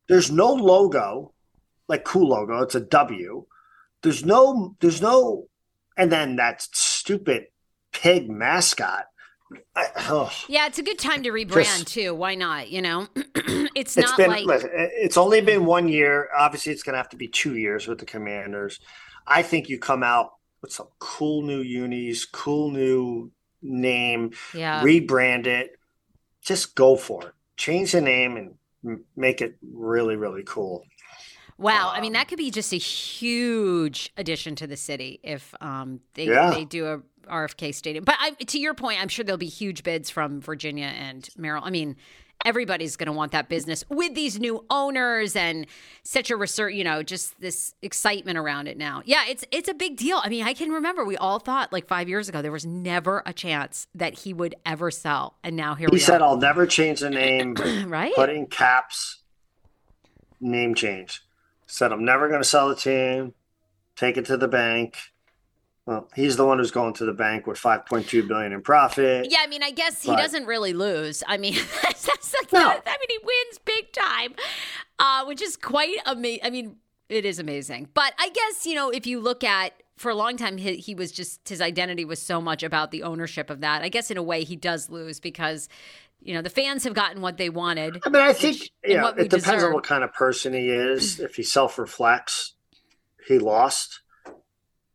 There's 0.08 0.30
no 0.30 0.54
logo, 0.54 1.34
like 1.86 2.02
cool 2.02 2.28
logo. 2.30 2.62
It's 2.62 2.74
a 2.74 2.80
W. 2.80 3.44
There's 4.02 4.24
no. 4.24 4.74
There's 4.80 5.02
no. 5.02 5.48
And 5.98 6.10
then 6.10 6.36
that 6.36 6.62
stupid 6.62 7.44
pig 7.94 8.28
mascot. 8.28 9.06
I, 9.74 9.86
oh. 10.10 10.30
Yeah, 10.48 10.66
it's 10.66 10.78
a 10.78 10.82
good 10.82 10.98
time 10.98 11.22
to 11.22 11.30
rebrand 11.30 11.64
Just- 11.64 11.88
too. 11.88 12.14
Why 12.14 12.34
not? 12.34 12.70
You 12.70 12.82
know, 12.82 13.08
it's 13.14 13.96
It's 13.96 14.08
not 14.08 14.16
been 14.16 14.30
like 14.30 14.44
listen, 14.44 14.70
it's 14.72 15.16
only 15.16 15.40
been 15.40 15.64
one 15.64 15.88
year. 15.88 16.28
Obviously, 16.36 16.72
it's 16.72 16.82
going 16.82 16.94
to 16.94 16.98
have 16.98 17.08
to 17.10 17.16
be 17.16 17.28
two 17.28 17.56
years 17.56 17.86
with 17.86 17.98
the 17.98 18.06
Commanders. 18.06 18.80
I 19.26 19.42
think 19.42 19.68
you 19.68 19.78
come 19.78 20.02
out 20.02 20.32
with 20.60 20.72
some 20.72 20.88
cool 20.98 21.42
new 21.42 21.60
unis, 21.60 22.24
cool 22.24 22.70
new 22.70 23.30
name, 23.62 24.32
yeah. 24.54 24.82
rebrand 24.82 25.46
it. 25.46 25.78
Just 26.42 26.74
go 26.74 26.96
for 26.96 27.28
it. 27.28 27.34
Change 27.56 27.92
the 27.92 28.00
name 28.00 28.36
and 28.36 29.00
make 29.16 29.40
it 29.40 29.56
really, 29.72 30.16
really 30.16 30.42
cool. 30.44 30.84
Wow, 31.58 31.90
I 31.94 32.00
mean 32.00 32.10
Um, 32.10 32.12
that 32.14 32.28
could 32.28 32.38
be 32.38 32.50
just 32.50 32.72
a 32.72 32.76
huge 32.78 34.12
addition 34.16 34.56
to 34.56 34.66
the 34.66 34.76
city 34.76 35.20
if 35.22 35.54
um, 35.60 36.00
they 36.14 36.26
Yeah. 36.26 36.50
they 36.50 36.64
do 36.64 36.86
a 36.86 37.00
RFK 37.28 37.72
stadium. 37.74 38.04
But 38.04 38.16
I, 38.18 38.30
to 38.32 38.58
your 38.58 38.74
point, 38.74 39.00
I'm 39.00 39.08
sure 39.08 39.24
there'll 39.24 39.38
be 39.38 39.46
huge 39.46 39.82
bids 39.82 40.10
from 40.10 40.40
Virginia 40.42 40.86
and 40.86 41.26
Maryland. 41.38 41.66
I 41.66 41.70
mean, 41.70 41.96
everybody's 42.44 42.96
going 42.96 43.06
to 43.06 43.12
want 43.12 43.32
that 43.32 43.48
business 43.48 43.82
with 43.88 44.14
these 44.14 44.38
new 44.38 44.62
owners 44.68 45.34
and 45.34 45.66
such 46.02 46.30
a 46.30 46.36
research, 46.36 46.74
you 46.74 46.84
know, 46.84 47.02
just 47.02 47.40
this 47.40 47.74
excitement 47.80 48.36
around 48.36 48.66
it 48.66 48.76
now. 48.76 49.00
Yeah, 49.06 49.24
it's 49.26 49.42
it's 49.50 49.68
a 49.70 49.74
big 49.74 49.96
deal. 49.96 50.20
I 50.22 50.28
mean, 50.28 50.44
I 50.44 50.52
can 50.52 50.70
remember 50.70 51.04
we 51.04 51.16
all 51.16 51.38
thought 51.38 51.72
like 51.72 51.86
five 51.86 52.08
years 52.08 52.28
ago 52.28 52.42
there 52.42 52.52
was 52.52 52.66
never 52.66 53.22
a 53.24 53.32
chance 53.32 53.86
that 53.94 54.12
he 54.18 54.34
would 54.34 54.54
ever 54.66 54.90
sell, 54.90 55.36
and 55.42 55.56
now 55.56 55.76
here 55.76 55.88
He 55.90 55.94
we 55.94 56.00
said, 56.00 56.20
are. 56.20 56.28
"I'll 56.30 56.36
never 56.36 56.66
change 56.66 57.00
the 57.00 57.10
name. 57.10 57.54
right? 57.86 58.12
Putting 58.14 58.46
caps. 58.48 59.20
Name 60.40 60.74
change." 60.74 61.22
Said, 61.66 61.92
"I'm 61.92 62.04
never 62.04 62.28
going 62.28 62.40
to 62.40 62.48
sell 62.48 62.68
the 62.68 62.76
team. 62.76 63.34
Take 63.96 64.16
it 64.16 64.26
to 64.26 64.36
the 64.36 64.48
bank." 64.48 64.96
Well, 65.86 66.08
he's 66.14 66.36
the 66.36 66.46
one 66.46 66.58
who's 66.58 66.70
going 66.70 66.94
to 66.94 67.04
the 67.04 67.12
bank 67.12 67.46
with 67.46 67.58
5.2 67.58 68.26
billion 68.26 68.52
in 68.52 68.62
profit. 68.62 69.28
Yeah, 69.30 69.40
I 69.42 69.46
mean, 69.48 69.62
I 69.62 69.70
guess 69.70 70.02
he 70.02 70.16
doesn't 70.16 70.46
really 70.46 70.72
lose. 70.72 71.22
I 71.26 71.36
mean, 71.36 71.54
that's, 71.82 72.06
that's 72.06 72.34
like, 72.34 72.52
No. 72.54 72.68
I 72.70 72.72
mean, 72.72 73.08
he 73.10 73.18
wins 73.22 73.58
big 73.62 73.92
time, 73.92 74.34
uh, 74.98 75.26
which 75.26 75.42
is 75.42 75.58
quite 75.58 75.98
amazing. 76.06 76.40
I 76.42 76.48
mean, 76.48 76.76
it 77.10 77.26
is 77.26 77.38
amazing. 77.38 77.88
But 77.92 78.14
I 78.18 78.30
guess 78.30 78.66
you 78.66 78.74
know, 78.74 78.90
if 78.90 79.06
you 79.06 79.20
look 79.20 79.44
at 79.44 79.82
for 79.96 80.10
a 80.10 80.14
long 80.14 80.36
time, 80.36 80.56
he, 80.56 80.76
he 80.76 80.94
was 80.94 81.12
just 81.12 81.48
his 81.48 81.60
identity 81.60 82.04
was 82.04 82.20
so 82.20 82.40
much 82.40 82.62
about 82.62 82.90
the 82.90 83.02
ownership 83.02 83.50
of 83.50 83.60
that. 83.60 83.82
I 83.82 83.88
guess 83.88 84.10
in 84.10 84.16
a 84.16 84.22
way, 84.22 84.42
he 84.44 84.56
does 84.56 84.88
lose 84.88 85.20
because 85.20 85.68
you 86.24 86.34
know 86.34 86.42
the 86.42 86.50
fans 86.50 86.84
have 86.84 86.94
gotten 86.94 87.20
what 87.22 87.36
they 87.36 87.50
wanted. 87.50 88.00
I 88.04 88.08
mean, 88.08 88.22
I 88.22 88.32
think 88.32 88.58
Which- 88.60 88.72
yeah, 88.86 89.08
it 89.10 89.30
depends 89.30 89.44
deserve. 89.44 89.62
on 89.64 89.72
what 89.74 89.84
kind 89.84 90.02
of 90.02 90.12
person 90.12 90.52
he 90.54 90.68
is. 90.70 91.20
If 91.20 91.36
he 91.36 91.42
self 91.42 91.78
reflects, 91.78 92.54
he 93.28 93.38
lost. 93.38 94.00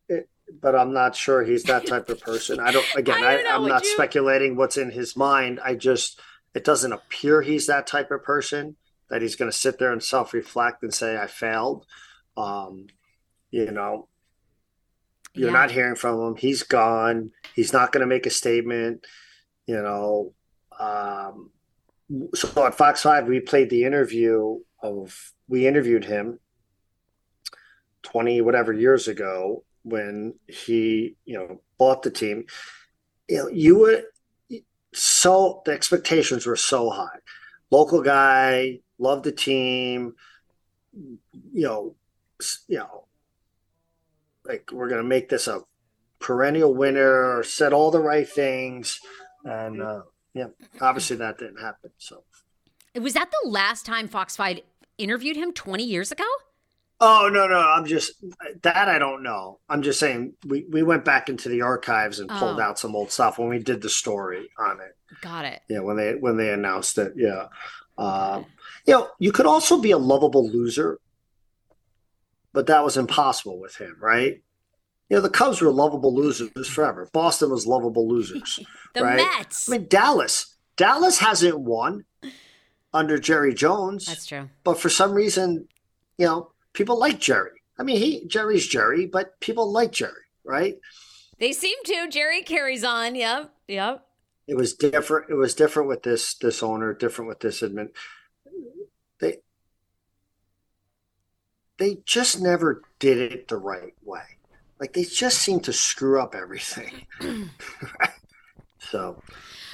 It, 0.08 0.28
but 0.60 0.74
I'm 0.74 0.92
not 0.92 1.14
sure 1.16 1.42
he's 1.44 1.62
that 1.64 1.86
type 1.86 2.08
of 2.10 2.20
person. 2.20 2.58
I 2.60 2.72
don't. 2.72 2.86
Again, 2.96 3.22
I 3.22 3.28
I 3.28 3.34
don't 3.36 3.44
know, 3.44 3.54
I'm 3.56 3.68
not 3.68 3.84
you? 3.84 3.90
speculating 3.94 4.56
what's 4.56 4.76
in 4.76 4.90
his 4.90 5.16
mind. 5.16 5.60
I 5.64 5.74
just 5.74 6.20
it 6.54 6.64
doesn't 6.64 6.92
appear 6.92 7.42
he's 7.42 7.66
that 7.68 7.86
type 7.86 8.10
of 8.10 8.22
person 8.24 8.76
that 9.08 9.22
he's 9.22 9.36
going 9.36 9.50
to 9.50 9.56
sit 9.56 9.78
there 9.78 9.92
and 9.92 10.02
self 10.02 10.32
reflect 10.34 10.82
and 10.82 10.92
say 10.92 11.16
I 11.16 11.26
failed. 11.28 11.86
Um, 12.36 12.86
you 13.50 13.70
know, 13.70 14.08
you're 15.34 15.48
Yeah. 15.50 15.52
not 15.52 15.70
hearing 15.70 15.94
from 15.96 16.20
him. 16.20 16.36
He's 16.36 16.62
gone. 16.62 17.30
He's 17.54 17.72
not 17.72 17.92
going 17.92 18.00
to 18.02 18.06
make 18.06 18.26
a 18.26 18.30
statement. 18.30 19.06
You 19.66 19.80
know, 19.82 20.32
um, 20.80 21.50
so 22.34 22.66
at 22.66 22.74
Fox 22.74 23.02
Five, 23.02 23.28
we 23.28 23.38
played 23.40 23.70
the 23.70 23.84
interview 23.84 24.58
of 24.82 25.32
we 25.46 25.66
interviewed 25.66 26.04
him 26.04 26.40
twenty 28.02 28.40
whatever 28.40 28.72
years 28.72 29.06
ago 29.06 29.64
when 29.82 30.34
he 30.48 31.16
you 31.24 31.38
know 31.38 31.60
bought 31.78 32.02
the 32.02 32.10
team. 32.10 32.46
You 33.28 33.36
know, 33.36 33.48
you 33.48 33.78
would 33.78 34.04
so 34.92 35.62
the 35.64 35.72
expectations 35.72 36.46
were 36.46 36.56
so 36.56 36.90
high. 36.90 37.18
Local 37.70 38.02
guy, 38.02 38.80
loved 38.98 39.24
the 39.24 39.32
team. 39.32 40.14
You 40.92 41.66
know, 41.66 41.94
you 42.66 42.78
know, 42.78 43.04
like 44.44 44.70
we're 44.72 44.88
gonna 44.88 45.04
make 45.04 45.28
this 45.28 45.46
a 45.46 45.60
perennial 46.18 46.74
winner. 46.74 47.42
Said 47.44 47.72
all 47.72 47.90
the 47.90 48.00
right 48.00 48.28
things, 48.28 48.98
and 49.44 49.80
uh, 49.80 50.02
yeah, 50.34 50.46
obviously 50.80 51.16
that 51.16 51.38
didn't 51.38 51.60
happen. 51.60 51.90
So. 51.98 52.22
Was 53.00 53.14
that 53.14 53.30
the 53.30 53.48
last 53.48 53.86
time 53.86 54.08
Fox 54.08 54.36
Five 54.36 54.60
interviewed 54.98 55.36
him 55.36 55.52
20 55.52 55.84
years 55.84 56.10
ago? 56.12 56.24
Oh 57.02 57.30
no, 57.32 57.46
no, 57.46 57.58
I'm 57.58 57.86
just 57.86 58.12
that 58.62 58.88
I 58.88 58.98
don't 58.98 59.22
know. 59.22 59.58
I'm 59.70 59.80
just 59.80 59.98
saying 59.98 60.34
we, 60.46 60.66
we 60.68 60.82
went 60.82 61.04
back 61.04 61.28
into 61.30 61.48
the 61.48 61.62
archives 61.62 62.20
and 62.20 62.28
pulled 62.28 62.58
Oh. 62.58 62.62
out 62.62 62.78
some 62.78 62.94
old 62.94 63.10
stuff 63.10 63.38
when 63.38 63.48
we 63.48 63.58
did 63.58 63.80
the 63.80 63.88
story 63.88 64.50
on 64.58 64.80
it. 64.80 64.96
Got 65.22 65.46
it. 65.46 65.60
Yeah, 65.68 65.80
when 65.80 65.96
they 65.96 66.12
when 66.14 66.36
they 66.36 66.52
announced 66.52 66.98
it. 66.98 67.14
Yeah. 67.16 67.46
Um, 67.96 68.44
you 68.86 68.94
know, 68.94 69.08
you 69.18 69.32
could 69.32 69.46
also 69.46 69.80
be 69.80 69.90
a 69.92 69.98
lovable 69.98 70.46
loser, 70.48 70.98
but 72.52 72.66
that 72.66 72.84
was 72.84 72.96
impossible 72.96 73.58
with 73.60 73.76
him, 73.76 73.96
right? 74.00 74.42
You 75.10 75.16
know, 75.16 75.22
the 75.22 75.28
Cubs 75.28 75.60
were 75.60 75.72
lovable 75.72 76.14
losers 76.14 76.68
forever. 76.68 77.08
Boston 77.12 77.50
was 77.50 77.66
lovable 77.66 78.08
losers. 78.08 78.60
The 78.92 79.04
Right. 79.04 79.16
Mets. 79.18 79.68
I 79.68 79.78
mean, 79.78 79.86
Dallas. 79.86 80.56
Dallas 80.76 81.18
hasn't 81.18 81.60
won 81.60 82.06
under 82.92 83.18
Jerry 83.18 83.54
Jones. 83.54 84.06
That's 84.06 84.26
true. 84.26 84.48
But 84.64 84.80
for 84.80 84.88
some 84.88 85.12
reason, 85.12 85.68
you 86.18 86.26
know, 86.26 86.50
people 86.72 86.98
like 86.98 87.20
Jerry. 87.20 87.62
I 87.78 87.84
mean, 87.84 87.98
he 87.98 88.26
Jerry's 88.26 88.66
Jerry, 88.66 89.06
but 89.06 89.38
people 89.38 89.70
like 89.70 89.92
Jerry, 89.92 90.24
right? 90.42 90.76
They 91.38 91.52
seem 91.52 91.78
to. 91.84 92.08
Jerry 92.10 92.42
carries 92.42 92.82
on. 92.82 93.14
Yep. 93.14 93.52
Yep. 93.68 94.04
It 94.48 94.56
was 94.56 94.74
different. 94.74 95.30
It 95.30 95.34
was 95.34 95.54
different 95.54 95.88
with 95.88 96.02
this 96.02 96.34
this 96.34 96.60
owner, 96.64 96.92
different 96.92 97.28
with 97.28 97.38
this 97.38 97.62
admin. 97.62 97.90
They 99.20 99.36
they 101.78 101.98
just 102.04 102.40
never 102.40 102.82
did 102.98 103.18
it 103.18 103.46
the 103.46 103.56
right 103.56 103.94
way. 104.02 104.22
Like 104.80 104.94
they 104.94 105.04
just 105.04 105.38
seem 105.38 105.60
to 105.60 105.72
screw 105.72 106.20
up 106.20 106.34
everything. 106.34 107.06
so, 108.78 109.22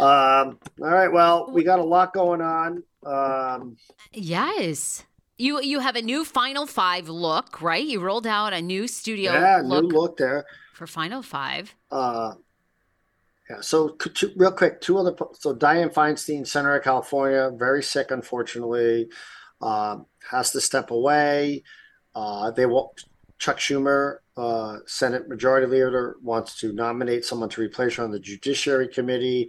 um, 0.01 0.59
all 0.81 0.91
right. 0.91 1.13
Well, 1.13 1.51
we 1.53 1.63
got 1.63 1.79
a 1.79 1.85
lot 1.85 2.13
going 2.13 2.41
on. 2.41 2.83
Um, 3.05 3.77
yes. 4.13 5.05
You 5.39 5.61
you 5.61 5.79
have 5.81 5.97
a 5.97 6.03
new 6.03 6.25
Final 6.25 6.67
Five 6.67 7.09
look, 7.09 7.63
right? 7.63 7.85
You 7.85 8.01
rolled 8.01 8.27
out 8.27 8.53
a 8.53 8.61
new 8.61 8.89
studio 8.89 9.33
yeah, 9.33 9.63
look, 9.63 9.85
new 9.85 9.91
look 9.91 10.17
there 10.17 10.45
for 10.75 10.87
Final 10.87 11.23
Five. 11.23 11.75
Uh, 11.91 12.35
yeah. 13.49 13.61
So, 13.61 13.91
two, 13.91 14.33
real 14.35 14.51
quick, 14.51 14.81
two 14.81 14.99
other. 14.99 15.15
So, 15.35 15.55
Dianne 15.55 15.93
Feinstein, 15.93 16.47
Senator 16.47 16.79
of 16.79 16.85
California, 16.85 17.53
very 17.55 17.83
sick, 17.83 18.11
unfortunately, 18.11 19.09
um, 19.61 20.07
has 20.31 20.51
to 20.53 20.61
step 20.61 20.91
away. 20.91 21.63
Uh, 22.15 22.51
they 22.51 22.67
will. 22.67 22.95
Chuck 23.39 23.59
Schumer, 23.59 24.19
uh, 24.37 24.79
Senate 24.87 25.29
Majority 25.29 25.67
Leader, 25.67 26.17
wants 26.23 26.59
to 26.61 26.73
nominate 26.73 27.25
someone 27.25 27.49
to 27.51 27.61
replace 27.61 27.97
her 27.97 28.05
on 28.05 28.11
the 28.11 28.21
Judiciary 28.21 28.89
Committee. 28.89 29.49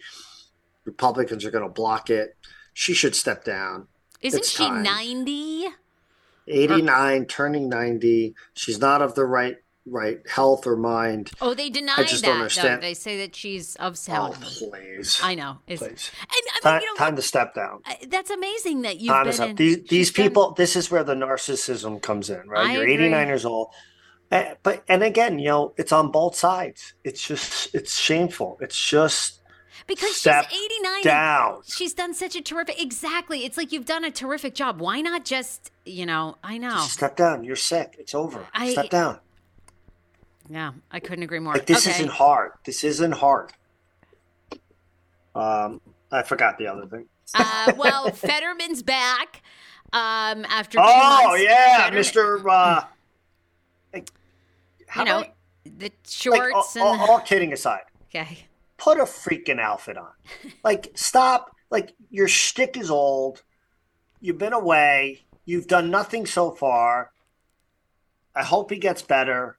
Republicans 0.85 1.43
are 1.45 1.51
going 1.51 1.65
to 1.65 1.69
block 1.69 2.09
it. 2.09 2.37
She 2.73 2.93
should 2.93 3.15
step 3.15 3.43
down. 3.43 3.87
Isn't 4.21 4.39
it's 4.39 4.49
she 4.49 4.65
time. 4.65 4.83
90? 4.83 5.67
89, 6.47 7.21
or- 7.21 7.25
turning 7.25 7.69
90. 7.69 8.35
She's 8.53 8.79
not 8.79 9.01
of 9.01 9.15
the 9.15 9.25
right 9.25 9.57
right 9.89 10.19
health 10.27 10.67
or 10.67 10.75
mind. 10.75 11.31
Oh, 11.41 11.53
they 11.53 11.69
deny 11.69 11.93
I 11.97 12.03
just 12.03 12.21
that. 12.21 12.27
Don't 12.27 12.37
understand. 12.37 12.81
Though. 12.81 12.87
They 12.87 12.93
say 12.93 13.17
that 13.19 13.35
she's 13.35 13.75
of 13.77 13.97
sound. 13.97 14.35
Oh, 14.37 14.69
please. 14.69 15.19
I 15.23 15.35
know. 15.35 15.59
It's, 15.67 15.81
please. 15.81 16.11
And, 16.21 16.29
I 16.31 16.35
mean, 16.35 16.61
time, 16.61 16.81
you 16.81 16.87
know, 16.87 16.97
time 16.97 17.15
to 17.15 17.21
step 17.21 17.55
down. 17.55 17.81
That's 18.07 18.29
amazing 18.29 18.81
that 18.81 18.99
you've 18.99 19.13
time 19.13 19.29
been. 19.29 19.41
In, 19.41 19.55
these 19.55 19.83
these 19.83 20.11
people. 20.11 20.51
Been... 20.51 20.63
This 20.63 20.75
is 20.75 20.91
where 20.91 21.03
the 21.03 21.15
narcissism 21.15 22.01
comes 22.01 22.29
in, 22.29 22.47
right? 22.47 22.67
I 22.67 22.73
You're 22.73 22.83
agree. 22.83 22.95
89 22.95 23.27
years 23.27 23.45
old. 23.45 23.69
Eh, 24.31 24.55
but 24.61 24.83
and 24.89 25.03
again, 25.03 25.39
you 25.39 25.47
know, 25.47 25.73
it's 25.77 25.91
on 25.91 26.11
both 26.11 26.35
sides. 26.35 26.93
It's 27.03 27.25
just 27.25 27.73
it's 27.73 27.97
shameful. 27.97 28.57
It's 28.59 28.77
just 28.77 29.41
because 29.87 30.17
she's 30.17 30.27
89 30.27 31.03
down. 31.03 31.61
She's 31.65 31.93
done 31.93 32.13
such 32.13 32.35
a 32.35 32.41
terrific 32.41 32.81
exactly. 32.81 33.45
It's 33.45 33.57
like 33.57 33.71
you've 33.71 33.85
done 33.85 34.03
a 34.03 34.11
terrific 34.11 34.53
job. 34.53 34.81
Why 34.81 34.99
not 35.01 35.23
just, 35.23 35.71
you 35.85 36.05
know, 36.05 36.37
I 36.43 36.57
know. 36.57 36.71
Just 36.71 36.93
step 36.93 37.15
down. 37.15 37.45
You're 37.45 37.55
sick. 37.55 37.95
It's 37.99 38.13
over. 38.13 38.45
I, 38.53 38.71
step 38.71 38.89
down. 38.89 39.19
Yeah, 40.49 40.71
I 40.91 40.99
couldn't 40.99 41.23
agree 41.23 41.39
more. 41.39 41.53
Like 41.53 41.65
this 41.65 41.87
okay. 41.87 41.95
isn't 41.95 42.11
hard. 42.11 42.51
This 42.65 42.83
isn't 42.83 43.13
hard. 43.13 43.53
Um 45.33 45.79
I 46.11 46.23
forgot 46.23 46.57
the 46.57 46.67
other 46.67 46.85
thing. 46.85 47.05
uh, 47.33 47.73
well, 47.77 48.09
Fetterman's 48.11 48.81
back 48.81 49.41
um, 49.93 50.45
after. 50.45 50.79
oh 50.81 51.35
yeah, 51.35 51.89
Mr. 51.91 52.43
Uh, 52.49 52.83
you 54.95 55.05
know, 55.05 55.19
I, 55.19 55.33
the 55.65 55.91
shorts 56.07 56.39
like, 56.39 56.53
all, 56.53 56.67
and 56.75 57.01
all, 57.01 57.11
all 57.11 57.19
kidding 57.19 57.53
aside. 57.53 57.83
Okay. 58.09 58.45
Put 58.77 58.99
a 58.99 59.03
freaking 59.03 59.59
outfit 59.59 59.97
on. 59.97 60.11
like, 60.63 60.91
stop. 60.95 61.51
Like, 61.69 61.93
your 62.09 62.27
shtick 62.27 62.77
is 62.77 62.89
old. 62.89 63.43
You've 64.21 64.37
been 64.37 64.53
away. 64.53 65.25
You've 65.45 65.67
done 65.67 65.89
nothing 65.91 66.25
so 66.25 66.51
far. 66.51 67.11
I 68.35 68.43
hope 68.43 68.71
he 68.71 68.77
gets 68.77 69.01
better. 69.01 69.57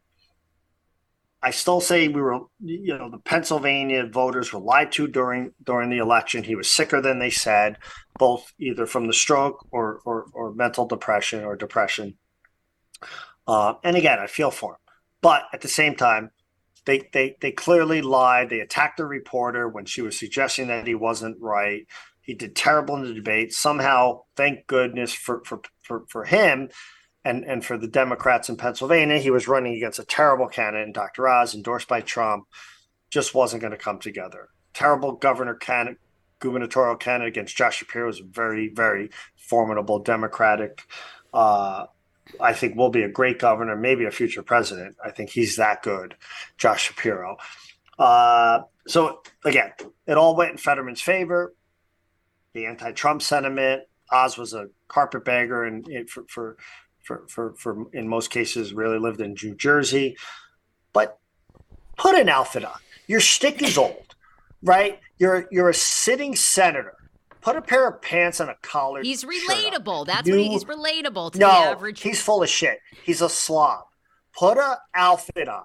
I 1.41 1.51
still 1.53 1.81
say 1.81 2.09
we 2.09 2.21
were, 2.21 2.41
you 2.61 2.99
know, 2.99 3.11
the 3.11 3.19
Pennsylvania 3.19 4.07
voters 4.07 4.53
were 4.53 4.61
lied 4.61 4.91
to 4.93 5.07
during 5.07 5.53
during 5.63 5.89
the 5.89 5.99
election. 5.99 6.43
He 6.43 6.57
was 6.57 6.69
sicker 6.69 7.01
than 7.01 7.21
they 7.21 7.31
said, 7.31 7.79
both 8.19 8.53
either 8.59 8.87
from 8.87 9.07
the 9.07 9.13
stroke 9.13 9.67
or 9.71 10.01
or, 10.05 10.27
or 10.33 10.53
mental 10.53 10.87
depression 10.87 11.45
or 11.45 11.55
depression. 11.55 12.19
Uh, 13.47 13.75
and 13.85 13.97
again, 13.97 14.19
I 14.19 14.27
feel 14.27 14.51
for 14.51 14.73
him. 14.73 14.79
But 15.21 15.45
at 15.53 15.61
the 15.61 15.69
same 15.69 15.97
time, 15.97 16.31
they, 16.85 17.09
they, 17.13 17.37
they 17.41 17.53
clearly 17.53 18.01
lied. 18.01 18.49
They 18.49 18.61
attacked 18.61 18.97
the 18.97 19.05
reporter 19.05 19.69
when 19.69 19.85
she 19.85 20.01
was 20.01 20.19
suggesting 20.19 20.69
that 20.69 20.87
he 20.87 20.95
wasn't 20.95 21.37
right. 21.41 21.87
He 22.23 22.35
did 22.35 22.57
terrible 22.57 22.97
in 22.97 23.03
the 23.03 23.15
debate. 23.15 23.53
Somehow, 23.53 24.23
thank 24.37 24.67
goodness 24.67 25.13
for, 25.13 25.43
for, 25.45 25.61
for, 25.83 26.05
for 26.09 26.25
him 26.25 26.71
and, 27.25 27.45
and 27.45 27.65
for 27.65 27.77
the 27.77 27.89
Democrats 27.89 28.49
in 28.49 28.57
Pennsylvania, 28.57 29.19
he 29.19 29.31
was 29.31 29.49
running 29.49 29.75
against 29.75 29.99
a 29.99 30.05
terrible 30.05 30.47
candidate, 30.47 30.95
Dr. 30.95 31.29
Oz, 31.29 31.55
endorsed 31.55 31.89
by 31.89 32.01
Trump. 32.01 32.47
Just 33.11 33.35
wasn't 33.35 33.61
going 33.61 33.73
to 33.73 33.79
come 33.79 33.99
together. 33.99 34.49
Terrible 34.73 35.13
governor 35.13 35.55
candidate, 35.55 36.01
gubernatorial 36.41 36.97
candidate 36.97 37.33
against 37.33 37.57
Josh 37.57 37.79
Shapiro 37.79 38.07
was 38.07 38.21
a 38.21 38.25
very, 38.25 38.69
very 38.69 39.11
formidable 39.37 39.99
Democratic 39.99 40.83
uh, 41.35 41.87
I 42.41 42.53
think 42.53 42.77
will 42.77 42.91
be 42.91 43.03
a 43.03 43.09
great 43.09 43.39
governor, 43.39 43.77
maybe 43.77 44.05
a 44.05 44.11
future 44.11 44.43
president. 44.43 44.97
I 45.05 45.11
think 45.11 45.31
he's 45.31 45.57
that 45.57 45.83
good, 45.83 46.15
Josh 46.57 46.89
Shapiro. 46.89 47.37
Uh, 47.99 48.61
so 48.87 49.23
again, 49.45 49.73
it 50.07 50.17
all 50.17 50.37
went 50.37 50.53
in 50.53 50.57
Fetterman's 50.59 51.01
favor. 51.01 51.55
The 52.53 52.67
anti-Trump 52.67 53.23
sentiment. 53.23 53.83
Oz 54.11 54.39
was 54.39 54.55
a 54.55 54.69
carpetbagger, 54.89 55.65
and 55.65 56.09
for, 56.09 56.25
for 56.29 56.57
for 57.03 57.27
for 57.29 57.55
for 57.57 57.87
in 57.93 58.09
most 58.09 58.31
cases 58.31 58.73
really 58.73 58.99
lived 58.99 59.21
in 59.21 59.37
New 59.43 59.55
Jersey. 59.55 60.17
But 60.93 61.19
put 61.97 62.15
an 62.15 62.29
outfit 62.29 62.65
on. 62.65 62.79
Your 63.07 63.21
stick 63.21 63.61
is 63.63 63.77
old, 63.77 64.15
right? 64.63 65.01
You're 65.19 65.47
you're 65.51 65.69
a 65.69 65.75
sitting 65.75 66.37
senator 66.37 66.95
Put 67.41 67.57
a 67.57 67.63
pair 67.63 67.89
of 67.89 68.03
pants 68.03 68.41
and 68.41 68.51
a 68.51 68.57
collar. 68.63 69.03
He's 69.03 69.25
relatable. 69.25 70.07
That's 70.07 70.27
you, 70.27 70.35
what 70.35 70.43
he, 70.43 70.49
he's 70.51 70.65
relatable 70.65 71.33
to 71.33 71.39
no, 71.39 71.47
the 71.47 71.53
average. 71.53 72.01
He's 72.01 72.21
full 72.21 72.43
of 72.43 72.49
shit. 72.49 72.81
He's 73.05 73.23
a 73.23 73.29
slob. 73.29 73.85
Put 74.37 74.59
a 74.59 74.79
outfit 74.95 75.49
on. 75.49 75.65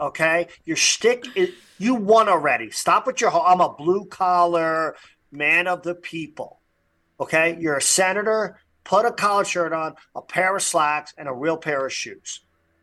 Okay, 0.00 0.48
your 0.64 0.76
shtick 0.76 1.24
is 1.36 1.50
you 1.78 1.94
won 1.94 2.28
already. 2.28 2.70
Stop 2.70 3.06
with 3.06 3.20
your. 3.20 3.30
I'm 3.30 3.60
a 3.60 3.72
blue 3.74 4.06
collar 4.06 4.96
man 5.30 5.68
of 5.68 5.82
the 5.82 5.94
people. 5.94 6.60
Okay, 7.20 7.56
you're 7.60 7.76
a 7.76 7.82
senator. 7.82 8.58
Put 8.82 9.06
a 9.06 9.12
collar 9.12 9.44
shirt 9.44 9.72
on, 9.72 9.94
a 10.14 10.20
pair 10.20 10.54
of 10.54 10.62
slacks, 10.62 11.14
and 11.16 11.28
a 11.28 11.32
real 11.32 11.56
pair 11.56 11.86
of 11.86 11.92
shoes. 11.92 12.40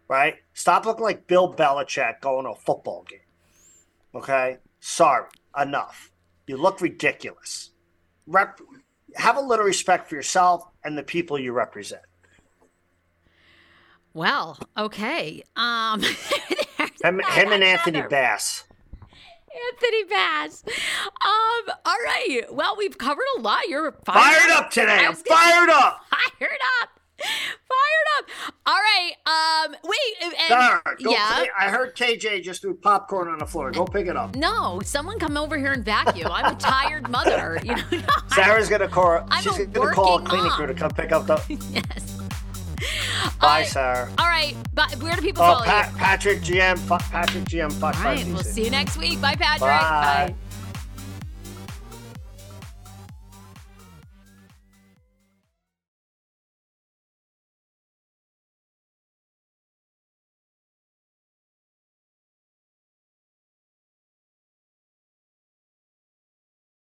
Right? 0.08 0.36
Stop 0.54 0.86
looking 0.86 1.04
like 1.04 1.28
Bill 1.28 1.54
Belichick 1.54 2.22
going 2.22 2.46
to 2.46 2.52
a 2.52 2.56
football 2.56 3.06
game. 3.08 3.20
Okay, 4.16 4.58
sorry, 4.80 5.28
enough. 5.60 6.12
You 6.48 6.58
look 6.58 6.82
ridiculous 6.82 7.71
rep, 8.32 8.60
have 9.16 9.38
a 9.38 9.42
little 9.42 9.66
respect 9.66 10.08
for 10.10 10.16
yourself 10.16 10.66
and 10.84 10.98
the 10.98 11.04
people 11.04 11.40
you 11.40 11.54
represent. 11.54 12.02
Well, 14.14 14.60
okay. 14.78 15.44
Um, 15.56 16.02
him, 17.04 17.20
him 17.20 17.52
and 17.52 17.64
Anthony 17.64 18.02
Bass. 18.10 18.66
Anthony 19.74 20.04
Bass. 20.06 20.64
Um, 20.66 21.76
all 21.86 21.98
right. 22.06 22.42
Well, 22.52 22.76
we've 22.78 22.98
covered 22.98 23.26
a 23.38 23.42
lot. 23.42 23.68
You're 23.68 23.92
fired, 24.06 24.38
fired 24.38 24.52
up 24.52 24.72
today. 24.72 25.06
I'm 25.06 25.16
fired 25.16 25.70
up. 25.70 26.06
Fired 26.40 26.60
up. 26.82 27.01
Fired 27.22 28.08
up. 28.18 28.54
All 28.66 28.76
right. 28.76 29.14
Um. 29.26 29.76
Wait. 29.84 30.24
And, 30.24 30.34
Sarah, 30.48 30.82
yeah. 31.00 31.46
I 31.58 31.70
heard 31.70 31.96
KJ 31.96 32.44
just 32.44 32.62
threw 32.62 32.74
popcorn 32.76 33.28
on 33.28 33.40
the 33.40 33.46
floor. 33.46 33.72
Go 33.72 33.86
pick 33.86 34.08
it 34.08 34.16
up. 34.16 34.36
No, 34.36 34.82
someone 34.84 35.20
come 35.20 35.38
over 35.38 35.58
here 35.58 35.72
and 35.72 35.86
vacuum. 35.86 36.32
I'm 36.32 36.56
a 36.56 36.58
tired 36.58 37.10
mother. 37.10 37.60
You 37.72 37.76
know. 37.76 37.84
No, 37.92 38.00
Sarah's 38.34 38.70
gonna 38.70 38.88
call. 38.88 39.26
I'm 39.30 39.44
she's 39.44 39.68
gonna 39.68 39.94
call 39.94 40.20
a 40.20 40.24
cleaning 40.24 40.50
crew 40.52 40.68
to 40.68 40.74
come 40.74 40.92
pick 40.92 41.12
up 41.12 41.28
the. 41.28 41.42
yes. 41.72 42.18
Bye, 43.40 43.62
uh, 43.62 43.66
Sarah. 43.66 44.10
All 44.18 44.28
right. 44.28 44.56
But 44.74 44.92
where 45.02 45.16
do 45.16 45.22
people 45.22 45.44
oh, 45.44 45.64
follow 45.64 45.66
you? 45.66 45.98
Patrick 45.98 46.40
GM. 46.42 46.88
Patrick 47.12 47.44
GM. 47.46 47.72
Fox 47.74 47.98
all 47.98 48.04
right. 48.04 48.26
We'll 48.28 48.44
see 48.44 48.66
you 48.66 48.72
next 48.72 48.98
week. 48.98 49.22
Bye, 49.22 49.36
Patrick. 49.36 49.62
Bye. 49.62 50.28
Bye. 50.30 50.36